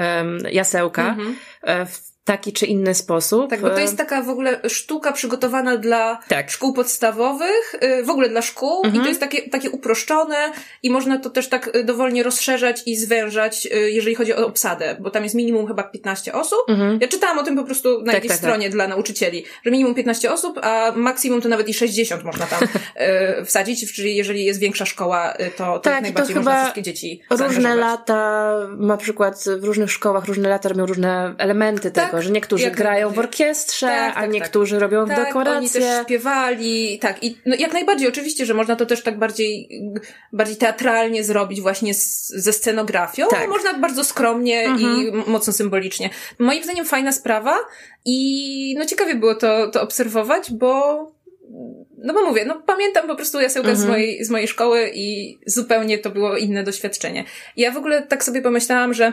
jasełka 0.53 1.16
e, 1.62 1.87
w 1.87 2.11
taki 2.31 2.53
czy 2.53 2.66
inny 2.66 2.95
sposób. 2.95 3.51
Tak, 3.51 3.61
bo 3.61 3.71
to 3.71 3.79
E, 3.79 3.83
jest 3.83 3.97
taka 3.97 4.23
w 4.23 4.29
ogóle 4.29 4.61
sztuka 4.69 5.12
przygotowana 5.12 5.77
dla 5.77 6.19
Tak. 6.29 6.51
szkół 6.51 6.73
podstawowych, 6.73 7.75
y, 7.83 8.05
w 8.05 8.11
ogóle 8.11 8.29
dla 8.29 8.43
szkół 8.43 8.83
i 8.95 9.01
to 9.01 9.09
jest 9.09 9.21
takie, 9.21 9.51
takie 9.51 9.71
uproszczone 9.71 10.53
i 10.83 10.90
można 10.90 11.19
to 11.19 11.31
też 11.31 11.49
tak 11.49 11.77
y, 11.77 11.85
dowolnie 11.85 12.23
rozszerzać 12.23 12.83
i 12.87 12.97
zwężać, 12.97 13.66
y, 13.66 13.90
jeżeli 13.90 14.14
chodzi 14.14 14.35
o 14.35 14.47
obsadę, 14.47 14.97
bo 15.01 15.11
tam 15.11 15.23
jest 15.23 15.35
minimum 15.35 15.66
chyba 15.66 15.83
15 15.83 16.33
osób. 16.33 16.59
Ja 17.01 17.09
czytałam 17.09 17.38
o 17.38 17.43
tym 17.43 17.57
po 17.57 17.64
prostu 17.64 17.99
na 17.99 18.05
Tak, 18.05 18.14
jakiejś 18.14 18.31
tak, 18.31 18.38
stronie 18.38 18.71
dla 18.71 18.88
nauczycieli, 18.88 19.45
że 19.64 19.71
minimum 19.71 19.95
15 19.95 20.33
osób, 20.33 20.59
a 20.62 20.93
maksimum 20.97 21.40
to 21.40 21.49
nawet 21.49 21.69
i 21.69 21.75
60 21.75 22.25
można 22.25 22.47
tam 22.47 22.61
wsadzić, 23.47 23.93
czyli 23.93 24.16
jeżeli 24.16 24.45
jest 24.45 24.61
większa 24.61 24.87
szkoła, 24.87 25.35
to, 25.57 25.64
to 25.64 25.81
Tak, 25.81 25.97
to 25.97 26.03
najbardziej 26.03 26.35
chyba 26.35 26.51
można 26.51 26.62
wszystkie 26.62 26.83
dzieci 26.83 27.21
Różne 27.31 27.77
lata, 27.77 28.53
na 28.79 28.97
przykład 28.97 29.45
w 29.61 29.64
różnych 29.64 29.93
szkołach, 29.93 30.25
różne 30.25 30.49
lata 30.49 30.69
robią 30.69 30.87
różne 30.87 31.35
elementy 31.38 31.90
Tak, 31.90 32.20
że 32.21 32.31
niektórzy 32.31 32.65
jak 32.65 32.77
grają 32.77 33.11
w 33.11 33.19
orkiestrze, 33.19 33.87
Tak, 33.87 34.11
a 34.11 34.15
tak, 34.15 34.23
tak. 34.25 34.33
niektórzy 34.33 34.79
robią 34.79 35.07
Tak, 35.09 35.27
dekoracje. 35.27 35.59
oni 35.59 35.71
też 35.71 35.85
śpiewali, 36.05 36.99
tak. 36.99 37.25
I 37.25 37.39
no, 37.47 37.57
jak 37.59 37.73
najbardziej, 37.73 38.09
oczywiście, 38.09 38.47
że 38.47 38.55
można 38.55 38.77
to 38.77 38.87
też 38.87 39.03
tak 39.03 39.19
bardziej, 39.19 39.69
bardziej 40.33 40.57
teatralnie 40.57 41.25
zrobić 41.25 41.61
właśnie 41.61 41.95
z, 41.95 42.29
ze 42.29 42.53
scenografią. 42.53 43.29
Tak. 43.29 43.49
Można 43.49 43.75
bardzo 43.75 44.05
skromnie 44.05 44.65
i 44.65 45.09
m- 45.09 45.23
mocno 45.27 45.53
symbolicznie. 45.53 46.11
Moim 46.39 46.65
zdaniem 46.65 46.85
fajna 46.85 47.13
sprawa 47.13 47.57
i 48.05 48.75
no 48.79 48.85
ciekawie 48.87 49.15
było 49.15 49.35
to, 49.35 49.69
to 49.71 49.83
obserwować, 49.83 50.53
bo 50.53 50.97
no 51.99 52.15
bo 52.15 52.25
mówię, 52.27 52.45
no 52.45 52.63
pamiętam 52.67 53.07
po 53.07 53.17
prostu 53.17 53.41
jasełka 53.41 53.75
z, 53.75 53.85
mojej, 53.87 54.25
z 54.25 54.31
mojej 54.31 54.49
szkoły 54.49 54.91
i 54.95 55.39
zupełnie 55.47 55.99
to 55.99 56.11
było 56.11 56.37
inne 56.37 56.63
doświadczenie. 56.65 57.25
Ja 57.57 57.71
w 57.71 57.77
ogóle 57.77 58.03
tak 58.03 58.25
sobie 58.25 58.43
pomyślałam, 58.43 58.95
że 58.95 59.13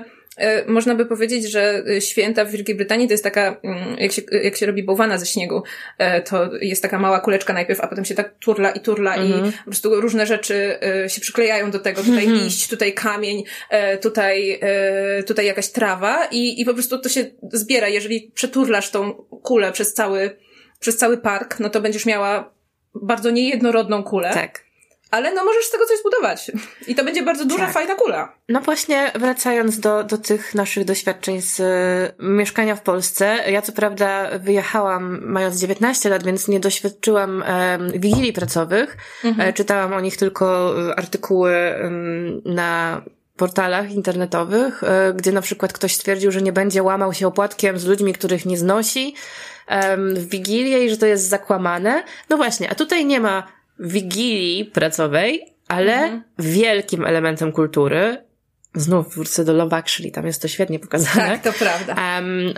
można 0.68 0.96
by 0.96 1.06
powiedzieć, 1.06 1.52
że 1.52 1.84
e, 1.90 2.02
święta 2.02 2.46
w 2.46 2.52
Wielkiej 2.52 2.76
Brytanii 2.76 3.08
to 3.08 3.14
jest 3.14 3.24
taka, 3.24 3.58
mm, 3.64 4.00
jak 4.00 4.12
się, 4.12 4.22
jak 4.44 4.56
się 4.56 4.66
robi 4.66 4.84
bałwana 4.84 5.18
ze 5.18 5.26
śniegu, 5.26 5.64
e, 5.98 6.22
to 6.22 6.50
jest 6.62 6.82
taka 6.82 7.00
mała 7.00 7.20
kuleczka 7.20 7.54
najpierw, 7.54 7.82
a 7.82 7.88
potem 7.88 8.06
się 8.06 8.16
tak 8.16 8.36
turla 8.40 8.72
i 8.72 8.80
turla 8.80 9.18
i 9.18 9.34
po 9.34 9.66
prostu 9.66 10.02
różne 10.02 10.26
rzeczy 10.26 10.80
e, 11.04 11.10
się 11.10 11.22
przyklejają 11.22 11.72
do 11.72 11.80
tego. 11.80 12.04
Tutaj 12.04 12.28
liść, 12.28 12.68
tutaj 12.68 12.94
kamień, 12.94 13.44
e, 13.70 13.98
tutaj, 13.98 14.60
e, 14.62 15.24
tutaj 15.24 15.46
jakaś 15.46 15.70
trawa 15.70 16.26
i, 16.26 16.62
i 16.62 16.66
po 16.66 16.74
prostu 16.74 17.00
to 17.00 17.10
się 17.10 17.26
zbiera. 17.54 17.88
Jeżeli 17.88 18.32
przeturlasz 18.36 18.92
tą 18.92 19.14
kulę 19.44 19.72
przez 19.72 19.94
cały, 19.94 20.38
przez 20.80 20.98
cały 20.98 21.18
park, 21.18 21.60
no 21.60 21.70
to 21.70 21.82
będziesz 21.82 22.06
miała 22.06 22.54
bardzo 22.96 23.30
niejednorodną 23.30 24.04
kulę. 24.04 24.32
Tak. 24.34 24.67
Ale 25.12 25.34
no 25.34 25.46
możesz 25.46 25.66
z 25.66 25.72
tego 25.72 25.86
coś 25.86 26.00
zbudować. 26.00 26.52
I 26.88 26.96
to 26.96 27.04
będzie 27.04 27.24
bardzo 27.24 27.46
duża, 27.46 27.66
Tak. 27.66 27.74
fajna 27.74 27.96
kula. 27.96 28.34
No 28.50 28.62
właśnie, 28.62 29.12
wracając 29.16 29.80
do, 29.80 30.04
do 30.04 30.18
tych 30.18 30.56
naszych 30.56 30.86
doświadczeń 30.86 31.42
z 31.42 31.60
e, 31.60 32.24
mieszkania 32.24 32.76
w 32.76 32.82
Polsce. 32.82 33.38
Ja 33.52 33.62
co 33.62 33.72
prawda 33.72 34.30
wyjechałam 34.40 35.20
mając 35.22 35.60
19 35.60 36.10
lat, 36.10 36.24
więc 36.24 36.48
nie 36.48 36.60
doświadczyłam 36.60 37.44
e, 37.44 37.78
wigilii 38.00 38.34
pracowych. 38.34 38.98
E, 39.40 39.54
czytałam 39.54 39.94
o 39.94 40.00
nich 40.00 40.18
tylko 40.18 40.76
e, 40.90 40.96
artykuły 41.00 41.76
na 42.46 43.02
portalach 43.38 43.92
internetowych, 43.92 44.84
e, 44.84 45.14
gdzie 45.14 45.32
na 45.32 45.42
przykład 45.42 45.74
ktoś 45.74 45.96
stwierdził, 45.96 46.32
że 46.32 46.42
nie 46.42 46.52
będzie 46.54 46.84
łamał 46.84 47.14
się 47.14 47.28
opłatkiem 47.28 47.80
z 47.80 47.86
ludźmi, 47.86 48.14
których 48.14 48.46
nie 48.46 48.58
znosi 48.58 49.16
w 50.14 50.30
Wigilię 50.30 50.86
i 50.86 50.90
że 50.90 50.98
to 50.98 51.06
jest 51.06 51.30
zakłamane. 51.30 52.04
No 52.30 52.38
właśnie, 52.38 52.70
a 52.72 52.76
tutaj 52.76 53.06
nie 53.06 53.20
ma 53.20 53.57
Wigilii 53.80 54.66
pracowej, 54.66 55.54
ale 55.68 56.22
wielkim 56.40 57.06
elementem 57.06 57.52
kultury, 57.52 58.18
znów 58.76 59.16
wrócę 59.16 59.46
do 59.46 59.54
Love 59.54 59.76
Actually, 59.76 60.12
tam 60.12 60.26
jest 60.26 60.42
to 60.42 60.48
świetnie 60.48 60.80
pokazane, 60.80 61.28
Tak, 61.28 61.44
to 61.44 61.54
prawda. 61.54 61.96
um, 62.20 62.54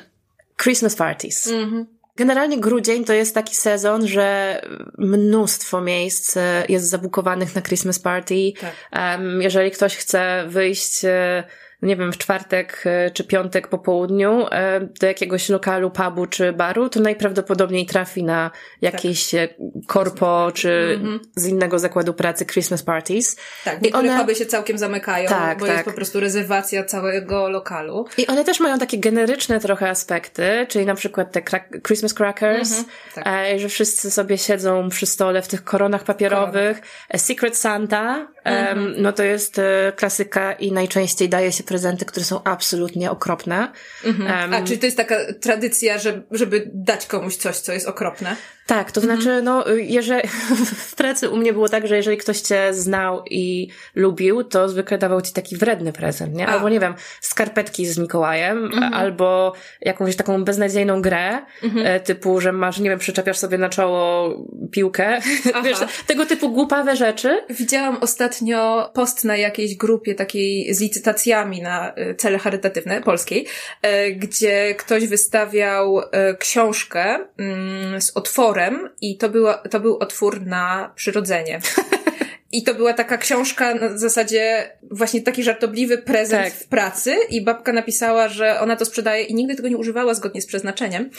Christmas 0.63 0.95
parties. 0.95 1.47
Mhm. 1.47 1.85
Generalnie 2.15 2.59
grudzień 2.59 3.05
to 3.05 3.13
jest 3.13 3.35
taki 3.35 3.55
sezon, 3.55 4.07
że 4.07 4.61
mnóstwo 4.97 5.81
miejsc 5.81 6.37
e, 6.37 6.63
jest 6.69 6.89
zabukowanych 6.89 7.55
na 7.55 7.61
Christmas 7.61 7.99
party. 7.99 8.35
Tak. 8.61 8.71
Em, 8.91 9.41
jeżeli 9.41 9.71
ktoś 9.71 9.95
chce 9.95 10.45
wyjść, 10.47 11.05
e, 11.05 11.43
nie 11.81 11.95
wiem, 11.95 12.11
w 12.13 12.17
czwartek 12.17 12.83
e, 12.85 13.11
czy 13.11 13.23
piątek 13.23 13.67
po 13.67 13.77
południu 13.77 14.45
e, 14.51 14.79
do 14.99 15.07
jakiegoś 15.07 15.49
lokalu, 15.49 15.91
pubu 15.91 16.25
czy 16.25 16.53
baru, 16.53 16.89
to 16.89 16.99
najprawdopodobniej 16.99 17.85
trafi 17.85 18.23
na 18.23 18.51
jakieś 18.81 19.35
e, 19.35 19.47
korpo 19.87 20.51
czy 20.53 20.99
z 21.35 21.47
innego 21.47 21.79
zakładu 21.79 22.13
pracy 22.13 22.45
Christmas 22.45 22.83
parties. 22.83 23.35
Tak, 23.65 23.79
I 23.79 23.83
niektóre 23.83 24.09
one- 24.09 24.19
puby 24.19 24.35
się 24.35 24.45
całkiem 24.45 24.77
zamykają, 24.77 25.29
Tak, 25.29 25.59
bo 25.59 25.65
tak. 25.65 25.75
jest 25.75 25.85
po 25.89 25.93
prostu 25.95 26.19
rezerwacja 26.19 26.83
całego 26.83 27.49
lokalu. 27.49 28.05
I 28.17 28.27
one 28.27 28.43
też 28.45 28.59
mają 28.59 28.79
takie 28.79 28.97
generyczne 28.99 29.59
trochę 29.59 29.89
aspekty, 29.89 30.65
czyli 30.69 30.85
na 30.85 30.95
przykład 30.95 31.31
te 31.31 31.41
crack- 31.41 31.81
Christmas 31.87 32.13
crackers, 32.13 32.85
tak. 33.15 33.27
e, 33.27 33.59
że 33.59 33.69
wszyscy 33.69 34.11
sobie 34.11 34.37
siedzą 34.37 34.89
przy 34.89 35.05
stole 35.05 35.41
w 35.41 35.47
tych 35.47 35.63
koronach 35.63 36.03
papierowych. 36.03 36.81
Secret 37.17 37.57
Santa, 37.57 38.27
em, 38.43 38.93
no 38.97 39.13
to 39.13 39.23
jest 39.23 39.61
klasyka 39.95 40.53
i 40.53 40.71
najczęściej 40.71 41.29
daje 41.29 41.51
się 41.51 41.63
prezenty, 41.69 42.05
które 42.05 42.25
są 42.25 42.43
absolutnie 42.43 43.11
okropne. 43.11 43.71
Mhm. 44.05 44.53
A, 44.53 44.63
czyli 44.63 44.79
to 44.79 44.85
jest 44.85 44.97
taka 44.97 45.15
tradycja, 45.33 45.97
że, 45.97 46.21
żeby 46.31 46.71
dać 46.73 47.05
komuś 47.05 47.35
coś, 47.35 47.57
co 47.57 47.73
jest 47.73 47.87
okropne? 47.87 48.35
Tak, 48.69 48.91
to 48.91 49.01
znaczy, 49.01 49.29
mhm. 49.29 49.43
no, 49.43 49.65
jeżeli, 49.67 50.27
w 50.89 50.95
pracy 50.95 51.29
u 51.29 51.37
mnie 51.37 51.53
było 51.53 51.69
tak, 51.69 51.87
że 51.87 51.97
jeżeli 51.97 52.17
ktoś 52.17 52.41
cię 52.41 52.73
znał 52.73 53.23
i 53.29 53.67
lubił, 53.95 54.43
to 54.43 54.69
zwykle 54.69 54.97
dawał 54.97 55.21
ci 55.21 55.33
taki 55.33 55.57
wredny 55.57 55.93
prezent, 55.93 56.35
nie? 56.35 56.47
Albo, 56.47 56.69
nie 56.69 56.79
wiem, 56.79 56.93
skarpetki 57.21 57.85
z 57.85 57.97
Mikołajem, 57.97 58.65
mhm. 58.65 58.93
albo 58.93 59.53
jakąś 59.81 60.15
taką 60.15 60.43
beznadziejną 60.43 61.01
grę, 61.01 61.41
mhm. 61.63 61.87
E, 61.87 61.99
typu, 61.99 62.41
że 62.41 62.51
masz, 62.51 62.79
nie 62.79 62.89
wiem, 62.89 62.99
przyczepiasz 62.99 63.37
sobie 63.37 63.57
na 63.57 63.69
czoło 63.69 64.35
piłkę. 64.71 65.19
Wiesz, 65.63 65.77
tego 66.07 66.25
typu 66.25 66.49
głupawe 66.49 66.95
rzeczy. 66.95 67.41
Widziałam 67.49 67.97
ostatnio 68.01 68.91
post 68.93 69.25
na 69.25 69.37
jakiejś 69.37 69.75
grupie 69.75 70.15
takiej 70.15 70.73
z 70.73 70.81
licytacjami 70.81 71.61
na 71.61 71.93
e, 71.93 72.15
cele 72.15 72.39
charytatywne 72.39 73.01
polskiej, 73.01 73.47
e, 73.81 74.11
gdzie 74.11 74.75
ktoś 74.75 75.07
wystawiał 75.07 76.01
książkę 76.39 77.19
mm, 77.37 78.01
z 78.01 78.11
otworem 78.59 78.89
i 79.01 79.17
to, 79.17 79.29
była, 79.29 79.53
to 79.53 79.79
był 79.79 79.97
otwór 79.97 80.45
na 80.45 80.91
przyrodzenie. 80.95 81.59
I 82.51 82.63
to 82.63 82.73
była 82.73 82.93
taka 82.93 83.17
książka 83.17 83.75
na 83.75 83.97
zasadzie 83.97 84.71
właśnie 84.91 85.21
taki 85.21 85.43
żartobliwy 85.43 85.97
prezent 85.97 86.43
tak. 86.43 86.53
w 86.53 86.67
pracy 86.67 87.15
i 87.29 87.41
babka 87.41 87.73
napisała, 87.73 88.27
że 88.27 88.59
ona 88.59 88.75
to 88.75 88.85
sprzedaje 88.85 89.23
i 89.23 89.35
nigdy 89.35 89.55
tego 89.55 89.67
nie 89.67 89.77
używała 89.77 90.13
zgodnie 90.13 90.41
z 90.41 90.45
przeznaczeniem, 90.45 91.09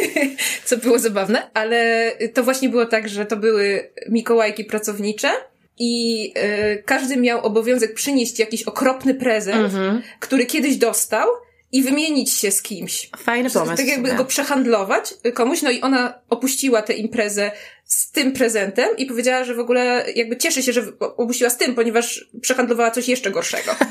co 0.64 0.76
było 0.76 0.98
zabawne, 0.98 1.50
ale 1.54 2.12
to 2.34 2.42
właśnie 2.42 2.68
było 2.68 2.86
tak, 2.86 3.08
że 3.08 3.26
to 3.26 3.36
były 3.36 3.90
Mikołajki 4.08 4.64
pracownicze 4.64 5.30
i 5.78 6.24
y, 6.76 6.82
każdy 6.86 7.16
miał 7.16 7.40
obowiązek 7.46 7.94
przynieść 7.94 8.38
jakiś 8.38 8.62
okropny 8.62 9.14
prezent, 9.14 9.64
mhm. 9.64 10.02
który 10.20 10.46
kiedyś 10.46 10.76
dostał 10.76 11.28
i 11.72 11.82
wymienić 11.82 12.32
się 12.32 12.50
z 12.50 12.62
kimś. 12.62 13.10
Fajny 13.16 13.50
pomysł. 13.50 13.76
Tak 13.76 13.86
jakby 13.86 14.14
go 14.14 14.24
przehandlować 14.24 15.14
komuś, 15.34 15.62
no 15.62 15.70
i 15.70 15.80
ona 15.80 16.14
opuściła 16.30 16.82
tę 16.82 16.92
imprezę 16.92 17.52
z 17.88 18.10
tym 18.10 18.32
prezentem 18.32 18.88
i 18.98 19.06
powiedziała, 19.06 19.44
że 19.44 19.54
w 19.54 19.60
ogóle 19.60 20.04
jakby 20.14 20.36
cieszy 20.36 20.62
się, 20.62 20.72
że 20.72 20.82
opuściła 21.00 21.50
z 21.50 21.56
tym, 21.56 21.74
ponieważ 21.74 22.28
przehandlowała 22.40 22.90
coś 22.90 23.08
jeszcze 23.08 23.30
gorszego. 23.30 23.72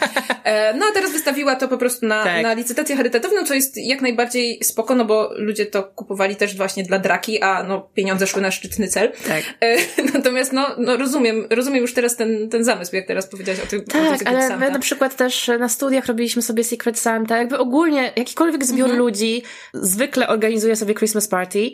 E, 0.44 0.74
no 0.74 0.86
a 0.90 0.94
teraz 0.94 1.12
wystawiła 1.12 1.56
to 1.56 1.68
po 1.68 1.78
prostu 1.78 2.06
na, 2.06 2.24
tak. 2.24 2.44
na 2.44 2.54
licytację 2.54 2.96
charytatywną, 2.96 3.44
co 3.44 3.54
jest 3.54 3.78
jak 3.78 4.02
najbardziej 4.02 4.64
spoko, 4.64 4.96
no 4.96 5.06
bo 5.06 5.30
ludzie 5.36 5.66
to 5.66 5.84
kupowali 5.84 6.36
też 6.36 6.58
właśnie 6.58 6.84
dla 6.84 7.00
draki, 7.00 7.42
a 7.42 7.64
no 7.64 7.90
pieniądze 7.94 8.28
szły 8.28 8.42
na 8.42 8.52
szczytny 8.52 8.88
cel. 8.88 9.12
Tak. 9.28 9.44
E, 9.62 9.78
natomiast 10.14 10.54
no, 10.54 10.68
no 10.78 10.98
rozumiem, 10.98 11.48
rozumiem 11.50 11.82
już 11.82 11.94
teraz 11.94 12.16
ten, 12.16 12.50
ten 12.50 12.64
zamysł, 12.64 12.96
jak 12.96 13.08
teraz 13.08 13.28
powiedziałaś 13.28 13.62
o 13.64 13.68
tym. 13.68 13.86
Tak, 13.86 14.22
o 14.22 14.28
ale 14.28 14.58
my 14.58 14.72
na 14.72 14.80
przykład 14.80 15.16
też 15.16 15.52
na 15.60 15.70
studiach 15.70 16.06
robiliśmy 16.06 16.42
sobie 16.42 16.64
Secret 16.64 17.00
Santa, 17.00 17.38
jakby 17.38 17.58
ogólnie 17.58 18.12
jakikolwiek 18.16 18.66
zbiór 18.66 18.90
mhm. 18.90 19.00
ludzi 19.00 19.44
zwykle 19.74 20.28
organizuje 20.28 20.76
sobie 20.76 20.96
Christmas 20.96 21.28
party, 21.28 21.72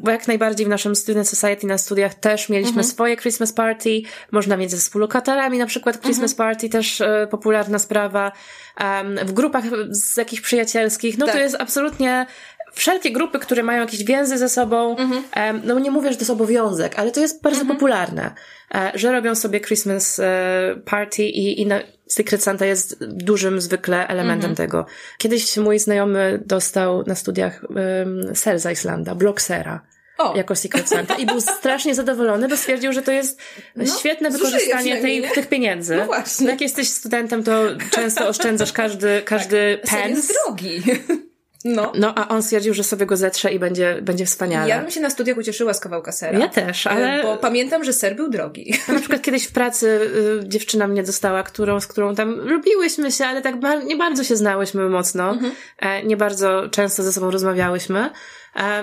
bo 0.00 0.10
jak 0.10 0.28
najbardziej 0.28 0.66
w 0.66 0.68
naszym 0.68 0.96
Student 0.96 1.28
Society 1.28 1.47
Society 1.48 1.66
na 1.66 1.78
studiach 1.78 2.14
też 2.14 2.48
mieliśmy 2.48 2.70
mhm. 2.70 2.86
swoje 2.86 3.16
Christmas 3.16 3.52
Party. 3.52 4.02
Można 4.30 4.56
mieć 4.56 4.70
ze 4.70 4.76
współlokatorami 4.76 5.58
na 5.58 5.66
przykład 5.66 6.00
Christmas 6.00 6.30
mhm. 6.30 6.48
Party, 6.48 6.68
też 6.68 7.00
e, 7.00 7.26
popularna 7.30 7.78
sprawa. 7.78 8.32
Um, 8.80 9.16
w 9.16 9.32
grupach 9.32 9.64
z 9.90 10.16
jakichś 10.16 10.42
przyjacielskich. 10.42 11.18
No 11.18 11.26
tak. 11.26 11.34
to 11.34 11.40
jest 11.40 11.56
absolutnie 11.58 12.26
wszelkie 12.72 13.12
grupy, 13.12 13.38
które 13.38 13.62
mają 13.62 13.80
jakieś 13.80 14.04
więzy 14.04 14.38
ze 14.38 14.48
sobą, 14.48 14.96
mhm. 14.96 15.22
um, 15.36 15.62
no 15.64 15.78
nie 15.78 15.90
mówię, 15.90 16.10
że 16.10 16.16
to 16.16 16.20
jest 16.20 16.30
obowiązek, 16.30 16.98
ale 16.98 17.10
to 17.10 17.20
jest 17.20 17.42
bardzo 17.42 17.60
mhm. 17.60 17.76
popularne, 17.76 18.34
e, 18.74 18.92
że 18.94 19.12
robią 19.12 19.34
sobie 19.34 19.60
Christmas 19.60 20.18
e, 20.18 20.74
party 20.84 21.22
i, 21.22 21.60
i 21.60 21.66
na, 21.66 21.80
Secret 22.06 22.42
Santa 22.42 22.66
jest 22.66 23.04
dużym 23.04 23.60
zwykle 23.60 24.08
elementem 24.08 24.50
mhm. 24.50 24.56
tego. 24.56 24.86
Kiedyś 25.18 25.56
mój 25.56 25.78
znajomy 25.78 26.42
dostał 26.46 27.04
na 27.06 27.14
studiach 27.14 27.64
um, 27.70 28.36
ser 28.36 28.60
z 28.60 28.72
Islanda, 28.72 29.14
blok 29.14 29.40
sera 29.40 29.80
o. 30.18 30.36
jako 30.36 30.56
Secret 30.56 30.88
Santa 30.88 31.14
i 31.14 31.26
był 31.26 31.40
strasznie 31.40 31.94
zadowolony, 31.94 32.48
bo 32.48 32.56
stwierdził, 32.56 32.92
że 32.92 33.02
to 33.02 33.12
jest 33.12 33.40
no, 33.76 33.98
świetne 33.98 34.30
wykorzystanie 34.30 35.00
tej, 35.00 35.22
tych 35.22 35.48
pieniędzy. 35.48 35.96
No 35.96 36.06
właśnie. 36.06 36.44
No 36.44 36.50
jak 36.50 36.60
jesteś 36.60 36.88
studentem, 36.88 37.44
to 37.44 37.62
często 37.90 38.28
oszczędzasz 38.28 38.72
każdy, 38.72 39.22
każdy 39.24 39.80
tak. 39.84 40.02
pens. 40.02 40.16
jest 40.16 40.34
drogi. 40.46 40.82
No. 41.64 41.92
no, 41.94 42.14
a 42.14 42.28
on 42.28 42.42
stwierdził, 42.42 42.74
że 42.74 42.84
sobie 42.84 43.06
go 43.06 43.16
zetrze 43.16 43.52
i 43.52 43.58
będzie, 43.58 43.98
będzie 44.02 44.26
wspaniale. 44.26 44.68
Ja 44.68 44.80
bym 44.80 44.90
się 44.90 45.00
na 45.00 45.10
studiach 45.10 45.38
ucieszyła 45.38 45.74
z 45.74 45.80
kawałka 45.80 46.12
sera. 46.12 46.38
Ja 46.38 46.48
też, 46.48 46.86
e, 46.86 46.90
ale... 46.90 47.22
Bo 47.22 47.36
pamiętam, 47.36 47.84
że 47.84 47.92
ser 47.92 48.16
był 48.16 48.30
drogi. 48.30 48.74
Na 48.88 48.98
przykład 48.98 49.22
kiedyś 49.22 49.46
w 49.46 49.52
pracy 49.52 50.00
y, 50.44 50.48
dziewczyna 50.48 50.86
mnie 50.86 51.02
dostała, 51.02 51.42
którą, 51.42 51.80
z 51.80 51.86
którą 51.86 52.14
tam 52.14 52.34
lubiłyśmy 52.34 53.12
się, 53.12 53.26
ale 53.26 53.42
tak 53.42 53.60
ba 53.60 53.74
nie 53.74 53.96
bardzo 53.96 54.24
się 54.24 54.36
znałyśmy 54.36 54.88
mocno. 54.88 55.30
Mhm. 55.30 55.52
E, 55.78 56.02
nie 56.02 56.16
bardzo 56.16 56.68
często 56.70 57.02
ze 57.02 57.12
sobą 57.12 57.30
rozmawiałyśmy. 57.30 58.10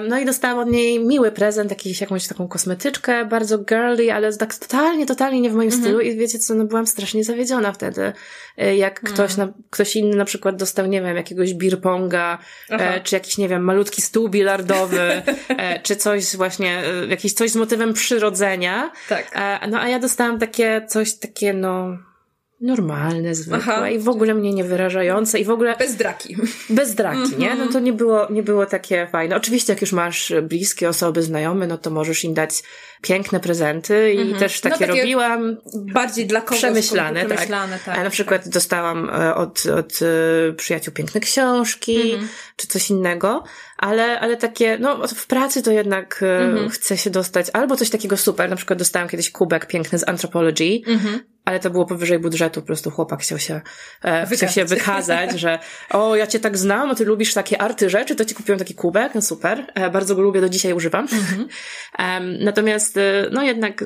No 0.09 0.19
i 0.19 0.25
dostałam 0.25 0.59
od 0.59 0.73
niej 0.73 0.99
miły 0.99 1.31
prezent, 1.31 1.69
jakiś, 1.69 2.01
jakąś 2.01 2.27
taką 2.27 2.47
kosmetyczkę, 2.47 3.25
bardzo 3.25 3.57
girly, 3.57 4.13
ale 4.13 4.37
tak 4.37 4.55
totalnie, 4.55 5.05
totalnie 5.05 5.41
nie 5.41 5.49
w 5.49 5.53
moim 5.53 5.67
mhm. 5.67 5.83
stylu 5.83 6.01
i 6.01 6.17
wiecie 6.17 6.39
co, 6.39 6.55
no 6.55 6.65
byłam 6.65 6.87
strasznie 6.87 7.23
zawiedziona 7.23 7.71
wtedy. 7.71 8.13
E, 8.57 8.77
jak 8.77 8.99
mhm. 8.99 9.13
ktoś, 9.13 9.37
na, 9.37 9.53
ktoś 9.69 9.95
inny 9.95 10.15
na 10.15 10.25
przykład 10.25 10.55
dostał, 10.55 10.85
nie 10.85 11.01
wiem, 11.01 11.15
jakiegoś 11.15 11.53
birponga, 11.53 12.37
e, 12.69 13.01
czy 13.01 13.15
jakiś, 13.15 13.37
nie 13.37 13.49
wiem, 13.49 13.63
malutki 13.63 14.01
stół 14.01 14.29
bilardowy, 14.29 15.01
e, 15.49 15.79
czy 15.79 15.95
coś 15.95 16.35
właśnie, 16.35 16.83
e, 16.85 17.07
jakiś 17.07 17.33
coś 17.33 17.51
z 17.51 17.55
motywem 17.55 17.93
przyrodzenia. 17.93 18.91
Tak. 19.09 19.31
E, 19.35 19.67
no 19.67 19.79
a 19.79 19.89
ja 19.89 19.99
dostałam 19.99 20.39
takie, 20.39 20.85
coś 20.89 21.13
takie, 21.13 21.53
no, 21.53 21.97
normalne, 22.61 23.35
zwykłe 23.35 23.73
Aha. 23.73 23.89
i 23.89 23.99
w 23.99 24.09
ogóle 24.09 24.33
mnie 24.33 24.53
nie 24.53 24.63
wyrażające 24.63 25.39
i 25.39 25.45
w 25.45 25.49
ogóle... 25.49 25.75
Bez 25.79 25.95
draki. 25.95 26.35
Bez 26.69 26.95
draki, 26.95 27.17
mm 27.17 27.31
-hmm. 27.31 27.37
nie? 27.37 27.55
No 27.55 27.67
to 27.67 27.79
nie 27.79 27.93
było, 27.93 28.27
nie 28.29 28.43
było 28.43 28.65
takie 28.65 29.07
fajne. 29.11 29.35
Oczywiście 29.35 29.73
jak 29.73 29.81
już 29.81 29.91
masz 29.91 30.33
bliskie 30.43 30.89
osoby, 30.89 31.23
znajome, 31.23 31.67
no 31.67 31.77
to 31.77 31.89
możesz 31.89 32.23
im 32.23 32.33
dać 32.33 32.63
piękne 33.01 33.39
prezenty 33.39 34.13
i 34.13 34.21
mm 34.21 34.33
-hmm. 34.33 34.39
też 34.39 34.61
takie, 34.61 34.75
no, 34.75 34.87
takie, 34.87 35.01
robiłam. 35.01 35.57
Bardziej 35.93 36.27
dla 36.27 36.41
kogoś. 36.41 36.57
Przemyślane, 36.57 37.25
przemyślane 37.25 37.73
tak. 37.73 37.83
tak. 37.83 37.97
A 37.97 38.03
na 38.03 38.09
przykład 38.09 38.43
tak. 38.43 38.53
dostałam 38.53 39.09
e, 39.09 39.35
od, 39.35 39.65
od 39.65 39.99
e, 40.01 40.53
przyjaciół 40.53 40.93
piękne 40.93 41.21
książki, 41.21 42.11
mm 42.11 42.25
-hmm. 42.25 42.27
czy 42.55 42.67
coś 42.67 42.89
innego, 42.89 43.43
ale, 43.77 44.19
ale 44.19 44.37
takie, 44.37 44.77
no 44.79 45.07
w 45.07 45.27
pracy 45.27 45.61
to 45.61 45.71
jednak 45.71 46.23
mm 46.23 46.55
-hmm. 46.55 46.69
chce 46.71 46.97
się 46.97 47.09
dostać 47.09 47.47
albo 47.53 47.75
coś 47.75 47.89
takiego 47.89 48.17
super, 48.17 48.49
na 48.49 48.55
przykład 48.55 48.79
dostałam 48.79 49.09
kiedyś 49.09 49.31
kubek 49.31 49.67
piękny 49.67 49.99
z 49.99 50.07
Anthropology, 50.07 50.81
mhm 50.87 51.34
ale 51.45 51.59
to 51.59 51.69
było 51.69 51.85
powyżej 51.85 52.19
budżetu, 52.19 52.61
po 52.61 52.67
prostu 52.67 52.91
chłopak 52.91 53.21
chciał 53.21 53.39
się, 53.39 53.61
e, 54.03 54.27
chciał 54.35 54.49
się 54.49 54.65
wykazać, 54.65 55.39
że 55.39 55.59
o, 55.89 56.15
ja 56.15 56.27
cię 56.27 56.39
tak 56.39 56.57
znam, 56.57 56.89
a 56.89 56.95
ty 56.95 57.05
lubisz 57.05 57.33
takie 57.33 57.61
arty 57.61 57.89
rzeczy, 57.89 58.15
to 58.15 58.25
ci 58.25 58.35
kupiłem 58.35 58.59
taki 58.59 58.75
kubek, 58.75 59.15
no 59.15 59.21
super, 59.21 59.65
e, 59.75 59.89
bardzo 59.89 60.15
go 60.15 60.21
lubię, 60.21 60.41
do 60.41 60.49
dzisiaj 60.49 60.73
używam. 60.73 61.07
Mhm. 61.13 61.47
Um, 61.99 62.43
natomiast, 62.43 62.97
e, 62.97 63.29
no 63.31 63.43
jednak 63.43 63.85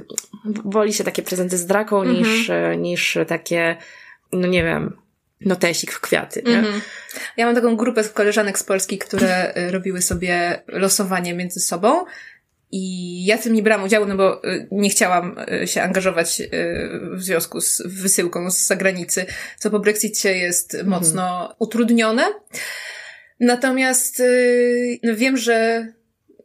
woli 0.66 0.94
się 0.94 1.04
takie 1.04 1.24
prezenty 1.24 1.58
z 1.58 1.66
draką 1.66 2.02
mhm. 2.02 2.18
niż, 2.18 2.50
e, 2.50 2.78
niż 2.78 3.18
takie, 3.28 3.78
no 4.32 4.48
nie 4.48 4.64
wiem, 4.64 4.98
notesik 5.42 5.92
w 5.92 6.02
kwiaty. 6.02 6.44
Nie? 6.46 6.58
Mhm. 6.58 6.82
Ja 7.38 7.46
mam 7.46 7.56
taką 7.56 7.76
grupę 7.76 8.04
koleżanek 8.04 8.60
z 8.60 8.64
Polski, 8.64 8.98
które 8.98 9.54
e, 9.54 9.72
robiły 9.72 10.02
sobie 10.02 10.64
losowanie 10.68 11.34
między 11.34 11.60
sobą 11.60 12.06
i 12.72 13.26
ja 13.26 13.38
w 13.38 13.44
tym 13.44 13.54
nie 13.54 13.64
brałam 13.64 13.86
udziału, 13.86 14.06
no 14.06 14.16
bo 14.16 14.44
y, 14.44 14.68
nie 14.72 14.90
chciałam 14.90 15.36
y, 15.64 15.68
się 15.68 15.82
angażować 15.82 16.42
y, 16.42 16.50
w 17.14 17.24
związku 17.24 17.62
z 17.62 17.82
wysyłką 17.86 18.52
z 18.52 18.68
zagranicy, 18.68 19.26
co 19.58 19.70
po 19.70 19.80
Brexicie 19.80 20.38
jest 20.38 20.74
mhm. 20.76 20.90
mocno 20.90 21.56
utrudnione. 21.60 22.24
Natomiast 23.40 24.22
no 25.04 25.16
wiem, 25.16 25.38
że 25.38 25.88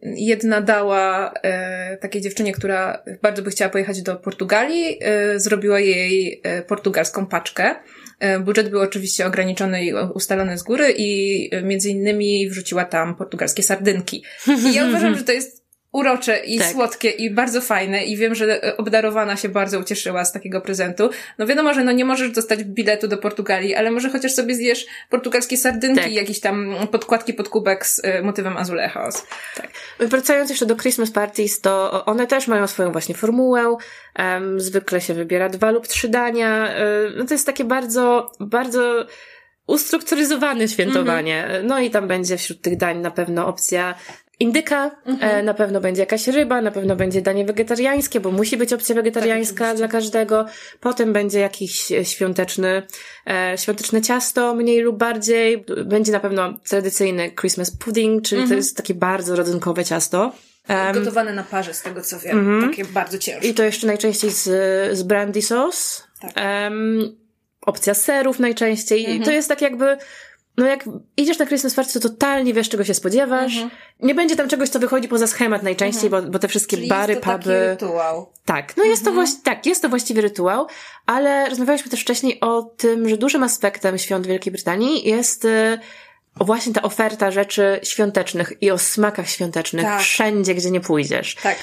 jedna 0.04 0.60
dała 0.60 1.32
e, 1.42 1.96
takiej 1.96 2.22
dziewczynie, 2.22 2.52
która 2.52 3.02
bardzo 3.22 3.42
by 3.42 3.50
chciała 3.50 3.70
pojechać 3.70 4.02
do 4.02 4.16
Portugalii, 4.16 4.98
e, 5.00 5.40
zrobiła 5.40 5.80
jej 5.80 6.40
e, 6.44 6.62
portugalską 6.62 7.26
paczkę. 7.26 7.74
E, 8.20 8.40
budżet 8.40 8.70
był 8.70 8.80
oczywiście 8.80 9.26
ograniczony 9.26 9.84
i 9.84 9.94
ustalony 9.94 10.58
z 10.58 10.62
góry 10.62 10.94
i 10.96 11.50
między 11.62 11.90
innymi 11.90 12.48
wrzuciła 12.48 12.84
tam 12.84 13.14
portugalskie 13.14 13.62
sardynki. 13.62 14.24
I 14.70 14.74
ja 14.74 14.86
uważam, 14.86 15.14
że 15.18 15.24
to 15.24 15.32
jest 15.32 15.63
urocze 15.94 16.38
i 16.38 16.58
tak. 16.58 16.72
słodkie 16.72 17.10
i 17.10 17.30
bardzo 17.30 17.60
fajne 17.60 18.04
i 18.04 18.16
wiem, 18.16 18.34
że 18.34 18.76
obdarowana 18.76 19.36
się 19.36 19.48
bardzo 19.48 19.78
ucieszyła 19.78 20.24
z 20.24 20.32
takiego 20.32 20.60
prezentu. 20.60 21.10
No 21.38 21.46
wiadomo, 21.46 21.74
że 21.74 21.84
no 21.84 21.92
nie 21.92 22.04
możesz 22.04 22.30
dostać 22.30 22.64
biletu 22.64 23.08
do 23.08 23.18
Portugalii, 23.18 23.74
ale 23.74 23.90
może 23.90 24.10
chociaż 24.10 24.32
sobie 24.32 24.54
zjesz 24.54 24.86
portugalskie 25.10 25.56
sardynki 25.56 26.00
tak. 26.00 26.10
i 26.10 26.14
jakieś 26.14 26.40
tam 26.40 26.74
podkładki 26.90 27.34
pod 27.34 27.48
kubek 27.48 27.86
z 27.86 27.98
y, 27.98 28.22
motywem 28.22 28.56
azulejos. 28.56 29.26
Tak. 29.56 29.70
Wracając 29.98 30.50
jeszcze 30.50 30.66
do 30.66 30.76
Christmas 30.76 31.10
Parties, 31.10 31.60
to 31.60 32.04
one 32.04 32.26
też 32.26 32.48
mają 32.48 32.66
swoją 32.66 32.92
właśnie 32.92 33.14
formułę. 33.14 33.76
Um, 34.18 34.60
zwykle 34.60 35.00
się 35.00 35.14
wybiera 35.14 35.48
dwa 35.48 35.70
lub 35.70 35.88
trzy 35.88 36.08
dania. 36.08 36.64
Um, 36.64 37.14
no 37.16 37.24
to 37.24 37.34
jest 37.34 37.46
takie 37.46 37.64
bardzo, 37.64 38.32
bardzo 38.40 39.06
ustrukturyzowane 39.66 40.68
świętowanie. 40.68 41.44
Mm 41.44 41.62
-hmm. 41.62 41.68
No 41.68 41.80
i 41.80 41.90
tam 41.90 42.08
będzie 42.08 42.36
wśród 42.36 42.60
tych 42.60 42.76
dań 42.76 42.98
na 42.98 43.10
pewno 43.10 43.46
opcja 43.46 43.94
indyka, 44.40 44.90
mhm. 45.06 45.30
e, 45.30 45.42
na 45.42 45.54
pewno 45.54 45.80
będzie 45.80 46.02
jakaś 46.02 46.28
ryba, 46.28 46.60
na 46.60 46.70
pewno 46.70 46.96
będzie 46.96 47.22
danie 47.22 47.44
wegetariańskie, 47.44 48.20
bo 48.20 48.30
musi 48.30 48.56
być 48.56 48.72
opcja 48.72 48.94
wegetariańska 48.94 49.64
tak, 49.64 49.76
dla 49.76 49.88
każdego. 49.88 50.46
Potem 50.80 51.12
będzie 51.12 51.40
jakiś 51.40 51.92
świąteczny, 52.02 52.82
e, 53.26 53.58
świąteczne 53.58 54.02
ciasto, 54.02 54.54
mniej 54.54 54.80
lub 54.80 54.96
bardziej. 54.98 55.64
Będzie 55.84 56.12
na 56.12 56.20
pewno 56.20 56.58
tradycyjny 56.68 57.30
Christmas 57.40 57.70
pudding, 57.70 58.22
czyli 58.22 58.40
mhm. 58.40 58.50
to 58.50 58.56
jest 58.56 58.76
takie 58.76 58.94
bardzo 58.94 59.36
rodzynkowe 59.36 59.84
ciasto. 59.84 60.32
Gotowane 60.94 61.32
na 61.32 61.42
parze, 61.42 61.74
z 61.74 61.82
tego 61.82 62.00
co 62.00 62.18
wiem. 62.18 62.38
Mm, 62.38 62.70
takie 62.70 62.84
bardzo 62.84 63.18
ciężkie. 63.18 63.48
I 63.48 63.54
to 63.54 63.62
jeszcze 63.62 63.86
najczęściej 63.86 64.30
z, 64.30 64.42
z 64.98 65.02
brandy 65.02 65.42
sauce. 65.42 66.02
Tak. 66.20 66.32
Um, 66.36 67.16
opcja 67.60 67.94
serów 67.94 68.38
najczęściej. 68.38 69.20
To 69.20 69.30
jest 69.30 69.48
tak 69.48 69.62
jakby 69.62 69.96
no 70.56 70.66
jak 70.66 70.84
idziesz 71.16 71.38
na 71.38 71.46
Christmas 71.46 71.74
party, 71.74 71.92
to 71.92 72.00
totalnie 72.00 72.54
wiesz, 72.54 72.68
czego 72.68 72.84
się 72.84 72.94
spodziewasz. 72.94 73.54
Mhm. 73.54 73.70
Nie 74.00 74.14
będzie 74.14 74.36
tam 74.36 74.48
czegoś, 74.48 74.68
co 74.68 74.78
wychodzi 74.78 75.08
poza 75.08 75.26
schemat 75.26 75.62
najczęściej, 75.62 76.06
mhm. 76.06 76.24
bo, 76.24 76.30
bo 76.30 76.38
te 76.38 76.48
wszystkie 76.48 76.76
Czyli 76.76 76.88
bary, 76.88 77.12
jest 77.12 77.24
to 77.24 77.32
puby. 77.32 77.44
Taki 77.44 77.84
rytuał. 77.84 78.32
Tak, 78.44 78.76
no 78.76 78.84
jest 78.84 79.04
to 79.04 79.10
mhm. 79.10 79.26
właśnie, 79.26 79.42
tak, 79.44 79.66
jest 79.66 79.82
to 79.82 79.88
właściwie 79.88 80.22
rytuał, 80.22 80.66
ale 81.06 81.48
rozmawialiśmy 81.48 81.90
też 81.90 82.00
wcześniej 82.00 82.40
o 82.40 82.62
tym, 82.62 83.08
że 83.08 83.16
dużym 83.16 83.42
aspektem 83.42 83.98
świąt 83.98 84.26
Wielkiej 84.26 84.52
Brytanii 84.52 85.08
jest 85.08 85.44
y, 85.44 85.78
właśnie 86.40 86.72
ta 86.72 86.82
oferta 86.82 87.30
rzeczy 87.30 87.80
świątecznych 87.82 88.52
i 88.60 88.70
o 88.70 88.78
smakach 88.78 89.28
świątecznych 89.28 89.84
tak. 89.84 90.00
wszędzie, 90.00 90.54
gdzie 90.54 90.70
nie 90.70 90.80
pójdziesz. 90.80 91.34
Tak. 91.34 91.56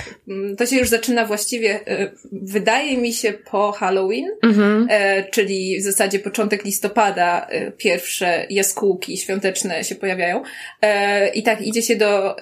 To 0.57 0.65
się 0.65 0.75
już 0.75 0.89
zaczyna 0.89 1.25
właściwie, 1.25 1.87
e, 1.87 2.11
wydaje 2.31 2.97
mi 2.97 3.13
się, 3.13 3.33
po 3.33 3.71
Halloween, 3.71 4.25
mhm. 4.43 4.87
E, 4.89 5.23
czyli 5.23 5.79
w 5.79 5.83
zasadzie 5.83 6.19
początek 6.19 6.65
listopada 6.65 7.47
e, 7.47 7.71
pierwsze 7.71 8.45
jaskółki 8.49 9.17
świąteczne 9.17 9.83
się 9.83 9.95
pojawiają. 9.95 10.43
I 11.33 11.43
tak, 11.43 11.61
idzie 11.61 11.81
się 11.81 11.95
do, 11.95 12.35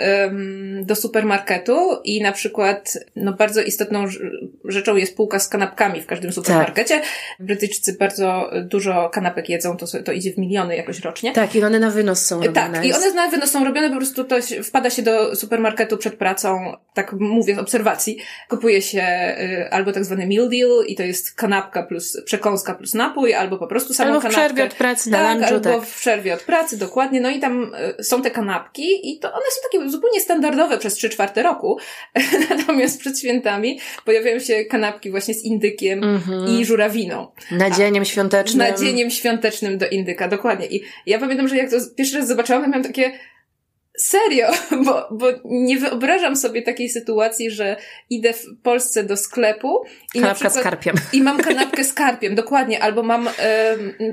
do 0.82 0.96
supermarketu 0.96 1.98
i 2.04 2.22
na 2.22 2.32
przykład, 2.32 2.94
no 3.16 3.34
bardzo 3.34 3.62
istotną 3.62 4.06
rzeczą 4.66 4.96
jest 4.96 5.16
półka 5.16 5.40
z 5.40 5.48
kanapkami 5.48 6.02
w 6.02 6.06
każdym 6.06 6.34
supermarkecie. 6.34 7.00
Tak. 7.00 7.08
Brytyjczycy 7.40 7.94
bardzo 7.94 8.52
dużo 8.64 9.10
kanapek 9.10 9.50
jedzą, 9.50 9.78
to, 9.78 9.86
to 10.06 10.12
idzie 10.12 10.34
w 10.34 10.38
miliony 10.38 10.76
jakoś 10.76 11.00
rocznie. 11.00 11.32
Tak, 11.32 11.56
i 11.56 11.64
one 11.64 11.80
na 11.80 11.92
wynos 11.92 12.19
są 12.26 12.36
robione. 12.36 12.74
Tak, 12.74 12.86
i 12.86 12.94
one 12.94 13.14
na 13.14 13.28
wynos 13.28 13.52
są 13.52 13.66
robione, 13.66 13.90
po 13.90 13.96
prostu 13.96 14.24
to 14.24 14.36
wpada 14.64 14.90
się 14.90 15.02
do 15.02 15.36
supermarketu 15.36 15.98
przed 15.98 16.16
pracą, 16.16 16.74
tak 16.94 17.14
mówię 17.14 17.56
z 17.56 17.60
obserwacji, 17.60 18.18
kupuje 18.50 18.82
się 18.82 19.04
y, 19.42 19.70
albo 19.72 19.92
tak 19.92 20.06
zwany 20.06 20.28
meal 20.28 20.50
deal 20.50 20.86
i 20.88 20.96
to 20.96 21.04
jest 21.04 21.36
kanapka 21.36 21.84
plus 21.84 22.22
przekąska 22.26 22.76
plus 22.76 22.94
napój, 22.94 23.34
albo 23.34 23.58
po 23.58 23.68
prostu 23.68 23.94
samą 23.94 24.10
albo 24.10 24.22
kanapkę. 24.22 24.42
Albo 24.42 24.50
w 24.50 24.56
przerwie 24.56 24.64
od 24.64 24.74
pracy 24.74 25.10
na 25.10 25.18
tak, 25.18 25.38
lunchu, 25.38 25.54
albo 25.54 25.80
tak. 25.80 25.90
w 25.90 25.96
przerwie 25.96 26.34
od 26.34 26.44
pracy, 26.44 26.78
dokładnie. 26.78 27.22
No 27.22 27.30
i 27.30 27.40
tam 27.40 27.72
y, 28.00 28.04
są 28.04 28.22
te 28.22 28.32
kanapki 28.32 29.12
i 29.12 29.20
to 29.20 29.34
one 29.34 29.46
są 29.52 29.62
takie 29.72 29.90
zupełnie 29.90 30.22
standardowe 30.22 30.78
przez 30.78 30.94
trzy 30.94 31.10
czwarte 31.10 31.44
roku. 31.44 31.78
Natomiast 32.50 33.00
przed 33.00 33.20
świętami 33.20 33.80
pojawiają 34.06 34.40
się 34.40 34.66
kanapki 34.66 35.12
właśnie 35.12 35.34
z 35.34 35.44
indykiem 35.44 36.04
mm 36.04 36.20
-hmm. 36.20 36.60
i 36.60 36.66
żurawiną. 36.66 37.28
Nadzieniem 37.52 38.06
świątecznym. 38.06 38.68
Nadzieniem 38.68 39.10
świątecznym 39.12 39.78
do 39.78 39.90
indyka, 39.90 40.28
dokładnie. 40.28 40.68
I 40.68 40.84
ja 41.06 41.20
pamiętam, 41.20 41.48
że 41.48 41.58
jak 41.58 41.70
to 41.70 41.78
pierwszy 41.98 42.09
raz 42.14 42.28
zobaczyłam, 42.28 42.62
to 42.62 42.68
miałam 42.68 42.84
takie 42.84 43.12
serio, 44.00 44.48
bo, 44.86 45.08
bo 45.12 45.28
nie 45.46 45.78
wyobrażam 45.78 46.36
sobie 46.36 46.62
takiej 46.62 46.90
sytuacji, 46.90 47.52
że 47.52 47.76
idę 48.10 48.34
w 48.34 48.46
Polsce 48.64 49.04
do 49.04 49.18
sklepu 49.18 49.84
i 50.16 50.20
Kanapka 50.20 50.36
przykład, 50.36 50.54
z 50.54 50.64
karpiem. 50.64 50.96
I 51.14 51.22
mam 51.22 51.38
kanapkę 51.38 51.84
z 51.84 51.94
karpiem, 51.94 52.36
dokładnie, 52.36 52.84
albo 52.84 53.04
mam, 53.04 53.30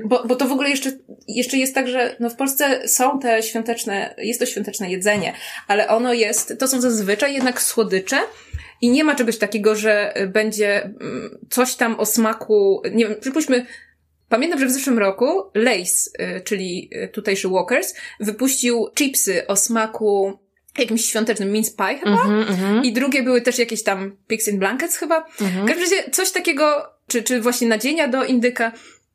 bo, 0.05 0.23
bo 0.27 0.35
to 0.35 0.47
w 0.47 0.51
ogóle 0.51 0.69
jeszcze, 0.69 0.91
jeszcze 1.27 1.57
jest 1.57 1.75
tak, 1.75 1.87
że 1.87 2.15
no 2.19 2.29
w 2.29 2.35
Polsce 2.35 2.87
są 2.87 3.19
te 3.19 3.43
świąteczne, 3.43 4.15
jest 4.17 4.39
to 4.39 4.45
świąteczne 4.45 4.91
jedzenie, 4.91 5.33
ale 5.67 5.87
ono 5.87 6.13
jest, 6.13 6.59
to 6.59 6.67
są 6.67 6.81
zazwyczaj 6.81 7.33
jednak 7.33 7.61
słodycze, 7.61 8.17
i 8.81 8.89
nie 8.89 9.03
ma 9.03 9.15
czegoś 9.15 9.37
takiego, 9.37 9.75
że 9.75 10.13
będzie 10.27 10.81
mm, 10.83 11.37
coś 11.49 11.75
tam 11.75 11.99
o 11.99 12.05
smaku, 12.05 12.81
nie 12.91 13.07
wiem, 13.07 13.15
przypuśćmy, 13.21 13.65
Pamiętam, 14.29 14.59
że 14.59 14.65
w 14.65 14.71
zeszłym 14.71 14.99
roku 14.99 15.51
Lace, 15.53 16.09
y, 16.37 16.41
czyli 16.41 16.89
y, 17.03 17.07
tutejszy 17.07 17.49
Walkers, 17.49 17.93
wypuścił 18.19 18.87
chipsy 18.95 19.47
o 19.47 19.55
smaku 19.55 20.39
jakimś 20.77 21.05
świątecznym 21.05 21.51
mince 21.51 21.71
pie 21.71 21.99
chyba. 21.99 22.23
Mm 22.23 22.45
-hmm, 22.45 22.85
I 22.85 22.93
drugie 22.93 23.23
były 23.23 23.41
też 23.41 23.59
jakieś 23.59 23.83
tam 23.83 24.17
pigs 24.27 24.47
in 24.47 24.59
blankets 24.59 24.97
chyba. 24.97 25.15
Mm 25.41 25.53
-hmm. 25.53 25.63
W 25.63 25.67
każdym 25.67 25.83
razie 25.83 26.11
coś 26.11 26.31
takiego, 26.31 26.89
czy, 27.07 27.23
czy 27.23 27.41
właśnie 27.41 27.67
nadzienia 27.67 28.07
do 28.07 28.23
indyka. 28.23 28.71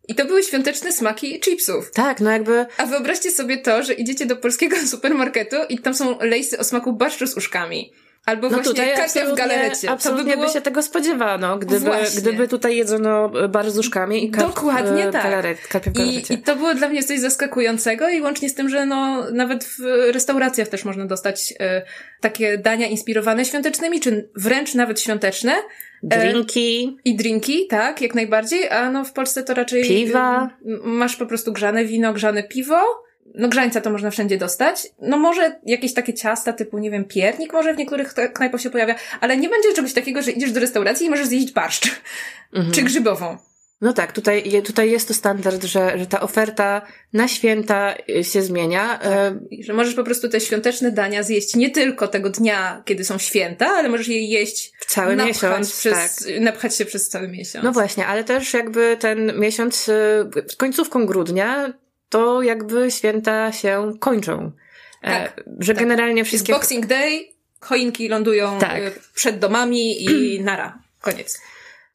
I 0.09 0.15
to 0.15 0.25
były 0.25 0.43
świąteczne 0.43 0.93
smaki 0.93 1.41
chipsów. 1.41 1.91
Tak, 1.91 2.21
no 2.21 2.31
jakby... 2.31 2.67
A 2.77 2.87
wyobraźcie 2.87 3.31
sobie 3.31 3.59
to, 3.59 3.83
że 3.83 3.95
idziecie 3.95 4.27
do 4.27 4.37
polskiego 4.37 4.77
supermarketu 4.87 5.57
i 5.69 5.79
tam 5.79 5.95
są 5.95 6.19
lejsy 6.21 6.59
o 6.59 6.65
smaku 6.65 6.93
barszczu 6.93 7.27
z 7.27 7.37
uszkami. 7.37 7.93
Albo 8.27 8.49
no 8.49 8.61
właśnie 8.61 8.93
karpia 8.93 9.27
w 9.27 9.37
galerecie. 9.37 9.91
Absolutnie 9.91 10.31
by, 10.31 10.37
było... 10.37 10.47
by 10.47 10.53
się 10.53 10.61
tego 10.61 10.83
spodziewano, 10.83 11.59
gdyby, 11.59 11.91
gdyby 12.17 12.49
tutaj 12.49 12.77
jedzono 12.77 13.29
barzuszkami 13.49 14.25
i 14.25 14.31
karp, 14.31 14.55
Dokładnie 14.55 15.05
tak. 15.13 15.23
Galaret, 15.23 15.59
w 15.59 15.99
I, 15.99 16.33
I 16.35 16.39
to 16.39 16.57
było 16.57 16.75
dla 16.75 16.89
mnie 16.89 17.03
coś 17.03 17.21
zaskakującego 17.21 18.09
i 18.09 18.21
łącznie 18.21 18.49
z 18.49 18.55
tym, 18.55 18.69
że 18.69 18.87
no, 18.87 19.31
nawet 19.31 19.65
w 19.65 19.81
restauracjach 20.13 20.69
też 20.69 20.85
można 20.85 21.07
dostać 21.07 21.55
e, 21.61 21.83
takie 22.21 22.59
dania 22.59 22.87
inspirowane 22.87 23.45
świątecznymi, 23.45 24.01
czy 24.01 24.31
wręcz 24.37 24.75
nawet 24.75 25.01
świąteczne. 25.01 25.55
E, 26.11 26.31
drinki. 26.31 26.97
I 27.05 27.17
drinki, 27.17 27.67
tak, 27.67 28.01
jak 28.01 28.15
najbardziej, 28.15 28.69
a 28.69 28.91
no 28.91 29.05
w 29.05 29.13
Polsce 29.13 29.43
to 29.43 29.55
raczej... 29.55 29.83
Piwa. 29.83 30.51
Masz 30.85 31.17
po 31.17 31.27
prostu 31.27 31.53
grzane 31.53 31.85
wino, 31.85 32.13
grzane 32.13 32.43
piwo 32.43 32.83
no 33.35 33.49
grzańca 33.49 33.81
to 33.81 33.91
można 33.91 34.11
wszędzie 34.11 34.39
dostać. 34.39 34.89
No 35.01 35.19
może 35.19 35.61
jakieś 35.67 35.95
takie 35.95 36.15
ciasta 36.15 36.53
typu, 36.53 36.79
nie 36.79 36.91
wiem, 36.91 37.05
piernik 37.05 37.53
może 37.53 37.75
w 37.75 37.79
niektórych 37.79 38.15
knajpach 38.35 38.61
się 38.61 38.71
pojawia, 38.71 38.95
ale 39.21 39.37
nie 39.37 39.49
będzie 39.49 39.73
czegoś 39.75 39.93
takiego, 39.93 40.23
że 40.23 40.31
idziesz 40.31 40.53
do 40.53 40.61
restauracji 40.61 41.07
i 41.07 41.11
możesz 41.11 41.27
zjeść 41.27 41.53
barszcz. 41.53 42.01
Mhm. 42.53 42.75
Czy 42.75 42.83
grzybową. 42.83 43.39
No 43.83 43.93
tak, 43.93 44.13
tutaj, 44.13 44.63
tutaj 44.65 44.91
jest 44.91 45.09
to 45.09 45.15
standard, 45.15 45.65
że, 45.65 45.99
że 45.99 46.07
ta 46.07 46.21
oferta 46.21 46.83
na 47.13 47.29
święta 47.29 47.95
y, 48.09 48.25
się 48.25 48.43
zmienia. 48.43 48.99
Tak, 48.99 49.35
że 49.61 49.73
możesz 49.73 49.95
po 49.95 50.05
prostu 50.05 50.29
te 50.29 50.41
świąteczne 50.41 50.91
dania 50.91 51.23
zjeść 51.23 51.57
nie 51.57 51.71
tylko 51.71 52.09
tego 52.09 52.31
dnia, 52.31 52.83
kiedy 52.85 53.05
są 53.05 53.19
święta, 53.19 53.67
ale 53.67 53.89
możesz 53.89 54.09
je 54.09 54.27
jeść 54.27 54.73
w 54.79 54.87
cały 54.87 55.17
miesiąc. 55.17 55.77
Przez, 55.77 56.17
tak. 56.17 56.41
Napchać 56.41 56.77
się 56.77 56.85
przez 56.85 57.09
cały 57.09 57.29
miesiąc. 57.29 57.65
No 57.65 57.73
właśnie, 57.73 58.07
ale 58.07 58.25
też 58.25 58.55
jakby 58.55 58.97
ten 59.01 59.41
miesiąc, 59.41 59.89
y, 59.89 60.57
końcówką 60.57 61.07
grudnia, 61.07 61.73
to 62.13 62.43
jakby 62.43 62.91
święta 62.91 63.53
się 63.53 63.93
kończą. 64.01 64.53
E, 65.03 65.11
tak, 65.11 65.45
że 65.59 65.75
tak. 65.75 65.83
generalnie 65.83 66.25
wszystkie... 66.25 66.53
Jest 66.53 66.63
Boxing 66.63 66.87
Day, 66.87 67.29
choinki 67.61 68.09
lądują 68.09 68.59
tak. 68.59 68.83
E, 68.83 68.93
przed 69.15 69.39
domami 69.39 70.05
i 70.05 70.09
nara. 70.45 70.79
Koniec. 71.01 71.41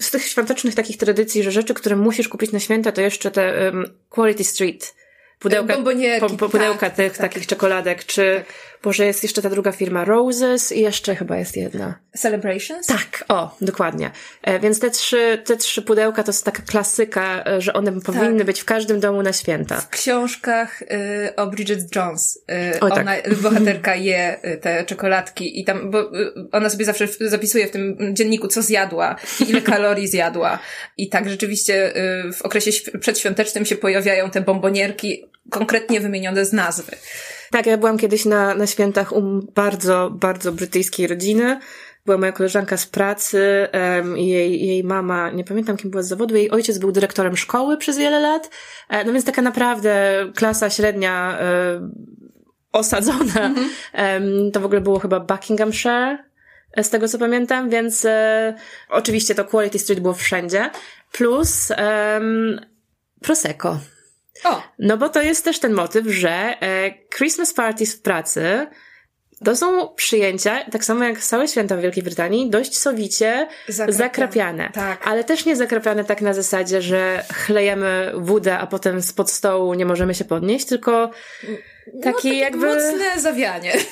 Z 0.02 0.12
tych 0.12 0.28
świątecznych 0.28 0.76
takich 0.76 0.98
tradycji, 0.98 1.44
że 1.44 1.52
rzeczy, 1.52 1.74
które 1.74 1.96
musisz 1.96 2.28
kupić 2.28 2.52
na 2.52 2.60
święta, 2.60 2.92
to 2.92 3.02
jeszcze 3.02 3.32
te 3.32 3.72
um, 3.72 3.94
Quality 4.10 4.44
Street. 4.44 4.96
Pudełka, 5.40 5.78
po, 6.20 6.30
po, 6.30 6.50
pudełka 6.50 6.80
tak, 6.80 6.96
tych 6.96 7.18
tak. 7.18 7.32
takich 7.32 7.48
czekoladek, 7.48 8.06
czy 8.06 8.44
tak. 8.46 8.56
Boże, 8.84 9.06
jest 9.06 9.24
jeszcze 9.24 9.42
ta 9.42 9.50
druga 9.50 9.72
firma 9.72 10.06
Roses 10.06 10.72
i 10.72 10.82
jeszcze 10.82 11.16
chyba 11.16 11.38
jest 11.38 11.58
jedna. 11.58 12.00
Celebrations? 12.18 12.88
Tak, 12.88 13.26
o, 13.28 13.56
dokładnie. 13.62 14.12
E, 14.44 14.60
więc 14.60 14.80
te 14.80 14.90
trzy, 14.90 15.42
te 15.46 15.58
trzy 15.58 15.82
pudełka 15.82 16.24
to 16.24 16.32
jest 16.32 16.46
taka 16.46 16.62
klasyka, 16.62 17.44
e, 17.46 17.62
że 17.62 17.74
one 17.74 18.02
powinny 18.02 18.38
tak. 18.38 18.46
być 18.46 18.60
w 18.60 18.66
każdym 18.66 19.00
domu 19.00 19.24
na 19.24 19.34
święta. 19.34 19.82
W 19.82 19.90
książkach 19.90 20.82
y, 20.82 21.36
o 21.36 21.48
Bridget 21.48 21.96
Jones 21.96 22.44
y, 22.76 22.80
o, 22.80 22.90
tak. 22.90 23.00
ona, 23.00 23.16
bohaterka 23.44 23.96
je 24.10 24.38
y, 24.54 24.58
te 24.58 24.86
czekoladki 24.86 25.60
i 25.60 25.66
tam, 25.66 25.92
bo 25.92 26.02
y, 26.02 26.34
ona 26.52 26.70
sobie 26.70 26.86
zawsze 26.86 27.08
zapisuje 27.20 27.68
w 27.68 27.72
tym 27.72 27.98
dzienniku, 28.14 28.48
co 28.48 28.62
zjadła 28.62 29.16
i 29.40 29.50
ile 29.50 29.62
kalorii 29.72 30.08
zjadła. 30.08 30.60
I 30.98 31.10
tak 31.10 31.30
rzeczywiście 31.30 31.98
y, 32.28 32.34
w 32.34 32.42
okresie 32.42 32.72
przedświątecznym 33.00 33.66
się 33.66 33.76
pojawiają 33.76 34.30
te 34.30 34.42
bombonierki 34.42 35.26
konkretnie 35.50 36.00
wymienione 36.00 36.46
z 36.46 36.54
nazwy. 36.54 36.92
Tak, 37.52 37.66
ja 37.66 37.78
byłam 37.78 37.98
kiedyś 37.98 38.26
na, 38.26 38.56
na 38.56 38.68
świętach 38.68 39.16
u 39.16 39.22
bardzo, 39.56 40.10
bardzo 40.10 40.52
brytyjskiej 40.52 41.08
rodziny. 41.08 41.60
Była 42.06 42.18
moja 42.18 42.32
koleżanka 42.32 42.78
z 42.78 42.86
pracy 42.86 43.68
um, 43.74 44.18
jej, 44.18 44.68
jej 44.68 44.84
mama, 44.84 45.32
nie 45.32 45.44
pamiętam 45.44 45.78
kim 45.78 45.92
była 45.92 46.04
z 46.04 46.08
zawodu, 46.08 46.36
jej 46.36 46.52
ojciec 46.52 46.78
był 46.78 46.92
dyrektorem 46.92 47.38
szkoły 47.38 47.78
przez 47.78 47.98
wiele 47.98 48.20
lat. 48.20 48.50
E, 48.90 49.06
no 49.06 49.14
więc 49.14 49.26
taka 49.26 49.42
naprawdę 49.42 50.26
klasa 50.36 50.70
średnia 50.70 51.38
e, 51.42 51.90
osadzona. 52.72 53.42
Mm 53.42 53.56
-hmm. 53.56 54.52
to 54.52 54.60
w 54.60 54.66
ogóle 54.66 54.82
było 54.82 55.00
chyba 55.00 55.20
Buckinghamshire, 55.20 56.18
e, 56.74 56.84
z 56.84 56.90
tego 56.90 57.08
co 57.08 57.18
pamiętam, 57.18 57.70
więc 57.70 58.06
e, 58.06 58.54
oczywiście 58.90 59.36
to 59.36 59.46
Quality 59.46 59.80
Street 59.80 60.00
było 60.00 60.14
wszędzie. 60.14 60.70
Plus 61.12 61.72
Prosecco. 63.22 63.80
O. 64.44 64.62
No 64.80 64.98
bo 64.98 65.10
to 65.10 65.22
jest 65.22 65.44
też 65.44 65.60
ten 65.60 65.74
motyw, 65.74 66.08
że 66.08 66.30
e, 66.30 66.94
Christmas 67.18 67.54
parties 67.54 67.96
w 67.96 68.02
pracy 68.02 68.68
to 69.46 69.56
są 69.56 69.94
przyjęcia, 69.96 70.66
tak 70.72 70.86
samo 70.86 71.04
jak 71.04 71.20
całe 71.20 71.48
święta 71.48 71.78
w 71.78 71.80
Wielkiej 71.80 72.04
Brytanii, 72.04 72.50
dość 72.50 72.78
sowicie 72.78 73.48
zakrapiane. 73.68 73.98
zakrapiane. 73.98 74.70
Tak. 74.74 75.08
Ale 75.08 75.24
też 75.24 75.46
nie 75.46 75.56
zakrapiane 75.56 76.06
tak 76.06 76.22
na 76.22 76.34
zasadzie, 76.34 76.82
że 76.82 77.24
chlejemy 77.34 78.12
wódę, 78.16 78.58
a 78.58 78.68
potem 78.68 79.02
spod 79.02 79.32
stołu 79.32 79.74
nie 79.74 79.86
możemy 79.86 80.16
się 80.16 80.26
podnieść, 80.26 80.66
tylko 80.66 81.12
takie, 81.94 82.16
takie 82.16 82.34
jakby... 82.34 82.66
mocne 82.66 83.20
zawianie. 83.22 83.74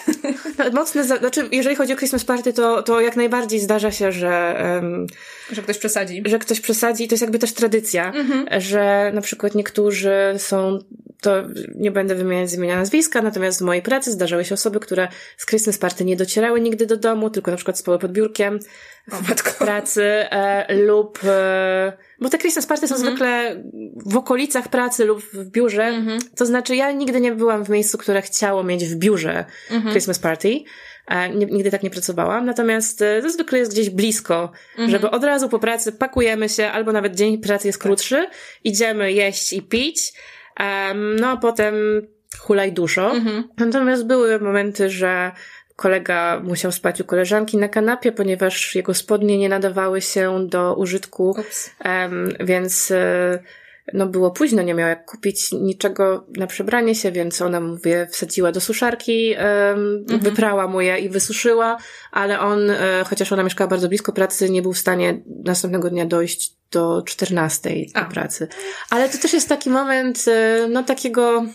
No, 0.58 0.66
mocne, 0.72 1.04
za... 1.04 1.18
znaczy, 1.18 1.50
jeżeli 1.52 1.76
chodzi 1.76 1.94
o 1.94 1.96
Christmas 1.96 2.26
Party, 2.26 2.54
to, 2.54 2.84
to 2.84 3.02
jak 3.02 3.16
najbardziej 3.16 3.60
zdarza 3.60 3.92
się, 3.92 4.12
że... 4.12 4.64
Um, 4.76 5.08
że 5.52 5.62
ktoś 5.62 5.78
przesadzi. 5.78 6.24
Że 6.26 6.40
ktoś 6.40 6.62
przesadzi. 6.62 7.08
To 7.08 7.14
jest 7.14 7.22
jakby 7.22 7.40
też 7.40 7.54
tradycja, 7.54 8.14
mhm. 8.14 8.62
że 8.62 9.12
na 9.14 9.22
przykład 9.22 9.56
niektórzy 9.56 10.14
są, 10.38 10.80
to 11.22 11.44
nie 11.76 11.92
będę 11.92 12.16
wymieniać 12.16 12.50
z 12.50 12.54
imienia 12.54 12.76
nazwiska, 12.76 13.22
natomiast 13.22 13.60
w 13.60 13.62
mojej 13.62 13.82
pracy 13.82 14.12
zdarzały 14.12 14.46
się 14.46 14.54
osoby, 14.54 14.80
które 14.80 15.08
z 15.38 15.46
Christmas 15.46 15.78
Party 15.78 16.06
nie 16.06 16.16
docierały 16.16 16.62
nigdy 16.62 16.86
do 16.86 16.98
domu, 16.98 17.30
tylko 17.30 17.52
na 17.52 17.58
przykład 17.58 17.80
spały 17.80 18.00
pod 18.00 18.12
biurkiem 18.12 18.60
w 19.08 19.58
pracy 19.58 20.04
e, 20.04 20.76
lub... 20.76 21.20
E, 21.24 21.94
bo 22.20 22.30
te 22.30 22.38
Christmas 22.38 22.66
party 22.66 22.88
są 22.88 22.96
mhm. 22.96 23.10
zwykle 23.10 23.64
w 24.06 24.18
okolicach 24.18 24.68
pracy 24.68 25.06
lub 25.06 25.22
w 25.22 25.52
biurze. 25.52 25.84
Mhm. 25.84 26.20
To 26.36 26.46
znaczy, 26.46 26.76
ja 26.76 26.92
nigdy 26.92 27.22
nie 27.22 27.32
byłam 27.32 27.66
w 27.66 27.70
miejscu, 27.70 27.98
które 27.98 28.22
chciało 28.22 28.64
mieć 28.64 28.86
w 28.86 28.96
biurze 28.96 29.46
mhm. 29.72 29.92
Christmas 29.92 30.20
party. 30.20 30.60
E, 31.08 31.30
nigdy 31.30 31.72
tak 31.72 31.84
nie 31.84 31.90
pracowałam. 31.90 32.46
Natomiast 32.46 33.02
e, 33.02 33.22
to 33.22 33.30
zwykle 33.30 33.60
jest 33.60 33.72
gdzieś 33.72 33.90
blisko, 33.90 34.52
mhm. 34.72 34.90
żeby 34.90 35.12
od 35.12 35.24
razu 35.24 35.50
po 35.50 35.60
pracy 35.60 35.92
pakujemy 35.92 36.50
się, 36.50 36.68
albo 36.68 36.92
nawet 36.92 37.16
dzień 37.16 37.38
pracy 37.38 37.68
jest 37.68 37.80
tak. 37.80 37.88
krótszy, 37.88 38.28
idziemy 38.64 39.12
jeść 39.12 39.54
i 39.54 39.62
pić, 39.62 40.14
no 41.20 41.28
a 41.28 41.38
potem 41.38 41.76
hulaj 42.40 42.72
duszo. 42.74 43.12
Mhm. 43.12 43.50
Natomiast 43.58 44.06
były 44.06 44.40
momenty, 44.40 44.90
że 44.90 45.32
kolega 45.76 46.42
musiał 46.44 46.72
spać 46.72 47.02
u 47.02 47.04
koleżanki 47.04 47.58
na 47.58 47.70
kanapie, 47.70 48.12
ponieważ 48.12 48.76
jego 48.76 48.94
spodnie 48.94 49.38
nie 49.38 49.50
nadawały 49.50 50.02
się 50.02 50.48
do 50.50 50.76
użytku, 50.76 51.36
um, 51.86 52.30
więc 52.40 52.92
e, 52.92 53.40
no 53.94 54.08
było 54.08 54.32
późno, 54.32 54.62
nie 54.62 54.74
miał 54.74 54.90
jak 54.90 55.06
kupić 55.06 55.52
niczego 55.52 56.26
na 56.38 56.48
przebranie 56.48 56.96
się, 56.96 57.12
więc 57.12 57.42
ona 57.42 57.60
mówię, 57.60 58.08
wsadziła 58.12 58.52
do 58.52 58.62
suszarki, 58.62 59.34
mhm. 59.34 60.06
wyprała 60.20 60.68
mu 60.68 60.82
je 60.82 61.00
i 61.00 61.10
wysuszyła, 61.10 61.78
ale 62.12 62.40
on, 62.40 62.70
e, 62.70 63.04
chociaż 63.10 63.32
ona 63.32 63.44
mieszkała 63.44 63.68
bardzo 63.68 63.90
blisko 63.90 64.14
pracy, 64.14 64.50
nie 64.50 64.62
był 64.62 64.74
w 64.74 64.78
stanie 64.78 65.22
następnego 65.44 65.90
dnia 65.90 66.06
dojść 66.06 66.56
do 66.72 67.02
14 67.02 67.70
do 67.96 68.06
pracy. 68.06 68.48
Ale 68.90 69.10
to 69.10 69.18
też 69.18 69.34
jest 69.34 69.50
taki 69.50 69.70
moment, 69.70 70.26
e, 70.28 70.68
no 70.70 70.84
takiego, 70.84 71.46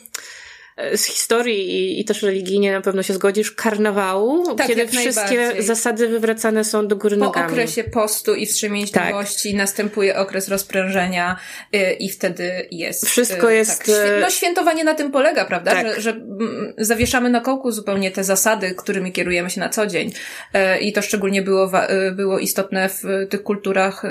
z 0.94 1.04
historii 1.04 1.70
i, 1.70 2.00
i 2.00 2.04
też 2.04 2.22
religijnie 2.22 2.72
na 2.72 2.80
pewno 2.80 3.02
się 3.02 3.14
zgodzisz, 3.14 3.52
karnawału, 3.52 4.54
tak, 4.54 4.66
kiedy 4.66 4.88
wszystkie 4.88 5.62
zasady 5.62 6.08
wywracane 6.08 6.64
są 6.64 6.88
do 6.88 6.96
góry 6.96 7.16
po 7.16 7.24
nogami. 7.24 7.46
Po 7.46 7.52
okresie 7.52 7.84
postu 7.84 8.34
i 8.34 8.46
wstrzemięźliwości 8.46 9.50
tak. 9.50 9.58
następuje 9.58 10.16
okres 10.16 10.48
rozprężenia 10.48 11.36
y, 11.74 11.92
i 11.92 12.08
wtedy 12.08 12.68
jest... 12.70 13.06
Wszystko 13.06 13.50
y, 13.50 13.54
jest... 13.54 13.78
Tak, 13.78 13.94
no 14.20 14.30
świętowanie 14.30 14.84
na 14.84 14.94
tym 14.94 15.12
polega, 15.12 15.44
prawda? 15.44 15.70
Tak. 15.70 15.86
Że, 15.86 16.00
że 16.00 16.10
m, 16.10 16.72
zawieszamy 16.78 17.30
na 17.30 17.40
kołku 17.40 17.72
zupełnie 17.72 18.10
te 18.10 18.24
zasady, 18.24 18.74
którymi 18.74 19.12
kierujemy 19.12 19.50
się 19.50 19.60
na 19.60 19.68
co 19.68 19.86
dzień. 19.86 20.12
Y, 20.54 20.78
I 20.78 20.92
to 20.92 21.02
szczególnie 21.02 21.42
było, 21.42 21.70
y, 22.08 22.12
było 22.12 22.38
istotne 22.38 22.88
w 22.88 23.02
tych 23.30 23.42
kulturach 23.42 24.04
y, 24.04 24.08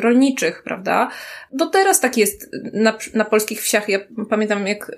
rolniczych, 0.00 0.62
prawda? 0.62 1.10
Do 1.52 1.66
teraz 1.66 2.00
tak 2.00 2.16
jest 2.16 2.50
na, 2.72 2.98
na 3.14 3.24
polskich 3.24 3.62
wsiach. 3.62 3.88
Ja 3.88 3.98
pamiętam, 4.30 4.66
jak 4.66 4.92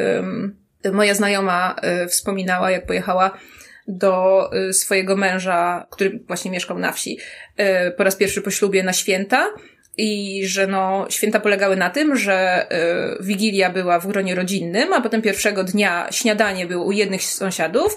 moja 0.92 1.14
znajoma 1.14 1.76
y, 2.04 2.08
wspominała, 2.08 2.70
jak 2.70 2.86
pojechała 2.86 3.38
do 3.88 4.50
y, 4.68 4.72
swojego 4.72 5.16
męża, 5.16 5.86
który 5.90 6.20
właśnie 6.26 6.50
mieszkał 6.50 6.78
na 6.78 6.92
wsi, 6.92 7.18
y, 7.60 7.90
po 7.90 8.04
raz 8.04 8.16
pierwszy 8.16 8.42
po 8.42 8.50
ślubie 8.50 8.82
na 8.82 8.92
święta. 8.92 9.48
I 9.98 10.42
że 10.46 10.66
no, 10.66 11.06
święta 11.08 11.40
polegały 11.40 11.76
na 11.76 11.90
tym, 11.90 12.16
że 12.16 12.66
y, 13.20 13.24
Wigilia 13.24 13.70
była 13.70 13.98
w 13.98 14.06
gronie 14.06 14.34
rodzinnym, 14.34 14.92
a 14.92 15.00
potem 15.00 15.22
pierwszego 15.22 15.64
dnia 15.64 16.08
śniadanie 16.10 16.66
było 16.66 16.84
u 16.84 16.92
jednych 16.92 17.22
sąsiadów, 17.22 17.96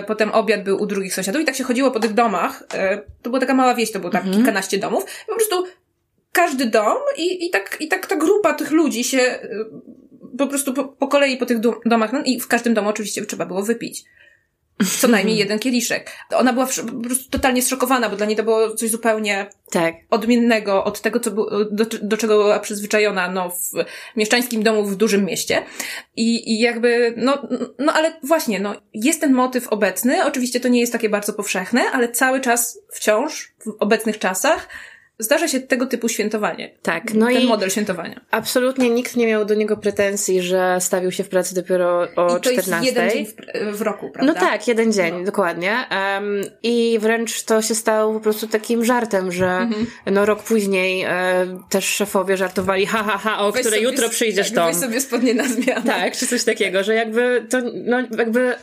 y, 0.00 0.02
potem 0.02 0.30
obiad 0.30 0.62
był 0.62 0.82
u 0.82 0.86
drugich 0.86 1.14
sąsiadów 1.14 1.42
i 1.42 1.44
tak 1.44 1.54
się 1.54 1.64
chodziło 1.64 1.90
po 1.90 2.00
tych 2.00 2.12
domach. 2.12 2.62
Y, 2.62 3.02
to 3.22 3.30
była 3.30 3.40
taka 3.40 3.54
mała 3.54 3.74
wieś, 3.74 3.92
to 3.92 3.98
było 3.98 4.12
tak 4.12 4.22
mhm. 4.22 4.36
kilkanaście 4.36 4.78
domów. 4.78 5.04
I 5.04 5.26
po 5.26 5.34
prostu 5.34 5.64
każdy 6.32 6.66
dom 6.66 6.98
i, 7.16 7.46
i, 7.46 7.50
tak, 7.50 7.76
i 7.80 7.88
tak 7.88 8.06
ta 8.06 8.16
grupa 8.16 8.54
tych 8.54 8.70
ludzi 8.70 9.04
się 9.04 9.38
po 10.38 10.46
prostu 10.46 10.74
po, 10.74 10.84
po 10.84 11.08
kolei 11.08 11.36
po 11.36 11.46
tych 11.46 11.58
domach, 11.86 12.12
no 12.12 12.22
i 12.24 12.40
w 12.40 12.48
każdym 12.48 12.74
domu 12.74 12.88
oczywiście 12.88 13.26
trzeba 13.26 13.46
było 13.46 13.62
wypić. 13.62 14.04
Co 15.00 15.08
najmniej 15.08 15.36
jeden 15.36 15.58
kieliszek. 15.58 16.10
Ona 16.34 16.52
była 16.52 16.66
po 16.66 17.02
prostu 17.02 17.30
totalnie 17.30 17.62
zszokowana, 17.62 18.08
bo 18.08 18.16
dla 18.16 18.26
niej 18.26 18.36
to 18.36 18.42
było 18.42 18.74
coś 18.74 18.90
zupełnie 18.90 19.46
tak. 19.70 19.94
odmiennego 20.10 20.84
od 20.84 21.00
tego, 21.00 21.20
co 21.20 21.30
było, 21.30 21.64
do, 21.64 21.84
do 22.02 22.16
czego 22.16 22.42
była 22.42 22.60
przyzwyczajona 22.60 23.30
no, 23.30 23.50
w 23.50 23.72
mieszczańskim 24.16 24.62
domu 24.62 24.84
w 24.84 24.96
dużym 24.96 25.24
mieście. 25.24 25.62
I, 26.16 26.52
I 26.52 26.60
jakby, 26.60 27.14
no, 27.16 27.48
no 27.78 27.92
ale 27.92 28.12
właśnie, 28.22 28.60
no, 28.60 28.74
jest 28.94 29.20
ten 29.20 29.32
motyw 29.32 29.68
obecny. 29.68 30.24
Oczywiście 30.24 30.60
to 30.60 30.68
nie 30.68 30.80
jest 30.80 30.92
takie 30.92 31.08
bardzo 31.08 31.32
powszechne, 31.32 31.82
ale 31.92 32.08
cały 32.08 32.40
czas 32.40 32.78
wciąż 32.92 33.52
w 33.66 33.76
obecnych 33.78 34.18
czasach 34.18 34.68
zdarza 35.18 35.48
się 35.48 35.60
tego 35.60 35.86
typu 35.86 36.08
świętowanie. 36.08 36.74
Tak, 36.82 37.14
no 37.14 37.26
ten 37.26 37.42
i 37.42 37.46
model 37.46 37.70
świętowania. 37.70 38.20
Absolutnie 38.30 38.90
nikt 38.90 39.16
nie 39.16 39.26
miał 39.26 39.44
do 39.44 39.54
niego 39.54 39.76
pretensji, 39.76 40.42
że 40.42 40.76
stawił 40.80 41.12
się 41.12 41.24
w 41.24 41.28
pracy 41.28 41.54
dopiero 41.54 42.08
o 42.16 42.38
I 42.38 42.40
to 42.40 42.50
14. 42.50 42.70
Jest 42.70 42.86
jeden 42.86 43.10
dzień 43.10 43.26
w, 43.26 43.76
w 43.76 43.82
roku, 43.82 44.10
prawda? 44.10 44.32
No 44.32 44.40
tak, 44.40 44.68
jeden 44.68 44.92
dzień, 44.92 45.14
no. 45.18 45.24
dokładnie. 45.24 45.76
Um, 45.90 46.42
I 46.62 46.98
wręcz 47.00 47.42
to 47.42 47.62
się 47.62 47.74
stało 47.74 48.14
po 48.14 48.20
prostu 48.20 48.46
takim 48.46 48.84
żartem, 48.84 49.32
że 49.32 49.46
mhm. 49.46 49.86
no 50.06 50.26
rok 50.26 50.42
później 50.42 51.02
e, 51.02 51.12
też 51.68 51.84
szefowie 51.84 52.36
żartowali, 52.36 52.86
ha, 52.86 53.02
ha, 53.02 53.18
ha, 53.18 53.38
o 53.38 53.52
które 53.52 53.80
jutro 53.80 54.08
przyjdziesz 54.08 54.50
tak, 54.50 54.56
to. 54.56 54.64
Weź 54.64 54.76
sobie 54.76 55.00
spodnie 55.00 55.34
na 55.34 55.48
zmianę. 55.48 55.82
Tak, 55.86 56.16
czy 56.16 56.26
coś 56.26 56.44
takiego, 56.44 56.84
że 56.84 56.94
jakby 56.94 57.46
to, 57.50 57.58
no 57.74 58.00
jakby 58.18 58.54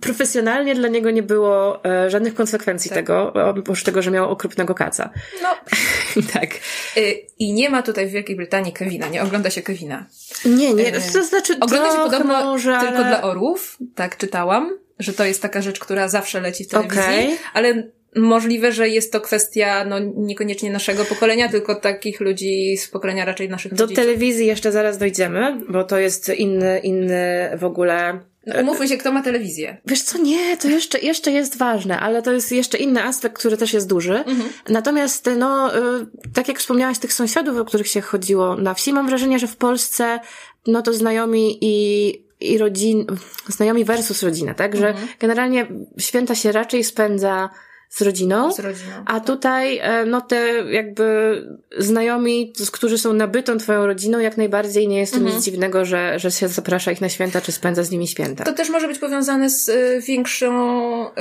profesjonalnie 0.00 0.74
dla 0.74 0.88
niego 0.88 1.10
nie 1.10 1.22
było 1.22 1.84
e, 1.84 2.10
żadnych 2.10 2.34
konsekwencji 2.34 2.88
tak. 2.88 2.98
tego, 2.98 3.32
oprócz 3.32 3.82
tego, 3.82 4.02
że 4.02 4.10
miał 4.10 4.30
okropnego 4.30 4.74
kaca. 4.74 5.10
No. 5.42 5.48
tak. 6.32 6.50
Y, 6.96 7.26
I 7.38 7.52
nie 7.52 7.70
ma 7.70 7.82
tutaj 7.82 8.06
w 8.06 8.10
Wielkiej 8.10 8.36
Brytanii 8.36 8.72
Kevina, 8.72 9.08
nie 9.08 9.22
ogląda 9.22 9.50
się 9.50 9.62
Kevina. 9.62 10.06
Nie, 10.44 10.74
nie, 10.74 10.96
y, 10.96 11.12
to 11.12 11.24
znaczy 11.24 11.56
Ogląda 11.60 11.92
się 11.92 12.10
podobno 12.10 12.44
może, 12.44 12.78
tylko 12.80 12.96
ale... 12.96 13.08
dla 13.08 13.22
orłów, 13.22 13.78
tak 13.94 14.16
czytałam, 14.16 14.78
że 14.98 15.12
to 15.12 15.24
jest 15.24 15.42
taka 15.42 15.62
rzecz, 15.62 15.78
która 15.78 16.08
zawsze 16.08 16.40
leci 16.40 16.64
w 16.64 16.68
telewizji, 16.68 17.02
okay. 17.02 17.36
ale 17.54 17.84
Możliwe, 18.16 18.72
że 18.72 18.88
jest 18.88 19.12
to 19.12 19.20
kwestia 19.20 19.84
no, 19.84 19.98
niekoniecznie 20.16 20.70
naszego 20.70 21.04
pokolenia, 21.04 21.48
tylko 21.48 21.74
takich 21.74 22.20
ludzi 22.20 22.76
z 22.76 22.88
pokolenia 22.88 23.24
raczej 23.24 23.48
naszych 23.48 23.74
Do 23.74 23.88
telewizji 23.88 24.46
jeszcze 24.46 24.72
zaraz 24.72 24.98
dojdziemy, 24.98 25.60
bo 25.68 25.84
to 25.84 25.98
jest 25.98 26.28
inny, 26.28 26.78
inny 26.78 27.50
w 27.56 27.64
ogóle 27.64 28.20
umówmy 28.60 28.88
się, 28.88 28.96
kto 28.96 29.12
ma 29.12 29.22
telewizję. 29.22 29.76
Wiesz 29.86 30.02
co, 30.02 30.18
nie, 30.18 30.56
to 30.56 30.68
jeszcze, 30.68 30.98
jeszcze 30.98 31.30
jest 31.30 31.58
ważne, 31.58 32.00
ale 32.00 32.22
to 32.22 32.32
jest 32.32 32.52
jeszcze 32.52 32.78
inny 32.78 33.04
aspekt, 33.04 33.38
który 33.38 33.56
też 33.56 33.72
jest 33.72 33.88
duży. 33.88 34.16
Mhm. 34.16 34.48
Natomiast, 34.68 35.30
no, 35.38 35.76
y, 35.76 36.06
tak 36.34 36.48
jak 36.48 36.58
wspomniałaś, 36.58 36.98
tych 36.98 37.12
sąsiadów, 37.12 37.58
o 37.58 37.64
których 37.64 37.88
się 37.88 38.00
chodziło 38.00 38.56
na 38.56 38.74
wsi, 38.74 38.92
mam 38.92 39.06
wrażenie, 39.06 39.38
że 39.38 39.46
w 39.46 39.56
Polsce, 39.56 40.20
no 40.66 40.82
to 40.82 40.92
znajomi 40.92 41.58
i 41.60 42.24
i 42.40 42.58
rodzin, 42.58 43.06
znajomi 43.48 43.84
versus 43.84 44.22
rodzina, 44.22 44.54
tak? 44.54 44.76
Że 44.76 44.88
mhm. 44.88 45.08
generalnie 45.18 45.66
święta 45.98 46.34
się 46.34 46.52
raczej 46.52 46.84
spędza 46.84 47.50
z 47.88 48.02
rodziną. 48.02 48.52
Z 48.52 48.58
rodziną. 48.58 48.92
A 49.06 49.14
tak. 49.14 49.26
tutaj, 49.26 49.78
e, 49.78 50.04
no 50.04 50.20
te 50.20 50.36
jakby 50.70 51.42
znajomi, 51.78 52.52
którzy 52.72 52.98
są 52.98 53.12
nabytą 53.12 53.58
twoją 53.58 53.86
rodziną, 53.86 54.18
jak 54.18 54.36
najbardziej 54.36 54.88
nie 54.88 54.98
jest 54.98 55.12
to 55.12 55.18
mhm. 55.18 55.36
nic 55.36 55.44
dziwnego, 55.44 55.84
że, 55.84 56.18
że 56.18 56.30
się 56.30 56.48
zaprasza 56.48 56.92
ich 56.92 57.00
na 57.00 57.08
święta, 57.08 57.40
czy 57.40 57.52
spędza 57.52 57.82
z 57.82 57.90
nimi 57.90 58.08
święta. 58.08 58.44
To 58.44 58.52
też 58.52 58.70
może 58.70 58.88
być 58.88 58.98
powiązane 58.98 59.50
z 59.50 59.68
y, 59.68 60.00
większą 60.06 61.08
y, 61.08 61.12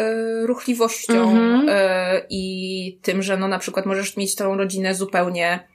ruchliwością 0.47 1.31
mhm. 1.31 1.67
i 2.29 2.99
tym, 3.01 3.21
że 3.21 3.37
no 3.37 3.47
na 3.47 3.59
przykład 3.59 3.85
możesz 3.85 4.17
mieć 4.17 4.35
tą 4.35 4.57
rodzinę 4.57 4.95
zupełnie 4.95 5.67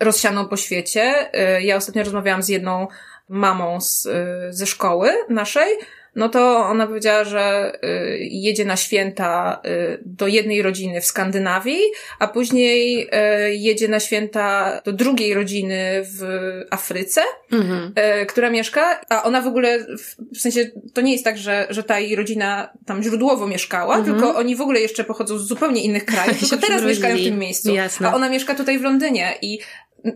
rozsianą 0.00 0.48
po 0.48 0.56
świecie. 0.56 1.30
Ja 1.60 1.76
ostatnio 1.76 2.02
rozmawiałam 2.02 2.42
z 2.42 2.48
jedną 2.48 2.88
mamą 3.28 3.80
z, 3.80 4.08
ze 4.50 4.66
szkoły 4.66 5.10
naszej, 5.28 5.68
no 6.16 6.28
to 6.28 6.66
ona 6.66 6.86
powiedziała, 6.86 7.24
że 7.24 7.72
y, 7.84 8.18
jedzie 8.20 8.64
na 8.64 8.76
święta 8.76 9.60
y, 9.66 10.02
do 10.04 10.26
jednej 10.26 10.62
rodziny 10.62 11.00
w 11.00 11.04
Skandynawii, 11.04 11.80
a 12.18 12.28
później 12.28 13.02
y, 13.02 13.54
jedzie 13.54 13.88
na 13.88 14.00
święta 14.00 14.80
do 14.84 14.92
drugiej 14.92 15.34
rodziny 15.34 16.02
w 16.02 16.22
Afryce, 16.70 17.22
mhm. 17.52 17.94
która 18.28 18.50
mieszka, 18.50 19.00
a 19.08 19.22
ona 19.22 19.40
w 19.40 19.46
ogóle, 19.46 19.86
w 20.34 20.38
sensie, 20.38 20.70
to 20.94 21.00
nie 21.00 21.12
jest 21.12 21.24
tak, 21.24 21.38
że, 21.38 21.66
że 21.70 21.82
ta 21.82 21.98
jej 21.98 22.16
rodzina 22.16 22.72
tam 22.86 23.02
źródłowo 23.02 23.46
mieszkała, 23.46 23.96
mhm. 23.96 24.14
tylko 24.14 24.38
oni 24.38 24.56
w 24.56 24.60
ogóle 24.60 24.80
jeszcze 24.80 25.04
pochodzą 25.04 25.38
z 25.38 25.46
zupełnie 25.46 25.82
innych 25.82 26.04
krajów, 26.04 26.38
tylko 26.40 26.66
teraz 26.66 26.82
mieszkają 26.82 27.16
w 27.16 27.24
tym 27.24 27.38
miejscu. 27.38 27.74
Jasne. 27.74 28.08
A 28.08 28.14
ona 28.14 28.28
mieszka 28.28 28.54
tutaj 28.54 28.78
w 28.78 28.82
Londynie 28.82 29.34
i 29.42 29.58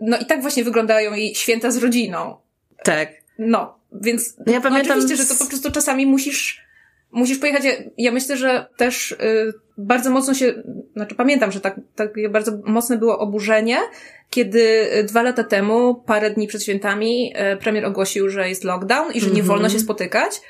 no 0.01 0.19
i 0.19 0.27
tak 0.27 0.43
właśnie 0.43 0.65
wyglądają 0.65 1.15
jej 1.15 1.35
święta 1.35 1.71
z 1.71 1.77
rodziną. 1.77 2.37
Tak. 2.85 3.09
No, 3.39 3.79
więc 4.01 4.37
no 4.47 4.53
ja 4.53 4.61
pamiętam... 4.61 4.99
oczywiście, 4.99 5.25
że 5.25 5.29
to 5.29 5.45
po 5.45 5.47
prostu 5.47 5.73
czasami 5.73 6.07
musisz 6.07 6.65
musisz 7.15 7.39
pojechać. 7.39 7.65
Ja, 7.65 7.73
ja 7.99 8.13
myślę, 8.13 8.37
że 8.37 8.67
też 8.77 9.13
y, 9.13 9.53
bardzo 9.79 10.11
mocno 10.11 10.35
się, 10.35 10.63
znaczy 10.97 11.15
pamiętam, 11.15 11.53
że 11.53 11.61
tak, 11.61 11.81
tak 11.97 12.31
bardzo 12.31 12.59
mocne 12.65 12.99
było 12.99 13.19
oburzenie, 13.19 13.79
kiedy 14.31 14.89
dwa 15.09 15.23
lata 15.23 15.45
temu, 15.45 15.95
parę 16.07 16.31
dni 16.31 16.47
przed 16.47 16.63
świętami, 16.63 17.35
y, 17.55 17.57
premier 17.57 17.85
ogłosił, 17.87 18.31
że 18.31 18.49
jest 18.49 18.65
lockdown 18.65 19.13
i 19.13 19.21
że 19.21 19.27
nie 19.27 19.33
mm 19.33 19.45
-hmm. 19.45 19.49
wolno 19.49 19.69
się 19.69 19.79
spotykać. 19.79 20.41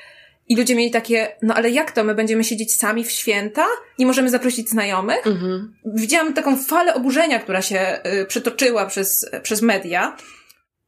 I 0.47 0.55
ludzie 0.55 0.75
mieli 0.75 0.91
takie, 0.91 1.27
no 1.41 1.53
ale 1.53 1.69
jak 1.69 1.91
to, 1.91 2.03
my 2.03 2.15
będziemy 2.15 2.43
siedzieć 2.43 2.75
sami 2.75 3.03
w 3.03 3.11
święta? 3.11 3.65
Nie 3.99 4.05
możemy 4.05 4.29
zaprosić 4.29 4.69
znajomych? 4.69 5.27
Mhm. 5.27 5.73
Widziałam 5.85 6.33
taką 6.33 6.57
falę 6.57 6.93
oburzenia, 6.93 7.39
która 7.39 7.61
się 7.61 7.99
y, 8.21 8.25
przetoczyła 8.25 8.85
przez, 8.85 9.29
przez 9.43 9.61
media. 9.61 10.17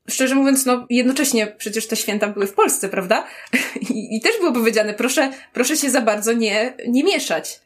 Szczerze 0.10 0.36
mówiąc, 0.36 0.66
no 0.66 0.86
jednocześnie 0.89 1.47
przecież 1.58 1.88
te 1.88 1.95
święta 1.95 2.28
były 2.28 2.47
w 2.47 2.53
Polsce, 2.53 2.89
prawda? 2.89 3.28
I, 3.89 4.18
i 4.18 4.22
też 4.22 4.32
było 4.39 4.51
powiedziane, 4.51 4.93
proszę, 4.93 5.32
proszę 5.53 5.78
się 5.78 5.89
za 5.89 6.01
bardzo 6.01 6.34
nie, 6.34 6.74
nie 6.88 7.03
mieszać. 7.03 7.62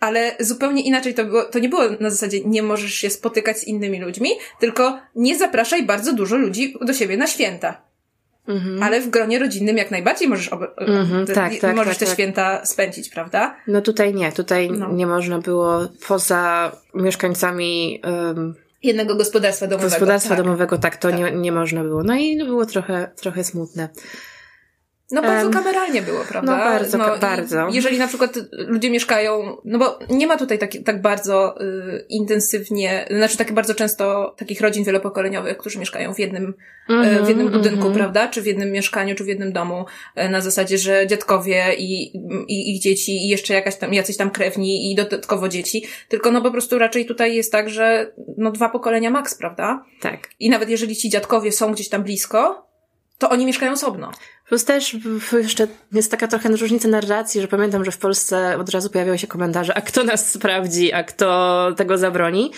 Ale 0.00 0.36
zupełnie 0.40 0.82
inaczej 0.82 1.14
to 1.14 1.24
było, 1.24 1.42
to 1.42 1.58
nie 1.58 1.68
było 1.68 1.82
na 2.00 2.10
zasadzie 2.10 2.40
nie 2.44 2.62
możesz 2.62 2.94
się 2.94 3.10
spotykać 3.10 3.58
z 3.58 3.64
innymi 3.64 4.00
ludźmi, 4.00 4.30
tylko 4.60 4.98
nie 5.14 5.38
zapraszaj 5.38 5.82
bardzo 5.82 6.12
dużo 6.12 6.36
ludzi 6.36 6.74
do 6.80 6.92
siebie 6.92 7.16
na 7.16 7.26
święta. 7.26 7.82
Mhm. 8.48 8.82
Ale 8.82 9.00
w 9.00 9.10
gronie 9.10 9.38
rodzinnym 9.38 9.76
jak 9.76 9.90
najbardziej 9.90 10.28
możesz, 10.28 10.48
ob- 10.48 10.74
mhm, 10.78 11.26
tak, 11.26 11.56
tak, 11.60 11.76
możesz 11.76 11.94
tak, 11.94 11.98
te 11.98 12.06
tak. 12.06 12.14
święta 12.14 12.66
spędzić, 12.66 13.08
prawda? 13.08 13.56
No 13.66 13.82
tutaj 13.82 14.14
nie, 14.14 14.32
tutaj 14.32 14.70
no. 14.70 14.92
nie 14.92 15.06
można 15.06 15.38
było 15.38 15.88
poza 16.08 16.72
mieszkańcami 16.94 18.00
um, 18.04 18.54
jednego 18.84 19.14
gospodarstwa 19.14 19.66
domowego. 19.66 19.90
Gospodarstwa 19.90 20.36
tak. 20.36 20.44
domowego, 20.44 20.78
tak, 20.78 20.96
to 20.96 21.10
Nie, 21.10 21.32
nie 21.32 21.52
można 21.52 21.82
było. 21.82 22.02
No 22.02 22.14
i 22.14 22.36
było 22.36 22.66
trochę, 22.66 23.10
trochę 23.16 23.44
smutne. 23.44 23.88
No 25.10 25.22
bardzo 25.22 25.44
um, 25.44 25.52
kameralnie 25.52 26.02
było, 26.02 26.20
prawda? 26.28 26.52
No 26.52 26.64
bardzo, 26.64 26.98
no, 26.98 27.18
bardzo. 27.18 27.68
Jeżeli 27.72 27.98
na 27.98 28.08
przykład 28.08 28.38
ludzie 28.52 28.90
mieszkają, 28.90 29.56
no 29.64 29.78
bo 29.78 29.98
nie 30.10 30.26
ma 30.26 30.36
tutaj 30.36 30.58
tak, 30.58 30.70
tak 30.84 31.02
bardzo 31.02 31.62
y, 31.62 32.06
intensywnie, 32.08 33.06
znaczy 33.10 33.36
tak 33.36 33.52
bardzo 33.52 33.74
często 33.74 34.34
takich 34.38 34.60
rodzin 34.60 34.84
wielopokoleniowych, 34.84 35.56
którzy 35.56 35.78
mieszkają 35.78 36.14
w 36.14 36.18
jednym, 36.18 36.54
-hmm, 36.88 37.24
w 37.24 37.28
jednym 37.28 37.48
budynku, 37.48 37.80
mm 37.80 37.92
-hmm. 37.92 37.96
prawda? 37.96 38.28
Czy 38.28 38.42
w 38.42 38.46
jednym 38.46 38.72
mieszkaniu, 38.72 39.14
czy 39.14 39.24
w 39.24 39.28
jednym 39.28 39.52
domu, 39.52 39.84
y, 40.18 40.28
na 40.28 40.40
zasadzie, 40.40 40.78
że 40.78 41.06
dziadkowie 41.06 41.64
i, 41.78 42.16
i 42.48 42.74
ich 42.74 42.82
dzieci 42.82 43.24
i 43.24 43.28
jeszcze 43.28 43.54
jakaś 43.54 43.76
tam, 43.76 43.94
jacyś 43.94 44.16
tam 44.16 44.30
krewni 44.30 44.92
i 44.92 44.94
dodatkowo 44.94 45.48
dzieci. 45.48 45.84
Tylko 46.08 46.30
no 46.30 46.42
po 46.42 46.50
prostu 46.50 46.78
raczej 46.78 47.06
tutaj 47.06 47.34
jest 47.34 47.52
tak, 47.52 47.70
że 47.70 48.12
no 48.36 48.50
dwa 48.50 48.68
pokolenia 48.68 49.10
maks, 49.10 49.34
prawda? 49.34 49.84
Tak. 50.00 50.28
I 50.40 50.50
nawet 50.50 50.68
jeżeli 50.68 50.96
ci 50.96 51.10
dziadkowie 51.10 51.52
są 51.52 51.72
gdzieś 51.72 51.88
tam 51.88 52.02
blisko, 52.02 52.64
to 53.18 53.30
oni 53.30 53.46
mieszkają 53.46 53.72
osobno. 53.72 54.10
Plus 54.48 54.64
też 54.64 54.96
jeszcze 55.32 55.66
jest 55.92 56.10
taka 56.10 56.28
trochę 56.28 56.48
różnica 56.48 56.88
narracji, 56.88 57.40
że 57.40 57.48
pamiętam, 57.48 57.84
że 57.84 57.90
w 57.90 57.98
Polsce 57.98 58.58
od 58.58 58.68
razu 58.68 58.90
pojawiały 58.90 59.18
się 59.18 59.26
komentarze, 59.26 59.74
a 59.74 59.80
kto 59.80 60.04
nas 60.04 60.32
sprawdzi, 60.32 60.92
a 60.92 61.04
kto 61.04 61.68
tego 61.76 61.98
zabroni. 61.98 62.50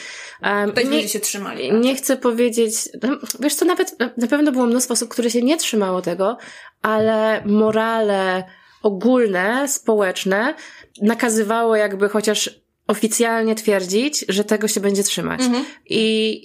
Um, 0.43 0.91
nie, 0.91 1.09
się 1.09 1.21
trzymali. 1.21 1.73
Nie 1.73 1.97
chcę 1.97 2.17
powiedzieć, 2.17 2.75
no, 3.03 3.09
wiesz 3.41 3.55
co, 3.55 3.65
nawet 3.65 3.97
na 4.17 4.27
pewno 4.27 4.53
było 4.53 4.67
mnóstwo 4.67 4.95
osób, 4.95 5.09
które 5.09 5.31
się 5.31 5.43
nie 5.43 5.57
trzymało 5.57 6.03
tego, 6.03 6.37
ale 6.83 7.43
morale 7.45 8.45
ogólne, 8.83 9.69
społeczne 9.69 10.55
nakazywało 11.03 11.77
jakby 11.77 12.09
chociaż 12.09 12.51
oficjalnie 12.87 13.55
twierdzić, 13.55 14.25
że 14.29 14.45
tego 14.45 14.69
się 14.69 14.81
będzie 14.81 15.03
trzymać. 15.03 15.41
Mhm. 15.41 15.65
I 15.87 16.43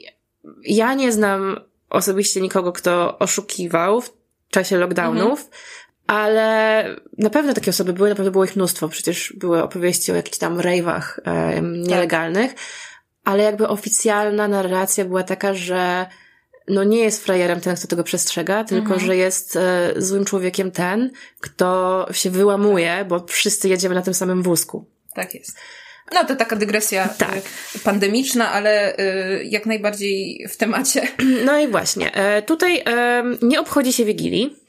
ja 0.64 0.94
nie 0.94 1.12
znam 1.12 1.60
osobiście 1.90 2.42
nikogo, 2.42 2.72
kto 2.72 3.20
oszukiwał 3.20 4.02
w 4.02 4.21
czasie 4.52 4.78
lockdownów, 4.78 5.40
mhm. 5.40 5.52
ale 6.08 6.86
na 7.18 7.30
pewno 7.30 7.54
takie 7.54 7.72
osoby 7.72 7.94
były, 7.94 8.10
na 8.10 8.16
pewno 8.16 8.32
było 8.32 8.46
ich 8.46 8.56
mnóstwo. 8.56 8.90
Przecież 8.90 9.34
były 9.38 9.64
opowieści 9.64 10.12
o 10.12 10.16
jakichś 10.16 10.38
tam 10.38 10.58
rave'ach 10.58 11.02
e, 11.26 11.62
nielegalnych, 11.62 12.54
tak. 12.54 12.64
ale 13.24 13.44
jakby 13.44 13.68
oficjalna 13.68 14.48
narracja 14.48 15.06
była 15.06 15.24
taka, 15.24 15.54
że 15.54 16.06
no 16.68 16.84
nie 16.84 17.00
jest 17.00 17.24
frajerem 17.24 17.62
ten, 17.62 17.76
kto 17.76 17.88
tego 17.88 18.04
przestrzega, 18.04 18.64
tylko 18.64 18.94
mhm. 18.94 19.00
że 19.00 19.16
jest 19.16 19.56
e, 19.56 19.94
złym 19.98 20.26
człowiekiem 20.26 20.72
ten, 20.72 21.12
kto 21.40 22.08
się 22.12 22.30
wyłamuje, 22.30 23.06
bo 23.10 23.26
wszyscy 23.28 23.70
jedziemy 23.70 23.96
na 23.96 24.02
tym 24.02 24.14
samym 24.14 24.44
wózku. 24.44 24.86
Tak 25.14 25.36
jest. 25.36 25.58
No 26.14 26.26
to 26.26 26.36
taka 26.36 26.56
dygresja 26.56 27.08
tak. 27.08 27.38
Y, 27.76 27.80
pandemiczna, 27.80 28.52
ale 28.52 29.00
y, 29.00 29.44
jak 29.44 29.66
najbardziej 29.66 30.48
w 30.50 30.58
temacie. 30.58 31.08
No 31.46 31.60
i 31.60 31.68
właśnie. 31.68 32.16
E, 32.16 32.42
tutaj 32.42 32.84
nie 33.42 33.60
obchodzi 33.60 33.94
się 33.94 34.06
Wigilii. 34.06 34.62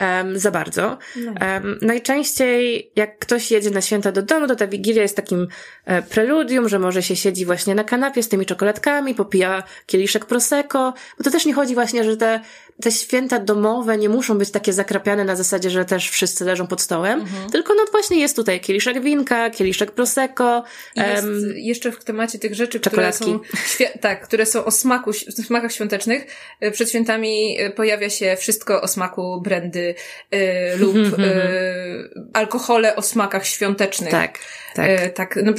Um, 0.00 0.38
za 0.38 0.50
bardzo. 0.50 0.98
No. 1.16 1.34
Um, 1.40 1.78
najczęściej, 1.82 2.92
jak 2.96 3.18
ktoś 3.18 3.50
jedzie 3.50 3.70
na 3.70 3.80
święta 3.80 4.12
do 4.12 4.22
domu, 4.22 4.46
to 4.46 4.56
ta 4.56 4.66
wigilia 4.66 5.02
jest 5.02 5.16
takim 5.16 5.48
e, 5.84 6.02
preludium, 6.02 6.68
że 6.68 6.78
może 6.78 7.02
się 7.02 7.16
siedzi 7.16 7.46
właśnie 7.46 7.74
na 7.74 7.84
kanapie 7.84 8.22
z 8.22 8.28
tymi 8.28 8.46
czekoladkami, 8.46 9.14
popija 9.14 9.62
kieliszek 9.86 10.24
prosecco, 10.24 10.94
bo 11.18 11.24
to 11.24 11.30
też 11.30 11.46
nie 11.46 11.54
chodzi 11.54 11.74
właśnie, 11.74 12.04
że 12.04 12.16
te 12.16 12.40
te 12.82 12.92
święta 12.92 13.38
domowe 13.38 13.98
nie 13.98 14.08
muszą 14.08 14.38
być 14.38 14.50
takie 14.50 14.72
zakrapiane 14.72 15.24
na 15.24 15.36
zasadzie, 15.36 15.70
że 15.70 15.84
też 15.84 16.10
wszyscy 16.10 16.44
leżą 16.44 16.66
pod 16.66 16.80
stołem, 16.80 17.20
mhm. 17.20 17.50
tylko 17.50 17.74
no 17.74 17.84
właśnie 17.90 18.20
jest 18.20 18.36
tutaj 18.36 18.60
kieliszek 18.60 19.02
winka, 19.02 19.50
kieliszek 19.50 19.90
prosecco. 19.90 20.64
Jest 20.96 21.26
jeszcze 21.54 21.92
w 21.92 22.04
temacie 22.04 22.38
tych 22.38 22.54
rzeczy, 22.54 22.80
czekoladki. 22.80 23.24
które 23.24 23.88
są, 23.92 23.98
tak, 24.00 24.22
które 24.22 24.46
są 24.46 24.64
o 24.64 24.70
smaku, 24.70 25.12
smakach 25.12 25.72
świątecznych. 25.72 26.26
E, 26.60 26.70
przed 26.70 26.88
świętami 26.88 27.56
e, 27.60 27.70
pojawia 27.70 28.10
się 28.10 28.36
wszystko 28.38 28.82
o 28.82 28.88
smaku 28.88 29.40
brandy 29.40 29.94
y, 30.34 30.76
lub 30.78 30.96
y, 30.96 31.10
alkohole 32.32 32.96
o 32.96 33.02
smakach 33.02 33.46
świątecznych. 33.46 34.10
Tak. 34.10 34.38
Tak. 34.74 34.90
E, 34.90 35.10
tak 35.10 35.38
no, 35.44 35.52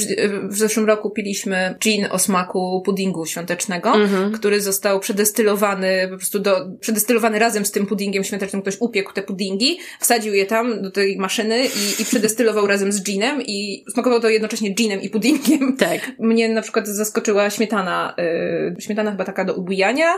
w 0.44 0.58
zeszłym 0.58 0.86
roku 0.86 1.10
piliśmy 1.10 1.76
gin 1.80 2.08
o 2.12 2.20
smaku 2.20 2.82
puddingu 2.86 3.26
świątecznego, 3.26 3.94
mhm. 3.94 4.32
który 4.32 4.62
został 4.62 5.00
przedestylowany 5.00 6.08
po 6.12 6.18
prostu 6.18 6.40
do, 6.40 6.70
przedestylowany 6.80 7.40
razem 7.40 7.66
z 7.66 7.72
tym 7.72 7.86
puddingiem 7.86 8.24
świątecznym. 8.24 8.62
Ktoś 8.62 8.78
upiekł 8.80 9.14
te 9.14 9.24
puddingi, 9.24 9.80
wsadził 10.00 10.34
je 10.34 10.46
tam 10.46 10.82
do 10.82 10.92
tej 10.92 11.18
maszyny 11.18 11.66
i, 11.66 12.02
i 12.02 12.06
przedestylował 12.06 12.68
razem 12.68 12.92
z 12.92 13.04
ginem 13.04 13.42
i 13.42 13.86
smakowało 13.94 14.22
to 14.22 14.30
jednocześnie 14.30 14.70
ginem 14.70 15.02
i 15.02 15.10
puddingiem. 15.10 15.78
Tak. 15.78 16.12
Mnie 16.20 16.50
na 16.50 16.62
przykład 16.62 16.88
zaskoczyła 16.88 17.50
śmietana, 17.50 18.16
y, 18.78 18.82
śmietana 18.82 19.12
chyba 19.12 19.26
taka 19.26 19.46
do 19.46 19.56
ubijania, 19.56 20.14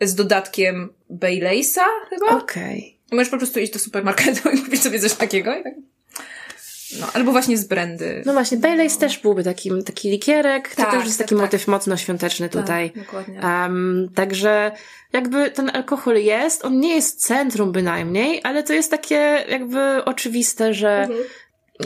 z 0.00 0.14
dodatkiem 0.14 0.88
Baileysa 1.10 1.84
chyba. 2.10 2.26
Okej. 2.26 2.78
Okay. 2.78 3.16
Możesz 3.16 3.28
po 3.28 3.38
prostu 3.38 3.60
iść 3.60 3.72
do 3.72 3.78
supermarketu 3.78 4.50
i 4.50 4.58
kupić 4.58 4.82
sobie 4.82 4.98
coś 4.98 5.14
takiego. 5.14 5.56
I 5.56 5.62
tak 5.62 5.74
no, 7.00 7.06
albo 7.12 7.32
właśnie 7.32 7.56
z 7.58 7.64
brandy. 7.64 8.22
No 8.26 8.32
właśnie, 8.32 8.58
Baileys 8.58 8.98
też 8.98 9.18
byłby 9.18 9.44
takim, 9.44 9.82
taki 9.84 10.10
likierek, 10.10 10.74
tak, 10.74 10.86
to 10.86 10.96
też 10.96 11.06
jest 11.06 11.18
taki 11.18 11.34
tak, 11.34 11.42
motyw 11.44 11.60
tak. 11.60 11.68
mocno 11.68 11.96
świąteczny 11.96 12.48
tak, 12.48 12.62
tutaj. 12.62 12.90
Tak, 12.90 13.04
dokładnie. 13.04 13.40
Um, 13.42 14.08
także 14.14 14.72
jakby 15.12 15.50
ten 15.50 15.70
alkohol 15.74 16.16
jest, 16.16 16.64
on 16.64 16.80
nie 16.80 16.94
jest 16.94 17.26
centrum 17.26 17.72
bynajmniej, 17.72 18.40
ale 18.44 18.62
to 18.62 18.72
jest 18.72 18.90
takie 18.90 19.44
jakby 19.48 20.04
oczywiste, 20.04 20.74
że 20.74 21.02
mhm 21.02 21.24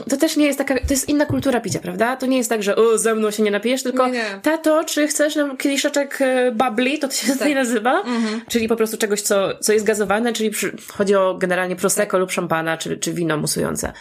to 0.09 0.17
też 0.17 0.37
nie 0.37 0.47
jest 0.47 0.59
taka, 0.59 0.75
to 0.75 0.91
jest 0.91 1.09
inna 1.09 1.27
kultura 1.27 1.61
picia, 1.61 1.79
prawda? 1.79 2.17
To 2.17 2.27
nie 2.27 2.37
jest 2.37 2.51
tak, 2.51 2.63
że 2.63 2.77
o, 2.77 2.99
ze 2.99 3.15
mną 3.15 3.31
się 3.31 3.43
nie 3.43 3.51
napijesz, 3.51 3.83
tylko 3.83 4.07
nie, 4.07 4.13
nie. 4.13 4.41
tato, 4.43 4.85
czy 4.85 5.07
chcesz 5.07 5.37
nam 5.37 5.57
kieliszeczek 5.57 6.19
e, 6.21 6.53
bubbly, 6.53 6.99
to 6.99 7.09
to 7.09 7.15
się 7.15 7.27
tak. 7.27 7.37
tutaj 7.37 7.55
nazywa, 7.55 8.01
mhm. 8.01 8.41
czyli 8.49 8.69
po 8.69 8.77
prostu 8.77 8.97
czegoś, 8.97 9.21
co, 9.21 9.59
co 9.61 9.73
jest 9.73 9.85
gazowane, 9.85 10.33
czyli 10.33 10.51
przy, 10.51 10.77
chodzi 10.93 11.15
o 11.15 11.35
generalnie 11.35 11.77
prosecco 11.77 12.11
tak. 12.11 12.21
lub 12.21 12.33
szampana, 12.33 12.77
czy, 12.77 12.97
czy 12.97 13.13
wino 13.13 13.37
musujące. 13.37 13.93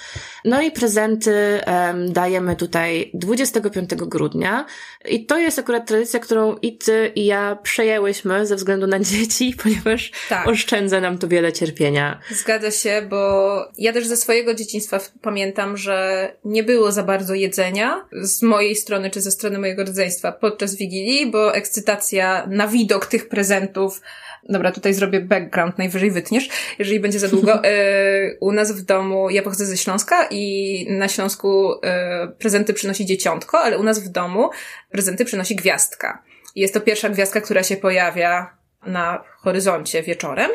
No 0.45 0.61
i 0.61 0.71
prezenty 0.71 1.61
um, 1.67 2.13
dajemy 2.13 2.55
tutaj 2.55 3.11
25 3.13 3.89
grudnia 3.95 4.65
i 5.09 5.25
to 5.25 5.37
jest 5.37 5.59
akurat 5.59 5.87
tradycja, 5.87 6.19
którą 6.19 6.55
i 6.55 6.77
ty 6.77 7.11
i 7.15 7.25
ja 7.25 7.57
przejęłyśmy 7.63 8.45
ze 8.45 8.55
względu 8.55 8.87
na 8.87 8.99
dzieci, 8.99 9.55
ponieważ 9.63 10.11
tak. 10.29 10.47
oszczędza 10.47 11.01
nam 11.01 11.17
to 11.17 11.27
wiele 11.27 11.53
cierpienia. 11.53 12.19
Zgadza 12.31 12.71
się, 12.71 13.07
bo 13.09 13.71
ja 13.77 13.93
też 13.93 14.07
ze 14.07 14.17
swojego 14.17 14.53
dzieciństwa 14.53 14.99
pamiętam, 15.21 15.77
że 15.80 16.32
nie 16.45 16.63
było 16.63 16.91
za 16.91 17.03
bardzo 17.03 17.34
jedzenia 17.34 18.05
z 18.21 18.41
mojej 18.41 18.75
strony 18.75 19.09
czy 19.09 19.21
ze 19.21 19.32
strony 19.32 19.59
mojego 19.59 19.84
rodzeństwa 19.84 20.32
podczas 20.32 20.75
Wigilii, 20.75 21.32
bo 21.32 21.55
ekscytacja 21.55 22.47
na 22.47 22.67
widok 22.67 23.05
tych 23.05 23.30
prezentów 23.30 24.01
Dobra, 24.49 24.71
tutaj 24.71 24.93
zrobię 24.93 25.21
background, 25.21 25.77
najwyżej 25.77 26.11
wytniesz, 26.11 26.49
jeżeli 26.80 26.99
będzie 26.99 27.19
za 27.19 27.27
długo. 27.27 27.59
E, 27.63 28.38
u 28.39 28.51
nas 28.51 28.71
w 28.71 28.82
domu, 28.82 29.30
ja 29.30 29.41
pochodzę 29.41 29.65
ze 29.65 29.77
Śląska 29.77 30.27
i 30.32 30.86
na 30.89 31.07
Śląsku 31.07 31.73
e, 31.84 32.27
prezenty 32.39 32.73
przynosi 32.73 33.05
dzieciątko, 33.05 33.59
ale 33.59 33.77
u 33.77 33.84
nas 33.84 33.99
w 33.99 34.09
domu 34.09 34.49
prezenty 34.91 35.25
przynosi 35.25 35.55
gwiazdka. 35.55 36.23
Jest 36.55 36.73
to 36.73 36.82
pierwsza 36.82 37.09
gwiazdka, 37.09 37.41
która 37.41 37.63
się 37.63 37.77
pojawia 37.77 38.57
na 38.86 39.23
horyzoncie 39.38 40.03
wieczorem. 40.03 40.49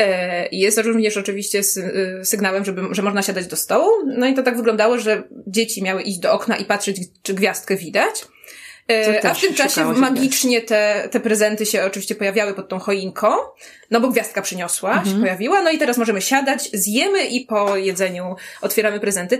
E, 0.00 0.48
jest 0.52 0.78
również 0.78 1.16
oczywiście 1.16 1.58
e, 1.58 2.24
sygnałem, 2.24 2.64
żeby, 2.64 2.82
że 2.90 3.02
można 3.02 3.22
siadać 3.22 3.46
do 3.46 3.56
stołu. 3.56 3.90
No 4.06 4.26
i 4.26 4.34
to 4.34 4.42
tak 4.42 4.56
wyglądało, 4.56 4.98
że 4.98 5.22
dzieci 5.46 5.82
miały 5.82 6.02
iść 6.02 6.18
do 6.18 6.32
okna 6.32 6.56
i 6.56 6.64
patrzeć, 6.64 6.96
czy 7.22 7.34
gwiazdkę 7.34 7.76
widać. 7.76 8.24
E, 8.90 9.26
a 9.26 9.34
w 9.34 9.40
tym 9.40 9.54
czasie 9.54 9.84
magicznie 9.84 10.60
te, 10.60 11.08
te 11.10 11.20
prezenty 11.20 11.66
się 11.66 11.84
oczywiście 11.84 12.14
pojawiały 12.14 12.54
pod 12.54 12.68
tą 12.68 12.78
choinką, 12.78 13.28
no 13.90 14.00
bo 14.00 14.08
gwiazdka 14.08 14.42
przyniosła, 14.42 14.92
mhm. 14.92 15.16
się 15.16 15.20
pojawiła, 15.20 15.62
no 15.62 15.70
i 15.70 15.78
teraz 15.78 15.98
możemy 15.98 16.20
siadać, 16.20 16.70
zjemy 16.72 17.24
i 17.24 17.40
po 17.40 17.76
jedzeniu 17.76 18.36
otwieramy 18.60 19.00
prezenty. 19.00 19.38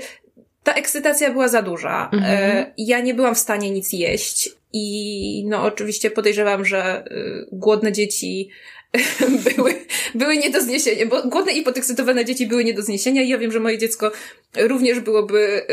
ta 0.62 0.74
ekscytacja 0.74 1.30
była 1.30 1.48
za 1.48 1.62
duża. 1.62 2.10
Mhm. 2.12 2.66
Ja 2.78 3.00
nie 3.00 3.14
byłam 3.14 3.34
w 3.34 3.38
stanie 3.38 3.70
nic 3.70 3.92
jeść 3.92 4.50
i 4.72 5.44
no 5.48 5.62
oczywiście 5.62 6.10
podejrzewam, 6.10 6.64
że 6.64 7.04
głodne 7.52 7.92
dzieci 7.92 8.50
były, 9.56 9.74
były 10.14 10.36
nie 10.36 10.50
do 10.50 10.60
zniesienia, 10.60 11.06
bo 11.06 11.22
głodne 11.22 11.52
i 11.52 11.62
podekscytowane 11.62 12.24
dzieci 12.24 12.46
były 12.46 12.64
nie 12.64 12.74
do 12.74 12.82
zniesienia 12.82 13.22
i 13.22 13.28
ja 13.28 13.38
wiem, 13.38 13.52
że 13.52 13.60
moje 13.60 13.78
dziecko 13.78 14.12
również 14.56 15.00
byłoby, 15.00 15.66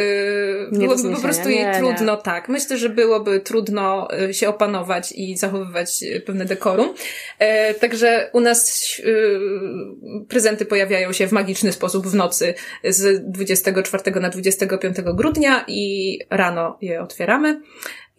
yy, 0.72 0.80
byłoby 0.80 1.16
po 1.16 1.22
prostu 1.22 1.50
jej 1.50 1.66
nie, 1.66 1.74
trudno, 1.78 2.16
nie. 2.16 2.22
tak. 2.22 2.50
Myślę, 2.50 2.78
że 2.78 2.90
byłoby 2.90 3.40
trudno 3.40 4.08
y, 4.30 4.34
się 4.34 4.50
opanować 4.50 5.12
i 5.12 5.38
zachowywać 5.38 6.04
y, 6.04 6.22
pewne 6.22 6.46
dekorum. 6.46 6.94
E, 7.40 7.74
także 7.74 8.30
u 8.34 8.40
nas 8.40 8.92
yy, 8.98 10.26
prezenty 10.30 10.66
pojawiają 10.66 11.14
się 11.14 11.28
w 11.28 11.32
magiczny 11.32 11.74
sposób 11.74 12.08
w 12.08 12.16
nocy 12.16 12.54
z 12.84 13.32
24 13.32 14.20
na 14.22 14.30
25 14.30 14.98
grudnia 15.02 15.66
i 15.68 16.20
rano 16.30 16.78
je 16.82 17.02
otwieramy. 17.02 17.62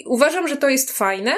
Uważam, 0.06 0.48
że 0.48 0.56
to 0.56 0.68
jest 0.68 0.98
fajne, 0.98 1.32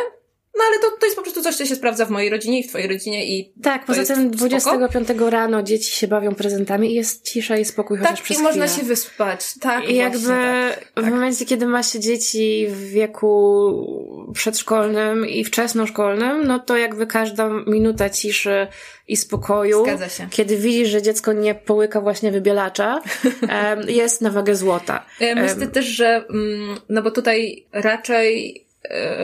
no 0.59 0.65
ale 0.69 0.79
to, 0.79 0.97
to 1.01 1.07
jest 1.07 1.17
po 1.17 1.23
prostu 1.23 1.43
coś, 1.43 1.57
co 1.57 1.67
się 1.67 1.77
sprawdza 1.77 2.07
w 2.07 2.11
mojej 2.11 2.31
rodzinie 2.31 2.61
i 2.61 2.63
w 2.63 2.69
twojej 2.69 2.89
rodzinie 2.89 3.27
i 3.27 3.53
Tak, 3.63 3.87
poza 3.87 4.05
tym 4.05 4.31
25 4.31 5.07
spoko. 5.09 5.31
rano 5.31 5.63
dzieci 5.63 5.93
się 5.93 6.09
bawią 6.09 6.35
prezentami 6.35 6.91
i 6.93 6.95
jest 6.95 7.25
cisza 7.25 7.57
i 7.57 7.65
spokój 7.65 7.99
tak, 7.99 8.07
chociaż 8.07 8.23
przez 8.23 8.39
i 8.39 8.43
można 8.43 8.69
się 8.69 8.83
wyspać. 8.83 9.55
Tak, 9.61 9.89
I 9.89 9.95
jakby 9.95 10.29
tak, 10.29 10.93
tak. 10.95 11.05
w 11.05 11.11
momencie, 11.11 11.45
kiedy 11.45 11.67
ma 11.67 11.83
się 11.83 12.01
dzieci 12.01 12.67
w 12.69 12.91
wieku 12.91 14.31
przedszkolnym 14.35 15.29
i 15.29 15.45
wczesnoszkolnym, 15.45 16.47
no 16.47 16.59
to 16.59 16.77
jakby 16.77 17.07
każda 17.07 17.49
minuta 17.67 18.11
ciszy 18.11 18.67
i 19.09 19.17
spokoju, 19.17 19.85
kiedy 20.31 20.57
widzisz, 20.57 20.89
że 20.89 21.03
dziecko 21.03 21.33
nie 21.33 21.55
połyka 21.55 22.01
właśnie 22.01 22.33
wybielacza, 22.33 23.03
jest 23.89 24.21
na 24.21 24.31
wagę 24.31 24.55
złota. 24.55 25.07
Myślę 25.37 25.67
też, 25.67 25.87
że 25.87 26.25
mm, 26.31 26.81
no 26.89 27.03
bo 27.03 27.11
tutaj 27.11 27.67
raczej 27.73 28.70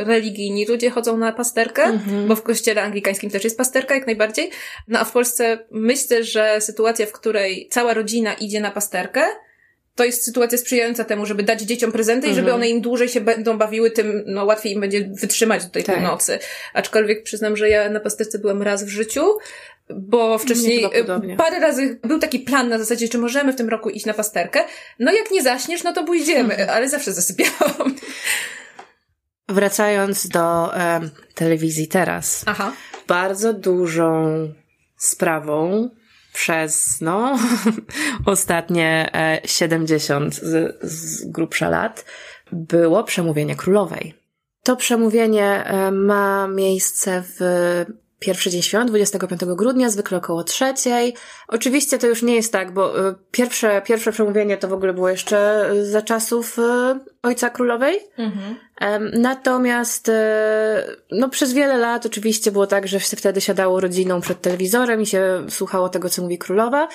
religijni 0.04 0.66
ludzie 0.66 0.90
chodzą 0.90 1.16
na 1.16 1.32
pasterkę, 1.32 1.82
mhm. 1.82 2.28
bo 2.28 2.36
w 2.36 2.42
kościele 2.42 2.82
anglikańskim 2.82 3.30
też 3.30 3.44
jest 3.44 3.58
pasterka 3.58 3.94
jak 3.94 4.06
najbardziej. 4.06 4.50
No 4.88 4.98
a 4.98 5.04
w 5.04 5.12
Polsce 5.12 5.58
myślę, 5.70 6.24
że 6.24 6.60
sytuacja, 6.60 7.06
w 7.06 7.12
której 7.12 7.68
cała 7.70 7.94
rodzina 7.94 8.34
idzie 8.34 8.60
na 8.60 8.70
pasterkę, 8.70 9.22
to 9.94 10.04
jest 10.04 10.24
sytuacja 10.24 10.58
sprzyjająca 10.58 11.04
temu, 11.04 11.26
żeby 11.26 11.42
dać 11.42 11.62
dzieciom 11.62 11.92
prezenty 11.92 12.26
i 12.26 12.34
żeby 12.34 12.40
mhm. 12.40 12.54
one 12.54 12.68
im 12.68 12.80
dłużej 12.80 13.08
się 13.08 13.20
będą 13.20 13.58
bawiły, 13.58 13.90
tym 13.90 14.24
no, 14.26 14.44
łatwiej 14.44 14.72
im 14.72 14.80
będzie 14.80 15.08
wytrzymać 15.20 15.64
do 15.64 15.70
tej 15.70 15.84
tak. 15.84 15.96
północy. 15.96 16.38
Aczkolwiek 16.74 17.22
przyznam, 17.22 17.56
że 17.56 17.68
ja 17.68 17.90
na 17.90 18.00
pasterce 18.00 18.38
byłam 18.38 18.62
raz 18.62 18.84
w 18.84 18.88
życiu, 18.88 19.24
bo 19.90 20.38
wcześniej 20.38 20.84
e, 20.84 21.36
parę 21.36 21.60
razy 21.60 21.98
był 22.02 22.18
taki 22.18 22.38
plan 22.38 22.68
na 22.68 22.78
zasadzie, 22.78 23.08
czy 23.08 23.18
możemy 23.18 23.52
w 23.52 23.56
tym 23.56 23.68
roku 23.68 23.90
iść 23.90 24.06
na 24.06 24.14
pasterkę. 24.14 24.60
No 24.98 25.12
jak 25.12 25.30
nie 25.30 25.42
zaśniesz, 25.42 25.82
no 25.82 25.92
to 25.92 26.04
pójdziemy, 26.04 26.54
mhm. 26.54 26.70
ale 26.70 26.88
zawsze 26.88 27.12
zasypiałam. 27.12 27.94
Wracając 29.48 30.28
do 30.28 30.76
e, 30.76 31.00
telewizji 31.34 31.88
teraz. 31.88 32.42
Aha. 32.46 32.72
Bardzo 33.08 33.52
dużą 33.52 34.48
sprawą 34.96 35.90
przez, 36.32 37.00
no, 37.00 37.38
ostatnie 38.26 39.10
e, 39.14 39.40
70 39.44 40.34
z, 40.34 40.78
z 40.82 41.24
grubsza 41.30 41.68
lat 41.68 42.04
było 42.52 43.04
przemówienie 43.04 43.56
królowej. 43.56 44.14
To 44.62 44.76
przemówienie 44.76 45.64
e, 45.64 45.90
ma 45.90 46.48
miejsce 46.48 47.22
w 47.26 47.40
pierwszy 48.18 48.50
dzień 48.50 48.62
świąt, 48.62 48.90
25 48.90 49.40
grudnia, 49.44 49.90
zwykle 49.90 50.18
około 50.18 50.44
trzeciej. 50.44 51.14
Oczywiście 51.48 51.98
to 51.98 52.06
już 52.06 52.22
nie 52.22 52.34
jest 52.34 52.52
tak, 52.52 52.74
bo 52.74 53.08
y, 53.08 53.14
pierwsze, 53.30 53.82
pierwsze 53.82 54.12
przemówienie 54.12 54.56
to 54.56 54.68
w 54.68 54.72
ogóle 54.72 54.94
było 54.94 55.08
jeszcze 55.08 55.70
za 55.82 56.02
czasów 56.02 56.56
Ojca 57.22 57.50
Królowej. 57.50 57.98
Mhm. 58.18 58.56
Natomiast 59.12 60.08
y, 60.08 60.12
no, 61.10 61.28
przez 61.28 61.52
wiele 61.52 61.76
lat 61.76 62.06
oczywiście 62.06 62.52
było 62.52 62.66
tak, 62.66 62.88
że 62.88 63.00
się 63.00 63.16
wtedy 63.16 63.40
siadało 63.40 63.80
rodziną 63.80 64.20
przed 64.20 64.40
telewizorem 64.40 65.02
i 65.02 65.06
się 65.06 65.46
słuchało 65.48 65.88
tego, 65.88 66.08
co 66.08 66.22
mówi 66.22 66.38
królowa. 66.38 66.88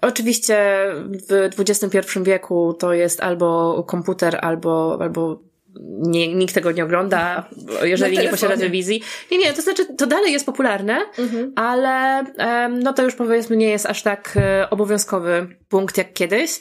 Oczywiście 0.00 0.86
w 1.28 1.50
XXI 1.58 1.98
wieku 2.22 2.74
to 2.74 2.92
jest 2.92 3.20
albo 3.20 3.82
komputer, 3.86 4.38
albo, 4.42 4.98
albo 5.00 5.40
nie, 5.84 6.34
nikt 6.34 6.54
tego 6.54 6.72
nie 6.72 6.84
ogląda, 6.84 7.48
jeżeli 7.82 8.18
nie 8.18 8.28
posiada 8.28 8.56
telewizji. 8.56 9.02
Nie, 9.30 9.38
nie, 9.38 9.52
to 9.52 9.62
znaczy, 9.62 9.94
to 9.96 10.06
dalej 10.06 10.32
jest 10.32 10.46
popularne, 10.46 10.98
mhm. 11.18 11.52
ale 11.56 12.24
no 12.70 12.92
to 12.92 13.02
już 13.02 13.14
powiedzmy 13.14 13.56
nie 13.56 13.68
jest 13.68 13.86
aż 13.86 14.02
tak 14.02 14.32
e, 14.36 14.70
obowiązkowy 14.70 15.56
punkt 15.68 15.98
jak 15.98 16.12
kiedyś. 16.12 16.60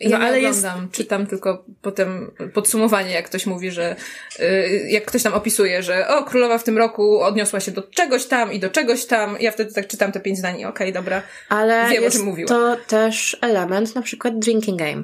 No, 0.00 0.10
ja 0.10 0.18
ale 0.18 0.38
oglądam, 0.38 0.82
jest... 0.82 0.94
czytam 0.94 1.26
tylko 1.26 1.64
potem 1.82 2.30
podsumowanie, 2.54 3.10
jak 3.10 3.24
ktoś 3.24 3.46
mówi, 3.46 3.70
że 3.70 3.96
yy, 4.38 4.90
jak 4.90 5.04
ktoś 5.04 5.22
tam 5.22 5.34
opisuje, 5.34 5.82
że 5.82 6.08
o, 6.08 6.24
królowa 6.24 6.58
w 6.58 6.64
tym 6.64 6.78
roku 6.78 7.22
odniosła 7.22 7.60
się 7.60 7.72
do 7.72 7.82
czegoś 7.82 8.26
tam 8.26 8.52
i 8.52 8.60
do 8.60 8.70
czegoś 8.70 9.06
tam. 9.06 9.36
Ja 9.40 9.52
wtedy 9.52 9.74
tak 9.74 9.86
czytam 9.86 10.12
te 10.12 10.20
pięć 10.20 10.38
zdań, 10.38 10.54
okej, 10.54 10.68
okay, 10.68 10.92
dobra. 10.92 11.22
Ale 11.48 11.88
wiem, 11.90 12.02
jest 12.02 12.16
o 12.16 12.18
czym 12.18 12.28
mówiła. 12.28 12.48
to 12.48 12.76
też 12.88 13.36
element, 13.40 13.94
na 13.94 14.02
przykład 14.02 14.38
drinking 14.38 14.78
game. 14.78 15.02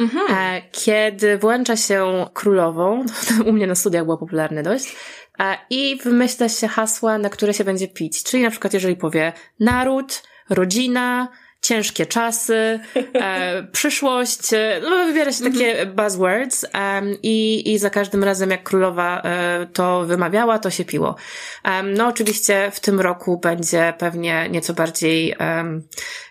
Mhm. 0.00 0.26
E, 0.30 0.62
kiedy 0.72 1.38
włącza 1.38 1.76
się 1.76 2.26
królową, 2.34 3.04
to 3.28 3.44
u 3.48 3.52
mnie 3.52 3.66
na 3.66 3.74
studiach 3.74 4.04
było 4.04 4.18
popularne 4.18 4.62
dość, 4.62 4.96
e, 5.38 5.58
i 5.70 5.96
wymyśla 6.04 6.48
się 6.48 6.68
hasła, 6.68 7.18
na 7.18 7.30
które 7.30 7.54
się 7.54 7.64
będzie 7.64 7.88
pić. 7.88 8.22
Czyli 8.22 8.42
na 8.42 8.50
przykład 8.50 8.74
jeżeli 8.74 8.96
powie 8.96 9.32
naród, 9.60 10.22
rodzina, 10.50 11.28
ciężkie 11.62 12.06
czasy, 12.06 12.80
e, 13.14 13.62
przyszłość, 13.72 14.40
no 14.82 15.06
wybiera 15.06 15.32
się 15.32 15.44
takie 15.44 15.70
mhm. 15.70 15.96
buzzwords 15.96 16.66
um, 16.74 17.16
i, 17.22 17.72
i 17.72 17.78
za 17.78 17.90
każdym 17.90 18.24
razem 18.24 18.50
jak 18.50 18.62
królowa 18.62 19.22
e, 19.24 19.66
to 19.72 20.04
wymawiała, 20.04 20.58
to 20.58 20.70
się 20.70 20.84
piło. 20.84 21.16
Um, 21.64 21.94
no 21.94 22.06
oczywiście 22.06 22.70
w 22.74 22.80
tym 22.80 23.00
roku 23.00 23.38
będzie 23.38 23.94
pewnie 23.98 24.48
nieco 24.50 24.74
bardziej 24.74 25.34
um, 25.40 25.82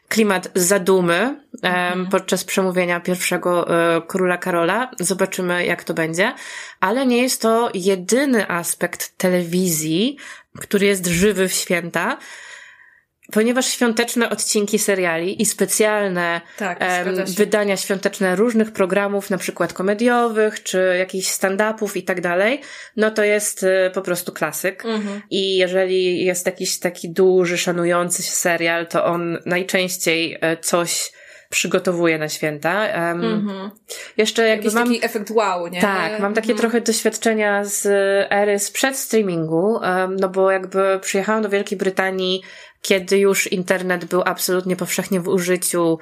klimat 0.07 0.51
zadumy 0.55 1.39
mhm. 1.61 2.07
podczas 2.07 2.43
przemówienia 2.43 2.99
pierwszego 2.99 3.69
e, 3.95 4.01
króla 4.01 4.37
Karola. 4.37 4.91
Zobaczymy, 4.99 5.65
jak 5.65 5.83
to 5.83 5.93
będzie. 5.93 6.33
Ale 6.79 7.05
nie 7.05 7.21
jest 7.21 7.41
to 7.41 7.69
jedyny 7.73 8.49
aspekt 8.49 9.17
telewizji, 9.17 10.17
który 10.59 10.85
jest 10.85 11.07
żywy 11.07 11.47
w 11.47 11.53
święta 11.53 12.17
ponieważ 13.31 13.65
świąteczne 13.65 14.29
odcinki 14.29 14.79
seriali 14.79 15.41
i 15.41 15.45
specjalne 15.45 16.41
tak, 16.57 16.79
wydania 17.37 17.77
świąteczne 17.77 18.35
różnych 18.35 18.71
programów, 18.71 19.29
na 19.29 19.37
przykład 19.37 19.73
komediowych, 19.73 20.63
czy 20.63 20.95
jakichś 20.99 21.27
stand-upów 21.27 21.97
i 21.97 22.03
tak 22.03 22.21
dalej, 22.21 22.61
no 22.97 23.11
to 23.11 23.23
jest 23.23 23.63
y, 23.63 23.91
po 23.93 24.01
prostu 24.01 24.31
klasyk. 24.31 24.85
Mhm. 24.85 25.21
I 25.29 25.57
jeżeli 25.57 26.25
jest 26.25 26.45
jakiś 26.45 26.79
taki 26.79 27.09
duży, 27.09 27.57
szanujący 27.57 28.23
się 28.23 28.31
serial, 28.31 28.87
to 28.87 29.05
on 29.05 29.37
najczęściej 29.45 30.37
e, 30.41 30.57
coś 30.57 31.11
przygotowuje 31.51 32.17
na 32.17 32.29
święta. 32.29 32.79
Um, 32.79 33.21
mm-hmm. 33.21 33.69
Jeszcze 34.17 34.47
jakby 34.47 34.65
Jakiś 34.65 34.75
mam... 34.75 34.87
taki 34.87 35.05
efekt 35.05 35.31
wow, 35.31 35.67
nie? 35.67 35.81
Tak, 35.81 36.19
mam 36.19 36.33
takie 36.33 36.53
mm-hmm. 36.53 36.57
trochę 36.57 36.81
doświadczenia 36.81 37.65
z 37.65 37.87
ery 38.31 38.59
sprzed 38.59 38.97
streamingu, 38.97 39.79
um, 39.81 40.15
no 40.15 40.29
bo 40.29 40.51
jakby 40.51 40.99
przyjechałam 41.01 41.43
do 41.43 41.49
Wielkiej 41.49 41.77
Brytanii 41.77 42.41
kiedy 42.81 43.17
już 43.17 43.51
internet 43.51 44.05
był 44.05 44.21
absolutnie 44.25 44.75
powszechnie 44.75 45.21
w 45.21 45.27
użyciu 45.27 45.99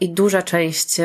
i 0.00 0.08
duża 0.08 0.42
część 0.42 0.96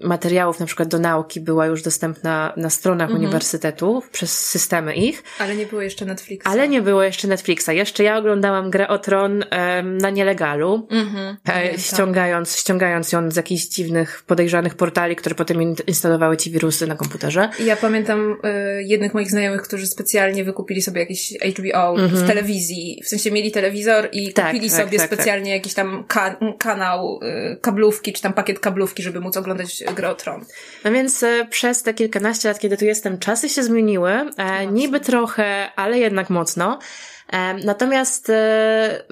materiałów 0.00 0.60
na 0.60 0.66
przykład 0.66 0.88
do 0.88 0.98
nauki 0.98 1.40
była 1.40 1.66
już 1.66 1.82
dostępna 1.82 2.52
na 2.56 2.70
stronach 2.70 3.10
mhm. 3.10 3.20
uniwersytetu 3.20 4.02
przez 4.12 4.48
systemy 4.48 4.94
ich. 4.94 5.22
Ale 5.38 5.56
nie 5.56 5.66
było 5.66 5.82
jeszcze 5.82 6.04
Netflixa. 6.04 6.46
Ale 6.46 6.68
nie 6.68 6.82
było 6.82 7.02
jeszcze 7.02 7.28
Netflixa. 7.28 7.68
Jeszcze 7.68 8.04
ja 8.04 8.18
oglądałam 8.18 8.70
grę 8.70 8.88
o 8.88 8.98
Tron 8.98 9.32
um, 9.32 9.98
na 9.98 10.10
nielegalu, 10.10 10.88
mhm. 10.90 11.36
e, 11.48 11.78
ściągając, 11.78 12.58
ściągając 12.58 13.12
ją 13.12 13.30
z 13.30 13.36
jakichś 13.36 13.64
dziwnych, 13.64 14.22
podejrzanych 14.26 14.74
portali, 14.74 15.16
które 15.16 15.34
potem 15.34 15.74
instalowały 15.86 16.36
ci 16.36 16.50
wirusy 16.50 16.86
na 16.86 16.94
komputerze. 16.94 17.48
Ja 17.64 17.76
pamiętam 17.76 18.32
y, 18.44 18.82
jednych 18.82 19.14
moich 19.14 19.30
znajomych, 19.30 19.62
którzy 19.62 19.86
specjalnie 19.86 20.44
wykupili 20.44 20.82
sobie 20.82 21.00
jakiś 21.00 21.34
HBO 21.58 21.90
mhm. 21.90 22.24
w 22.24 22.26
telewizji. 22.26 23.00
W 23.04 23.08
sensie 23.08 23.30
mieli 23.30 23.52
telewizor 23.52 24.08
i 24.12 24.32
tak, 24.32 24.46
kupili 24.46 24.70
tak, 24.70 24.78
sobie 24.78 24.98
tak, 24.98 25.08
tak. 25.08 25.18
specjalnie 25.18 25.50
jakiś 25.50 25.74
tam 25.74 26.04
ka 26.08 26.36
kanał 26.58 27.20
y, 27.22 27.53
kablówki, 27.60 28.12
czy 28.12 28.22
tam 28.22 28.32
pakiet 28.32 28.58
kablówki, 28.58 29.02
żeby 29.02 29.20
móc 29.20 29.36
oglądać 29.36 29.84
grę 29.94 30.10
o 30.10 30.14
Tron. 30.14 30.44
No 30.84 30.92
więc 30.92 31.22
e, 31.22 31.46
przez 31.50 31.82
te 31.82 31.94
kilkanaście 31.94 32.48
lat, 32.48 32.58
kiedy 32.58 32.76
tu 32.76 32.84
jestem, 32.84 33.18
czasy 33.18 33.48
się 33.48 33.62
zmieniły. 33.62 34.10
E, 34.36 34.66
niby 34.66 35.00
trochę, 35.00 35.72
ale 35.76 35.98
jednak 35.98 36.30
mocno. 36.30 36.78
E, 37.32 37.54
natomiast 37.54 38.30
e, 38.30 39.04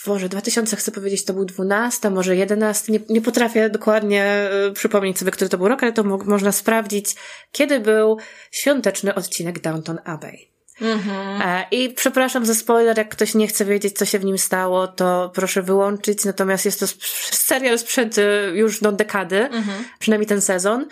w 0.00 0.06
Boże, 0.06 0.28
2000 0.28 0.76
chcę 0.76 0.92
powiedzieć, 0.92 1.24
to 1.24 1.34
był 1.34 1.44
12, 1.44 2.10
może 2.10 2.36
11, 2.36 2.92
nie, 2.92 3.00
nie 3.08 3.20
potrafię 3.20 3.70
dokładnie 3.70 4.24
e, 4.24 4.72
przypomnieć 4.72 5.18
sobie, 5.18 5.30
który 5.30 5.50
to 5.50 5.58
był 5.58 5.68
rok, 5.68 5.82
ale 5.82 5.92
to 5.92 6.04
mo 6.04 6.18
można 6.18 6.52
sprawdzić, 6.52 7.14
kiedy 7.52 7.80
był 7.80 8.18
świąteczny 8.50 9.14
odcinek 9.14 9.60
Downton 9.60 9.98
Abbey. 10.04 10.49
Mhm. 10.80 11.42
E, 11.42 11.66
I 11.70 11.90
przepraszam 11.94 12.46
za 12.46 12.54
spoiler, 12.54 12.98
jak 12.98 13.08
ktoś 13.08 13.34
nie 13.34 13.46
chce 13.46 13.64
wiedzieć, 13.64 13.98
co 13.98 14.04
się 14.04 14.18
w 14.18 14.24
nim 14.24 14.38
stało, 14.38 14.88
to 14.88 15.30
proszę 15.34 15.62
wyłączyć. 15.62 16.24
Natomiast 16.24 16.64
jest 16.64 16.80
to 16.80 16.86
serial 17.30 17.78
sprzed 17.78 18.18
e, 18.18 18.22
już 18.54 18.80
no 18.80 18.92
dekady, 18.92 19.44
mhm. 19.44 19.84
przynajmniej 19.98 20.28
ten 20.28 20.40
sezon. 20.40 20.86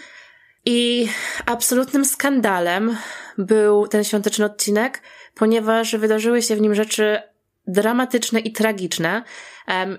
I 0.64 1.08
absolutnym 1.46 2.04
skandalem 2.04 2.96
był 3.38 3.88
ten 3.88 4.04
świąteczny 4.04 4.44
odcinek, 4.44 5.02
ponieważ 5.34 5.96
wydarzyły 5.96 6.42
się 6.42 6.56
w 6.56 6.60
nim 6.60 6.74
rzeczy 6.74 7.22
dramatyczne 7.66 8.40
i 8.40 8.52
tragiczne. 8.52 9.22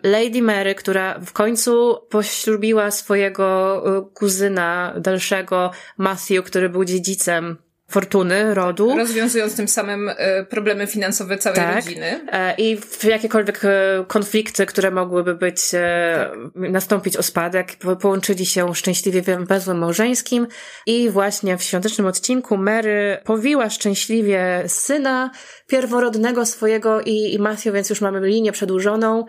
Lady 0.04 0.42
Mary, 0.42 0.76
która 0.76 1.20
w 1.20 1.32
końcu 1.32 1.98
poślubiła 2.10 2.92
swojego 2.92 3.84
y, 3.98 4.14
kuzyna 4.14 4.94
dalszego, 4.98 5.72
Matthew, 5.98 6.46
który 6.46 6.70
był 6.70 6.86
dziedzicem 6.86 7.58
fortuny 7.90 8.54
rodu. 8.54 8.98
Rozwiązując 8.98 9.56
tym 9.56 9.68
samym 9.68 10.10
e, 10.10 10.46
problemy 10.46 10.88
finansowe 10.88 11.38
całej 11.38 11.56
tak. 11.56 11.76
rodziny. 11.76 12.22
E, 12.32 12.56
I 12.58 12.78
w 12.78 13.04
jakiekolwiek 13.04 13.66
e, 13.66 13.70
konflikty, 14.08 14.66
które 14.66 14.92
mogłyby 14.92 15.36
być, 15.36 15.72
tak. 15.72 16.32
nastąpić 16.56 17.18
o 17.18 17.24
spadek, 17.24 17.76
połączyli 18.02 18.46
się 18.46 18.76
szczęśliwie 18.76 19.22
węzłem 19.40 19.78
małżeńskim 19.78 20.48
i 20.86 21.10
właśnie 21.10 21.58
w 21.58 21.64
świątecznym 21.64 22.08
odcinku 22.08 22.58
Mary 22.58 23.18
powiła 23.24 23.70
szczęśliwie 23.70 24.64
syna 24.68 25.32
pierworodnego 25.68 26.46
swojego 26.46 27.02
i, 27.02 27.34
i 27.34 27.40
Matthew, 27.40 27.74
więc 27.74 27.90
już 27.90 28.02
mamy 28.02 28.28
linię 28.28 28.52
przedłużoną. 28.52 29.26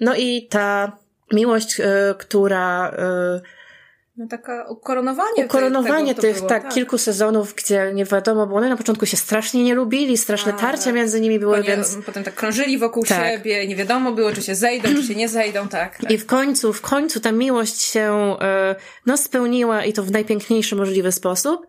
No 0.00 0.14
i 0.16 0.46
ta 0.50 0.98
miłość, 1.32 1.80
która 2.18 2.96
no 4.16 4.26
taka 4.26 4.66
ukoronowanie. 4.68 5.44
Ukoronowanie 5.44 6.14
tych, 6.14 6.40
tak, 6.40 6.48
tak, 6.48 6.74
kilku 6.74 6.98
sezonów, 6.98 7.54
gdzie 7.54 7.92
nie 7.94 8.04
wiadomo, 8.04 8.46
bo 8.46 8.56
one 8.56 8.68
na 8.68 8.76
początku 8.76 9.06
się 9.06 9.16
strasznie 9.16 9.64
nie 9.64 9.74
lubili, 9.74 10.18
straszne 10.18 10.54
A, 10.54 10.56
tarcia 10.56 10.92
między 10.92 11.20
nimi 11.20 11.38
były, 11.38 11.62
więc... 11.62 11.98
Potem 12.06 12.24
tak 12.24 12.34
krążyli 12.34 12.78
wokół 12.78 13.04
tak. 13.04 13.24
siebie, 13.24 13.66
nie 13.66 13.76
wiadomo 13.76 14.12
było, 14.12 14.32
czy 14.32 14.42
się 14.42 14.54
zejdą, 14.54 14.88
czy 14.88 15.02
się 15.02 15.14
nie 15.14 15.28
zejdą, 15.28 15.68
tak, 15.68 15.98
tak. 15.98 16.10
I 16.10 16.18
w 16.18 16.26
końcu, 16.26 16.72
w 16.72 16.80
końcu 16.80 17.20
ta 17.20 17.32
miłość 17.32 17.80
się, 17.80 18.36
e, 18.40 18.76
no, 19.06 19.16
spełniła 19.16 19.84
i 19.84 19.92
to 19.92 20.02
w 20.02 20.10
najpiękniejszy 20.10 20.76
możliwy 20.76 21.12
sposób, 21.12 21.66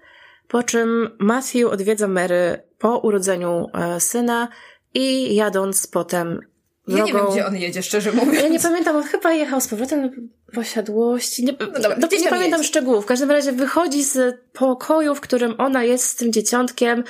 po 0.47 0.63
czym 0.63 1.09
Matthew 1.19 1.65
odwiedza 1.71 2.07
Mary 2.07 2.61
po 2.79 2.97
urodzeniu 2.97 3.67
e, 3.73 3.99
syna 3.99 4.47
i 4.93 5.35
jadąc 5.35 5.87
potem 5.87 6.39
Drogą... 6.87 6.99
Ja 6.99 7.05
nie 7.05 7.13
wiem, 7.13 7.31
gdzie 7.31 7.45
on 7.45 7.55
jedzie, 7.55 7.83
szczerze 7.83 8.11
mówiąc. 8.11 8.43
Ja 8.43 8.49
nie 8.49 8.59
pamiętam, 8.59 8.95
on 8.95 9.03
chyba 9.03 9.33
jechał 9.33 9.61
z 9.61 9.67
powrotem 9.67 10.29
posiadłości. 10.55 11.45
Nie, 11.45 11.53
no 11.59 11.79
dobra, 11.79 11.95
do, 11.95 12.07
nie 12.17 12.29
pamiętam 12.29 12.59
jedzie. 12.59 12.63
szczegółów. 12.63 13.03
W 13.03 13.07
każdym 13.07 13.31
razie 13.31 13.51
wychodzi 13.51 14.03
z 14.03 14.41
pokoju, 14.53 15.15
w 15.15 15.21
którym 15.21 15.55
ona 15.57 15.83
jest 15.83 16.05
z 16.05 16.15
tym 16.15 16.33
dzieciątkiem 16.33 17.03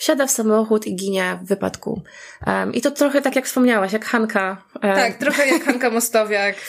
wsiada 0.00 0.26
w 0.26 0.30
samochód 0.30 0.86
i 0.86 0.96
ginie 0.96 1.38
w 1.42 1.46
wypadku. 1.46 2.02
Um, 2.46 2.74
I 2.74 2.80
to 2.80 2.90
trochę 2.90 3.22
tak 3.22 3.36
jak 3.36 3.46
wspomniałaś, 3.46 3.92
jak 3.92 4.04
Hanka. 4.04 4.64
Um. 4.82 4.94
Tak, 4.94 5.14
trochę 5.14 5.46
jak 5.46 5.64
Hanka 5.64 5.90
Mostowiak. 5.90 6.56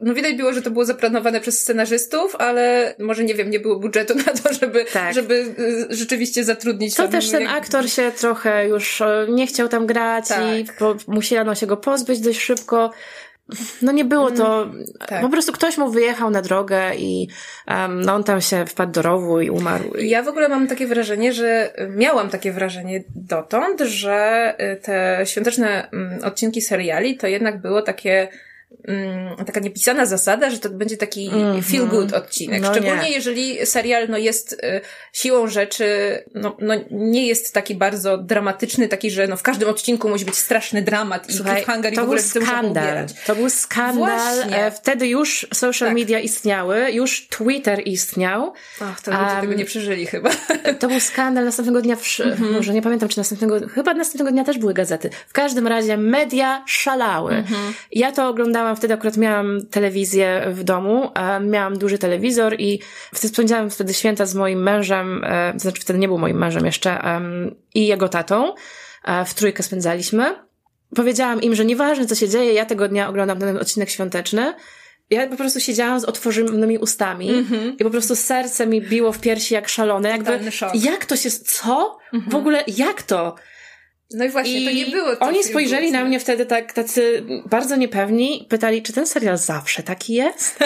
No 0.00 0.14
widać 0.14 0.34
było, 0.34 0.52
że 0.52 0.62
to 0.62 0.70
było 0.70 0.84
zaplanowane 0.84 1.40
przez 1.40 1.60
scenarzystów, 1.60 2.36
ale 2.36 2.94
może 2.98 3.24
nie 3.24 3.34
wiem, 3.34 3.50
nie 3.50 3.60
było 3.60 3.76
budżetu 3.76 4.14
na 4.26 4.32
to, 4.32 4.52
żeby, 4.54 4.84
tak. 4.92 5.14
żeby 5.14 5.34
y, 5.34 5.86
rzeczywiście 5.90 6.44
zatrudnić. 6.44 6.94
To 6.94 7.08
też 7.08 7.30
ten 7.30 7.42
jak... 7.42 7.52
aktor 7.52 7.90
się 7.90 8.12
trochę 8.12 8.68
już 8.68 9.02
nie 9.28 9.46
chciał 9.46 9.68
tam 9.68 9.86
grać 9.86 10.28
tak. 10.28 10.58
i 10.58 10.64
po, 10.78 10.96
musiano 11.06 11.54
się 11.54 11.66
go 11.66 11.76
pozbyć 11.76 12.20
dość 12.20 12.40
szybko 12.40 12.90
no 13.82 13.92
nie 13.92 14.04
było 14.04 14.30
to, 14.30 14.62
mm, 14.62 14.84
tak. 15.08 15.22
po 15.22 15.28
prostu 15.28 15.52
ktoś 15.52 15.78
mu 15.78 15.90
wyjechał 15.90 16.30
na 16.30 16.42
drogę 16.42 16.94
i 16.94 17.28
um, 17.68 18.00
no 18.00 18.14
on 18.14 18.24
tam 18.24 18.40
się 18.40 18.66
wpadł 18.66 18.92
do 18.92 19.02
rowu 19.02 19.40
i 19.40 19.50
umarł. 19.50 19.84
Ja 19.98 20.22
w 20.22 20.28
ogóle 20.28 20.48
mam 20.48 20.66
takie 20.66 20.86
wrażenie, 20.86 21.32
że 21.32 21.72
miałam 21.88 22.28
takie 22.28 22.52
wrażenie 22.52 23.04
dotąd, 23.14 23.80
że 23.80 24.54
y, 24.60 24.76
te 24.76 25.20
świąteczne 25.24 25.90
mm, 25.90 26.24
odcinki 26.24 26.62
seriali 26.62 27.16
to 27.16 27.26
jednak 27.26 27.60
było 27.60 27.82
takie 27.82 28.28
Mm, 28.88 29.44
taka 29.46 29.60
niepisana 29.60 30.06
zasada, 30.06 30.50
że 30.50 30.58
to 30.58 30.70
będzie 30.70 30.96
taki 30.96 31.28
mm 31.28 31.60
-hmm. 31.60 31.62
feel 31.62 31.88
good 31.88 32.12
odcinek. 32.12 32.62
No 32.62 32.70
Szczególnie 32.70 33.02
nie. 33.02 33.10
jeżeli 33.10 33.66
serial 33.66 34.08
no, 34.08 34.18
jest 34.18 34.52
y, 34.52 34.80
siłą 35.12 35.48
rzeczy, 35.48 35.84
no, 36.34 36.56
no, 36.60 36.74
nie 36.90 37.26
jest 37.26 37.54
taki 37.54 37.74
bardzo 37.74 38.18
dramatyczny, 38.18 38.88
taki, 38.88 39.10
że 39.10 39.26
no, 39.26 39.36
w 39.36 39.42
każdym 39.42 39.68
odcinku 39.68 40.08
musi 40.08 40.24
być 40.24 40.36
straszny 40.36 40.82
dramat 40.82 41.28
i 41.28 41.32
Słuchaj, 41.32 41.54
cliffhanger 41.54 41.92
i 41.92 41.96
w 41.96 41.98
ogóle 41.98 42.22
skandal. 42.22 43.06
To 43.26 43.34
był 43.34 43.50
skandal. 43.50 44.34
Właśnie. 44.36 44.66
E, 44.66 44.70
wtedy 44.70 45.08
już 45.08 45.46
social 45.54 45.88
tak. 45.88 45.98
media 45.98 46.20
istniały, 46.20 46.90
już 46.92 47.28
Twitter 47.28 47.88
istniał. 47.88 48.52
Ach, 48.80 49.00
to 49.00 49.10
ludzie 49.10 49.32
um, 49.32 49.40
tego 49.40 49.54
nie 49.54 49.64
przeżyli 49.64 50.06
chyba. 50.06 50.30
To 50.80 50.88
był 50.88 51.00
skandal 51.00 51.44
następnego 51.44 51.80
dnia, 51.82 51.96
w, 51.96 52.20
mm 52.20 52.38
-hmm. 52.38 52.50
może 52.52 52.74
nie 52.74 52.82
pamiętam, 52.82 53.08
czy 53.08 53.18
następnego, 53.18 53.68
chyba 53.68 53.94
następnego 53.94 54.30
dnia 54.30 54.44
też 54.44 54.58
były 54.58 54.74
gazety. 54.74 55.10
W 55.28 55.32
każdym 55.32 55.66
razie 55.66 55.96
media 55.96 56.64
szalały. 56.66 57.32
Mm 57.32 57.44
-hmm. 57.44 57.72
Ja 57.92 58.12
to 58.12 58.28
oglądałam 58.28 58.61
miałam, 58.62 58.76
wtedy 58.76 58.94
akurat 58.94 59.16
miałam 59.16 59.66
telewizję 59.66 60.46
w 60.48 60.64
domu, 60.64 61.10
miałam 61.40 61.78
duży 61.78 61.98
telewizor 61.98 62.54
i 62.58 62.80
wtedy 63.14 63.28
spędzałam 63.28 63.70
wtedy 63.70 63.94
święta 63.94 64.26
z 64.26 64.34
moim 64.34 64.62
mężem, 64.62 65.24
e, 65.24 65.52
to 65.52 65.58
znaczy 65.58 65.80
wtedy 65.80 65.98
nie 65.98 66.08
był 66.08 66.18
moim 66.18 66.38
mężem 66.38 66.66
jeszcze, 66.66 67.20
i 67.74 67.86
jego 67.86 68.08
tatą. 68.08 68.54
E, 69.04 69.24
w 69.24 69.34
trójkę 69.34 69.62
spędzaliśmy. 69.62 70.34
Powiedziałam 70.96 71.42
im, 71.42 71.54
że 71.54 71.64
nieważne 71.64 72.06
co 72.06 72.14
się 72.14 72.28
dzieje, 72.28 72.52
ja 72.52 72.64
tego 72.64 72.88
dnia 72.88 73.08
oglądam 73.08 73.38
ten 73.38 73.56
odcinek 73.56 73.90
świąteczny. 73.90 74.54
Ja 75.10 75.28
po 75.28 75.36
prostu 75.36 75.60
siedziałam 75.60 76.00
z 76.00 76.04
otworzonymi 76.04 76.78
ustami 76.78 77.30
mm 77.30 77.44
-hmm. 77.44 77.74
i 77.78 77.84
po 77.84 77.90
prostu 77.90 78.16
serce 78.16 78.66
mi 78.66 78.82
biło 78.82 79.12
w 79.12 79.20
piersi 79.20 79.54
jak 79.54 79.68
szalone. 79.68 80.08
Jakby, 80.08 80.40
jak 80.74 81.06
to 81.06 81.16
się, 81.16 81.30
co? 81.30 81.98
Mm 82.12 82.26
-hmm. 82.26 82.30
W 82.30 82.34
ogóle 82.34 82.64
jak 82.66 83.02
to? 83.02 83.34
No 84.14 84.24
i 84.24 84.28
właśnie, 84.28 84.60
I 84.60 84.64
to 84.64 84.72
nie 84.72 84.86
było. 84.86 85.18
Oni 85.20 85.44
spojrzeli 85.44 85.92
na 85.92 86.04
mnie 86.04 86.20
wtedy 86.20 86.46
tak, 86.46 86.72
tacy 86.72 87.22
bardzo 87.46 87.76
niepewni, 87.76 88.46
pytali, 88.48 88.82
czy 88.82 88.92
ten 88.92 89.06
serial 89.06 89.38
zawsze 89.38 89.82
taki 89.82 90.14
jest? 90.14 90.58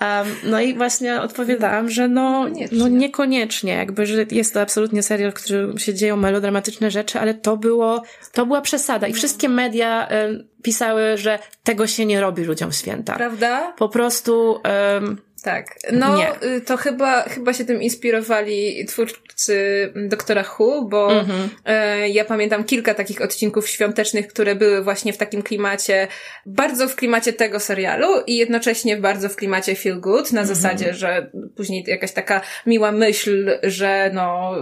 Um, 0.00 0.36
no 0.44 0.60
i 0.60 0.74
właśnie 0.74 1.20
odpowiadałam, 1.20 1.90
że 1.90 2.08
no 2.08 2.48
niekoniecznie. 2.48 2.78
no 2.78 2.88
niekoniecznie, 2.88 3.72
jakby, 3.72 4.06
że 4.06 4.26
jest 4.30 4.54
to 4.54 4.60
absolutnie 4.60 5.02
serial, 5.02 5.30
w 5.30 5.34
którym 5.34 5.78
się 5.78 5.94
dzieją 5.94 6.16
melodramatyczne 6.16 6.90
rzeczy, 6.90 7.20
ale 7.20 7.34
to 7.34 7.56
było, 7.56 8.02
to 8.32 8.46
była 8.46 8.60
przesada 8.60 9.06
i 9.06 9.10
no. 9.10 9.16
wszystkie 9.16 9.48
media 9.48 10.08
um, 10.10 10.48
pisały, 10.62 11.16
że 11.16 11.38
tego 11.62 11.86
się 11.86 12.06
nie 12.06 12.20
robi 12.20 12.44
ludziom 12.44 12.72
święta. 12.72 13.14
Prawda? 13.14 13.72
Po 13.78 13.88
prostu 13.88 14.60
um, 14.94 15.16
tak. 15.46 15.78
No, 15.92 16.16
nie. 16.16 16.56
Y, 16.56 16.60
to 16.60 16.76
chyba, 16.76 17.22
chyba 17.22 17.52
się 17.52 17.64
tym 17.64 17.82
inspirowali 17.82 18.84
twórcy 18.86 19.92
Doktora 20.08 20.44
Who, 20.58 20.82
bo 20.82 21.08
mm-hmm. 21.08 21.48
e, 21.64 22.08
ja 22.08 22.24
pamiętam 22.24 22.64
kilka 22.64 22.94
takich 22.94 23.22
odcinków 23.22 23.68
świątecznych, 23.68 24.28
które 24.28 24.54
były 24.54 24.82
właśnie 24.82 25.12
w 25.12 25.16
takim 25.16 25.42
klimacie, 25.42 26.08
bardzo 26.46 26.88
w 26.88 26.96
klimacie 26.96 27.32
tego 27.32 27.60
serialu 27.60 28.08
i 28.26 28.36
jednocześnie 28.36 28.96
bardzo 28.96 29.28
w 29.28 29.36
klimacie 29.36 29.74
feel 29.74 30.00
good, 30.00 30.32
na 30.32 30.42
mm-hmm. 30.42 30.46
zasadzie, 30.46 30.94
że 30.94 31.30
później 31.56 31.84
jakaś 31.86 32.12
taka 32.12 32.40
miła 32.66 32.92
myśl, 32.92 33.58
że 33.62 34.10
no, 34.14 34.54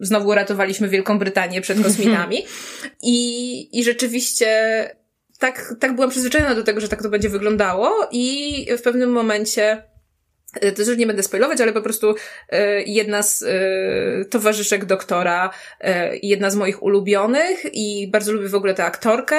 znowu 0.00 0.28
uratowaliśmy 0.28 0.88
Wielką 0.88 1.18
Brytanię 1.18 1.60
przed 1.60 1.82
kosmitami. 1.82 2.44
I, 3.02 3.78
i 3.78 3.84
rzeczywiście 3.84 4.46
tak, 5.38 5.74
tak 5.80 5.94
byłam 5.94 6.10
przyzwyczajona 6.10 6.54
do 6.54 6.62
tego, 6.62 6.80
że 6.80 6.88
tak 6.88 7.02
to 7.02 7.08
będzie 7.08 7.28
wyglądało 7.28 8.08
i 8.12 8.66
w 8.78 8.82
pewnym 8.82 9.10
momencie 9.10 9.82
e, 10.60 10.72
to 10.72 10.82
już 10.82 10.98
nie 10.98 11.06
będę 11.06 11.22
spoilować, 11.22 11.60
ale 11.60 11.72
po 11.72 11.80
prostu 11.80 12.14
e, 12.48 12.82
jedna 12.82 13.22
z 13.22 13.42
e, 13.42 14.24
towarzyszek 14.24 14.84
doktora, 14.84 15.50
jedna 16.22 16.50
z 16.50 16.56
moich 16.56 16.82
ulubionych 16.82 17.64
i 17.72 18.08
bardzo 18.12 18.32
lubię 18.32 18.48
w 18.48 18.54
ogóle 18.54 18.74
tę 18.74 18.84
aktorkę, 18.84 19.36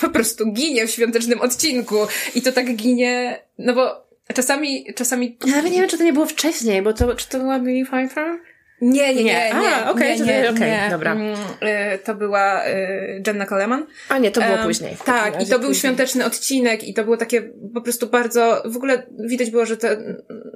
po 0.00 0.10
prostu 0.10 0.52
ginie 0.52 0.86
w 0.86 0.90
świątecznym 0.90 1.40
odcinku 1.40 2.06
i 2.34 2.42
to 2.42 2.52
tak 2.52 2.76
ginie, 2.76 3.42
no 3.58 3.74
bo 3.74 4.10
czasami, 4.34 4.94
czasami... 4.94 5.38
Ja 5.46 5.56
nawet 5.56 5.72
nie 5.72 5.80
wiem, 5.80 5.88
czy 5.88 5.98
to 5.98 6.04
nie 6.04 6.12
było 6.12 6.26
wcześniej, 6.26 6.82
bo 6.82 6.92
to, 6.92 7.14
czy 7.14 7.28
to 7.28 7.38
była 7.38 7.58
Billie 7.58 7.86
Pfeiffer? 7.86 8.49
Nie, 8.80 9.14
nie, 9.14 9.24
nie. 9.24 9.32
nie 9.32 9.54
A, 9.54 9.90
okej, 9.90 10.14
okay, 10.14 10.26
nie, 10.26 10.42
nie, 10.42 10.50
okay, 10.50 10.90
dobra. 10.90 11.12
Mm, 11.12 11.34
y, 11.34 11.98
to 12.04 12.14
była 12.14 12.66
y, 12.66 13.22
Jenna 13.26 13.46
Coleman. 13.46 13.86
A 14.08 14.18
nie, 14.18 14.30
to 14.30 14.40
było 14.40 14.54
um, 14.54 14.64
później. 14.64 14.96
Tak, 15.04 15.42
i 15.42 15.46
to 15.46 15.58
był 15.58 15.58
później. 15.58 15.74
świąteczny 15.74 16.24
odcinek 16.24 16.84
i 16.84 16.94
to 16.94 17.04
było 17.04 17.16
takie 17.16 17.42
po 17.74 17.80
prostu 17.80 18.06
bardzo, 18.06 18.62
w 18.64 18.76
ogóle 18.76 19.02
widać 19.18 19.50
było, 19.50 19.66
że 19.66 19.76
te, 19.76 19.96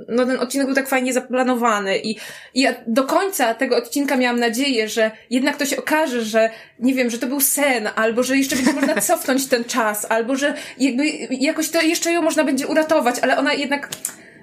no 0.08 0.26
ten 0.26 0.38
odcinek 0.38 0.66
był 0.66 0.74
tak 0.74 0.88
fajnie 0.88 1.12
zaplanowany 1.12 1.98
i, 1.98 2.16
i 2.54 2.60
ja 2.60 2.74
do 2.86 3.04
końca 3.04 3.54
tego 3.54 3.76
odcinka 3.76 4.16
miałam 4.16 4.40
nadzieję, 4.40 4.88
że 4.88 5.10
jednak 5.30 5.56
to 5.56 5.66
się 5.66 5.76
okaże, 5.76 6.22
że 6.22 6.50
nie 6.78 6.94
wiem, 6.94 7.10
że 7.10 7.18
to 7.18 7.26
był 7.26 7.40
sen, 7.40 7.88
albo 7.94 8.22
że 8.22 8.36
jeszcze 8.36 8.56
będzie 8.56 8.72
można 8.72 9.00
cofnąć 9.00 9.46
ten 9.46 9.64
czas, 9.64 10.06
albo 10.08 10.36
że 10.36 10.54
jakby 10.78 11.06
jakoś 11.30 11.70
to 11.70 11.82
jeszcze 11.82 12.12
ją 12.12 12.22
można 12.22 12.44
będzie 12.44 12.66
uratować, 12.66 13.16
ale 13.22 13.38
ona 13.38 13.52
jednak 13.52 13.88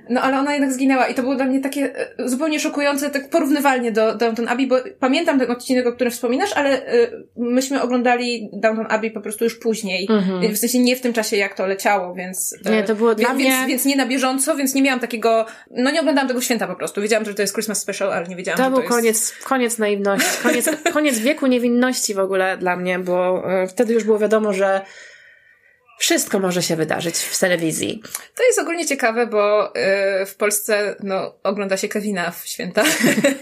no 0.09 0.21
ale 0.21 0.39
ona 0.39 0.53
jednak 0.53 0.73
zginęła 0.73 1.07
i 1.07 1.15
to 1.15 1.21
było 1.21 1.35
dla 1.35 1.45
mnie 1.45 1.61
takie 1.61 1.95
e, 1.95 2.29
zupełnie 2.29 2.59
szokujące, 2.59 3.09
tak 3.09 3.29
porównywalnie 3.29 3.91
do 3.91 4.15
Downton 4.15 4.47
Abbey, 4.47 4.67
bo 4.67 4.75
pamiętam 4.99 5.39
ten 5.39 5.51
odcinek, 5.51 5.87
o 5.87 5.93
którym 5.93 6.11
wspominasz, 6.11 6.53
ale 6.53 6.93
y, 6.93 7.27
myśmy 7.37 7.81
oglądali 7.81 8.49
Downton 8.53 8.85
Abbey 8.89 9.11
po 9.11 9.21
prostu 9.21 9.43
już 9.43 9.55
później. 9.55 10.07
Mhm. 10.09 10.55
W 10.55 10.57
sensie 10.57 10.79
nie 10.79 10.95
w 10.95 11.01
tym 11.01 11.13
czasie, 11.13 11.37
jak 11.37 11.55
to 11.55 11.67
leciało, 11.67 12.13
więc... 12.13 12.55
E, 12.65 12.71
nie, 12.71 12.83
to 12.83 12.95
było 12.95 13.15
dla 13.15 13.33
mnie... 13.33 13.45
Więc, 13.45 13.67
więc 13.67 13.85
nie 13.85 13.95
na 13.95 14.05
bieżąco, 14.05 14.55
więc 14.55 14.73
nie 14.73 14.81
miałam 14.81 14.99
takiego... 14.99 15.45
No 15.71 15.91
nie 15.91 15.99
oglądałam 15.99 16.27
tego 16.27 16.41
święta 16.41 16.67
po 16.67 16.75
prostu. 16.75 17.01
Wiedziałam, 17.01 17.25
że 17.25 17.33
to 17.33 17.41
jest 17.41 17.53
Christmas 17.53 17.81
Special, 17.81 18.13
ale 18.13 18.27
nie 18.27 18.35
wiedziałam, 18.35 18.57
to 18.57 18.63
że 18.63 18.69
to 18.69 18.77
był 18.77 18.89
koniec, 18.89 19.33
koniec 19.43 19.77
naiwności, 19.77 20.43
koniec, 20.43 20.69
koniec 20.93 21.19
wieku 21.19 21.47
niewinności 21.47 22.13
w 22.13 22.19
ogóle 22.19 22.57
dla 22.57 22.75
mnie, 22.75 22.99
bo 22.99 23.43
wtedy 23.67 23.93
już 23.93 24.03
było 24.03 24.19
wiadomo, 24.19 24.53
że 24.53 24.81
Wszystko 26.01 26.39
może 26.39 26.63
się 26.63 26.75
wydarzyć 26.75 27.15
w 27.15 27.39
telewizji. 27.39 28.01
To 28.35 28.43
jest 28.43 28.59
ogólnie 28.59 28.85
ciekawe, 28.85 29.27
bo 29.27 29.75
y, 29.75 30.25
w 30.25 30.35
Polsce 30.35 30.95
no, 31.03 31.35
ogląda 31.43 31.77
się 31.77 31.87
Kevina 31.87 32.31
w 32.31 32.47
święta 32.47 32.83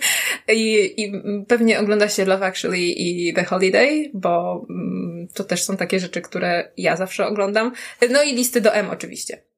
I, 0.48 0.94
i 0.98 1.12
pewnie 1.48 1.80
ogląda 1.80 2.10
się 2.10 2.26
Love 2.26 2.46
Actually 2.46 2.80
i 2.80 3.34
The 3.34 3.44
Holiday, 3.44 4.12
bo 4.14 4.66
mm, 4.70 5.28
to 5.34 5.44
też 5.44 5.64
są 5.64 5.78
takie 5.78 6.00
rzeczy, 6.00 6.22
które 6.22 6.72
ja 6.78 6.96
zawsze 6.96 7.28
oglądam. 7.28 7.72
No 8.10 8.24
i 8.24 8.36
listy 8.36 8.62
do 8.62 8.74
M 8.74 8.90
oczywiście. 8.90 9.49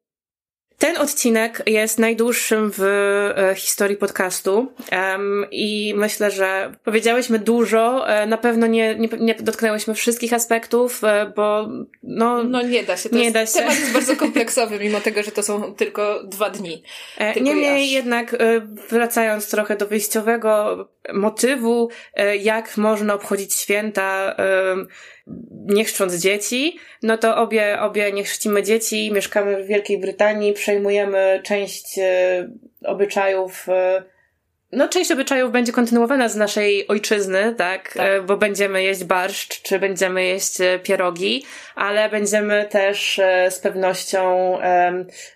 Ten 0.82 0.98
odcinek 0.98 1.64
jest 1.66 2.00
najdłuższym 2.00 2.72
w 2.78 2.82
e, 2.82 3.56
historii 3.56 3.98
podcastu 3.98 4.74
um, 4.92 5.46
i 5.52 5.94
myślę, 5.98 6.32
że 6.32 6.72
powiedziałyśmy 6.84 7.40
dużo. 7.40 8.10
E, 8.10 8.26
na 8.26 8.38
pewno 8.38 8.68
nie, 8.68 8.96
nie, 8.96 9.10
nie 9.20 9.36
dotknęłyśmy 9.36 9.94
wszystkich 9.94 10.34
aspektów, 10.34 11.04
e, 11.04 11.34
bo 11.36 11.70
no, 12.04 12.44
no 12.44 12.62
nie 12.62 12.84
da 12.84 12.98
się. 12.98 13.10
To 13.10 13.16
nie 13.16 13.24
jest, 13.24 13.34
da 13.34 13.46
się. 13.46 13.54
Temat 13.54 13.80
jest 13.80 13.94
bardzo 13.94 14.16
kompleksowy, 14.26 14.80
mimo 14.80 15.00
tego, 15.00 15.24
że 15.24 15.32
to 15.32 15.44
są 15.44 15.76
tylko 15.76 16.24
dwa 16.24 16.50
dni. 16.50 16.84
Niemniej 17.42 17.92
jednak 17.92 18.36
wracając 18.90 19.50
trochę 19.50 19.76
do 19.76 19.88
wyjściowego 19.88 20.78
motywu, 21.14 21.90
jak 22.40 22.78
można 22.78 23.14
obchodzić 23.14 23.54
święta 23.54 24.36
nie 25.66 25.86
chrzcząc 25.86 26.16
dzieci, 26.16 26.78
no 27.04 27.18
to 27.18 27.38
obie, 27.38 27.80
obie 27.82 28.12
nie 28.12 28.24
chrzcimy 28.24 28.64
dzieci, 28.64 29.12
mieszkamy 29.14 29.64
w 29.64 29.68
Wielkiej 29.68 29.98
Brytanii, 29.98 30.54
przejmujemy 30.54 31.42
część 31.44 32.00
e, 32.00 32.50
obyczajów 32.86 33.70
e, 33.70 34.04
no, 34.72 34.88
część 34.88 35.12
obyczajów 35.12 35.52
będzie 35.52 35.72
kontynuowana 35.72 36.30
z 36.30 36.36
naszej 36.36 36.88
ojczyzny, 36.88 37.56
tak? 37.58 37.94
tak? 37.94 38.06
E, 38.08 38.22
bo 38.22 38.38
będziemy 38.38 38.84
jeść 38.84 39.04
barszcz, 39.04 39.62
czy 39.62 39.80
będziemy 39.80 40.26
jeść 40.26 40.62
e, 40.62 40.80
pierogi, 40.80 41.46
ale 41.76 42.10
będziemy 42.10 42.68
też 42.70 43.20
e, 43.20 43.52
z 43.52 43.60
pewnością 43.60 44.58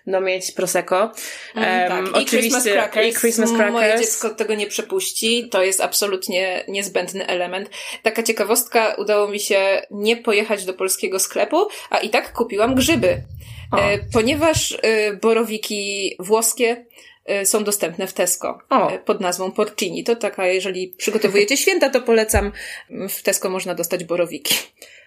no, 0.06 0.20
mieć 0.20 0.52
prosecco. 0.52 1.12
Mm, 1.54 2.12
tak. 2.12 2.22
I 2.22 2.26
Christmas 2.26 2.64
crackers. 2.64 3.06
I 3.06 3.14
Christmas 3.14 3.50
crackers. 3.50 3.72
Moje 3.72 3.98
dziecko 3.98 4.30
tego 4.30 4.54
nie 4.54 4.66
przepuści. 4.66 5.48
To 5.48 5.62
jest 5.62 5.80
absolutnie 5.80 6.64
niezbędny 6.68 7.26
element. 7.26 7.70
Taka 8.02 8.22
ciekawostka, 8.22 8.94
udało 8.98 9.28
mi 9.28 9.40
się 9.40 9.82
nie 9.90 10.16
pojechać 10.16 10.64
do 10.64 10.74
polskiego 10.74 11.18
sklepu, 11.18 11.68
a 11.90 11.98
i 11.98 12.10
tak 12.10 12.32
kupiłam 12.32 12.74
grzyby. 12.74 13.22
O. 13.72 13.78
Ponieważ 14.12 14.78
borowiki 15.20 16.16
włoskie 16.18 16.86
są 17.44 17.64
dostępne 17.64 18.06
w 18.06 18.12
Tesco 18.12 18.58
o. 18.70 18.92
Y, 18.94 18.98
pod 18.98 19.20
nazwą 19.20 19.52
porcini. 19.52 20.04
To 20.04 20.16
taka, 20.16 20.46
jeżeli 20.46 20.88
przygotowujecie 20.88 21.56
święta, 21.56 21.90
to 21.90 22.00
polecam. 22.00 22.52
W 23.08 23.22
Tesco 23.22 23.50
można 23.50 23.74
dostać 23.74 24.04
borowiki. 24.04 24.54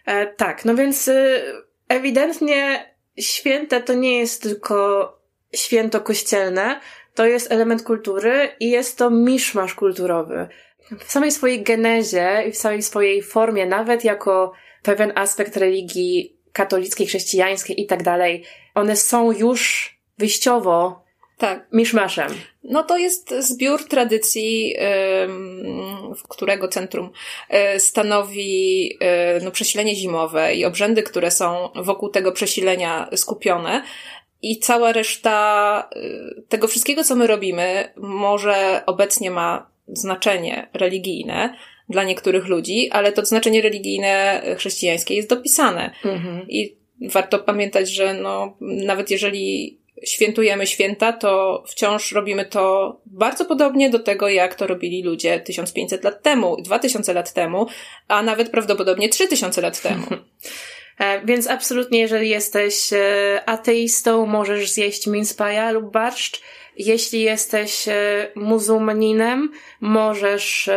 E, 0.05 0.27
tak, 0.27 0.65
no 0.65 0.75
więc 0.75 1.07
y, 1.07 1.41
ewidentnie 1.87 2.93
święta 3.19 3.81
to 3.81 3.93
nie 3.93 4.19
jest 4.19 4.41
tylko 4.41 5.19
święto 5.55 6.01
kościelne, 6.01 6.79
to 7.15 7.25
jest 7.25 7.51
element 7.51 7.83
kultury 7.83 8.49
i 8.59 8.69
jest 8.69 8.97
to 8.97 9.09
miszmasz 9.09 9.73
kulturowy. 9.73 10.47
W 10.99 11.11
samej 11.11 11.31
swojej 11.31 11.63
genezie 11.63 12.43
i 12.47 12.51
w 12.51 12.57
samej 12.57 12.83
swojej 12.83 13.23
formie, 13.23 13.65
nawet 13.65 14.03
jako 14.03 14.53
pewien 14.83 15.11
aspekt 15.15 15.57
religii 15.57 16.37
katolickiej, 16.51 17.07
chrześcijańskiej 17.07 17.81
i 17.81 17.85
tak 17.85 18.03
dalej, 18.03 18.43
one 18.75 18.95
są 18.95 19.31
już 19.31 19.93
wyjściowo 20.17 21.03
tak. 21.39 21.67
Miszmaszem. 21.73 22.27
No 22.63 22.83
to 22.83 22.97
jest 22.97 23.33
zbiór 23.39 23.87
tradycji, 23.87 24.75
w 26.17 26.27
którego 26.29 26.67
centrum 26.67 27.09
e, 27.49 27.79
stanowi 27.79 28.97
e, 28.99 29.39
no, 29.43 29.51
przesilenie 29.51 29.95
zimowe 29.95 30.55
i 30.55 30.65
obrzędy, 30.65 31.03
które 31.03 31.31
są 31.31 31.69
wokół 31.75 32.09
tego 32.09 32.31
przesilenia 32.31 33.09
skupione. 33.15 33.83
I 34.41 34.59
cała 34.59 34.91
reszta 34.91 35.89
e, 35.91 35.99
tego 36.49 36.67
wszystkiego, 36.67 37.03
co 37.03 37.15
my 37.15 37.27
robimy, 37.27 37.93
może 37.97 38.81
obecnie 38.85 39.31
ma 39.31 39.69
znaczenie 39.87 40.69
religijne 40.73 41.55
dla 41.89 42.03
niektórych 42.03 42.47
ludzi, 42.47 42.89
ale 42.91 43.11
to 43.11 43.25
znaczenie 43.25 43.61
religijne 43.61 44.41
chrześcijańskie 44.57 45.15
jest 45.15 45.29
dopisane. 45.29 45.91
Mhm. 46.05 46.49
I 46.49 46.77
warto 47.01 47.39
pamiętać, 47.39 47.89
że 47.89 48.13
no, 48.13 48.57
nawet 48.61 49.11
jeżeli 49.11 49.78
świętujemy 50.05 50.67
święta, 50.67 51.13
to 51.13 51.63
wciąż 51.67 52.11
robimy 52.11 52.45
to 52.45 52.95
bardzo 53.05 53.45
podobnie 53.45 53.89
do 53.89 53.99
tego, 53.99 54.29
jak 54.29 54.55
to 54.55 54.67
robili 54.67 55.03
ludzie 55.03 55.39
1500 55.39 56.03
lat 56.03 56.23
temu, 56.23 56.61
2000 56.61 57.13
lat 57.13 57.33
temu, 57.33 57.67
a 58.07 58.23
nawet 58.23 58.49
prawdopodobnie 58.49 59.09
3000 59.09 59.61
lat 59.61 59.81
temu. 59.81 60.05
E, 60.99 61.25
więc 61.25 61.47
absolutnie, 61.47 61.99
jeżeli 61.99 62.29
jesteś 62.29 62.93
e, 62.93 63.41
ateistą, 63.45 64.25
możesz 64.25 64.71
zjeść 64.71 65.07
minspaja 65.07 65.71
lub 65.71 65.91
barszcz. 65.91 66.41
Jeśli 66.77 67.21
jesteś 67.21 67.87
e, 67.87 68.27
muzułmaninem, 68.35 69.51
możesz 69.81 70.69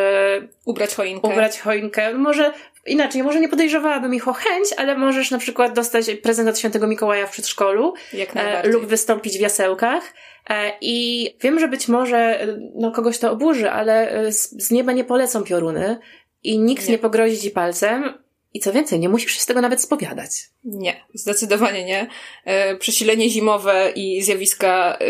ubrać 0.64 0.94
choinkę. 0.94 1.28
Ubrać 1.28 1.60
choinkę. 1.60 2.14
Może 2.14 2.52
Inaczej, 2.86 3.22
może 3.22 3.40
nie 3.40 3.48
podejrzewałabym 3.48 4.14
ich 4.14 4.28
o 4.28 4.32
chęć, 4.32 4.68
ale 4.76 4.98
możesz 4.98 5.30
na 5.30 5.38
przykład 5.38 5.74
dostać 5.74 6.10
prezent 6.22 6.48
od 6.48 6.58
świętego 6.58 6.86
Mikołaja 6.86 7.26
w 7.26 7.30
przedszkolu 7.30 7.94
e, 8.34 8.68
lub 8.68 8.86
wystąpić 8.86 9.38
w 9.38 9.40
jasełkach. 9.40 10.14
E, 10.50 10.72
I 10.80 11.26
wiem, 11.40 11.60
że 11.60 11.68
być 11.68 11.88
może 11.88 12.40
e, 12.40 12.58
no, 12.74 12.90
kogoś 12.90 13.18
to 13.18 13.32
oburzy, 13.32 13.70
ale 13.70 14.10
e, 14.10 14.32
z, 14.32 14.50
z 14.50 14.70
nieba 14.70 14.92
nie 14.92 15.04
polecą 15.04 15.44
pioruny 15.44 15.98
i 16.42 16.58
nikt 16.58 16.86
nie. 16.86 16.92
nie 16.92 16.98
pogrozi 16.98 17.38
ci 17.38 17.50
palcem. 17.50 18.22
I 18.54 18.60
co 18.60 18.72
więcej, 18.72 19.00
nie 19.00 19.08
musisz 19.08 19.32
się 19.32 19.40
z 19.40 19.46
tego 19.46 19.60
nawet 19.60 19.80
spowiadać. 19.80 20.30
Nie, 20.64 21.04
zdecydowanie 21.14 21.84
nie. 21.84 22.06
E, 22.44 22.76
przesilenie 22.76 23.30
zimowe 23.30 23.92
i 23.96 24.22
zjawiska 24.22 24.98
e, 25.00 25.04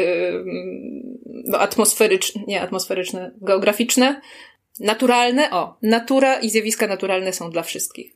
no, 1.26 1.58
atmosferyczne, 1.58 2.42
nie 2.46 2.62
atmosferyczne, 2.62 3.30
geograficzne 3.40 4.20
Naturalne, 4.80 5.50
o, 5.50 5.76
natura 5.82 6.40
i 6.40 6.50
zjawiska 6.50 6.86
naturalne 6.86 7.32
są 7.32 7.50
dla 7.50 7.62
wszystkich. 7.62 8.12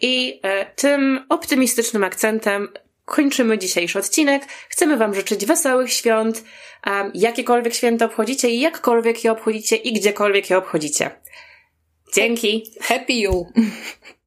I 0.00 0.40
e, 0.42 0.66
tym 0.66 1.26
optymistycznym 1.28 2.04
akcentem 2.04 2.68
kończymy 3.04 3.58
dzisiejszy 3.58 3.98
odcinek. 3.98 4.42
Chcemy 4.68 4.96
Wam 4.96 5.14
życzyć 5.14 5.46
wesołych 5.46 5.92
świąt, 5.92 6.44
um, 6.86 7.10
jakiekolwiek 7.14 7.74
święto 7.74 8.04
obchodzicie 8.04 8.50
i 8.50 8.60
jakkolwiek 8.60 9.24
je 9.24 9.32
obchodzicie 9.32 9.76
i 9.76 9.92
gdziekolwiek 9.92 10.50
je 10.50 10.58
obchodzicie. 10.58 11.10
Dzięki. 12.14 12.72
Happy 12.80 13.12
you. 13.12 13.46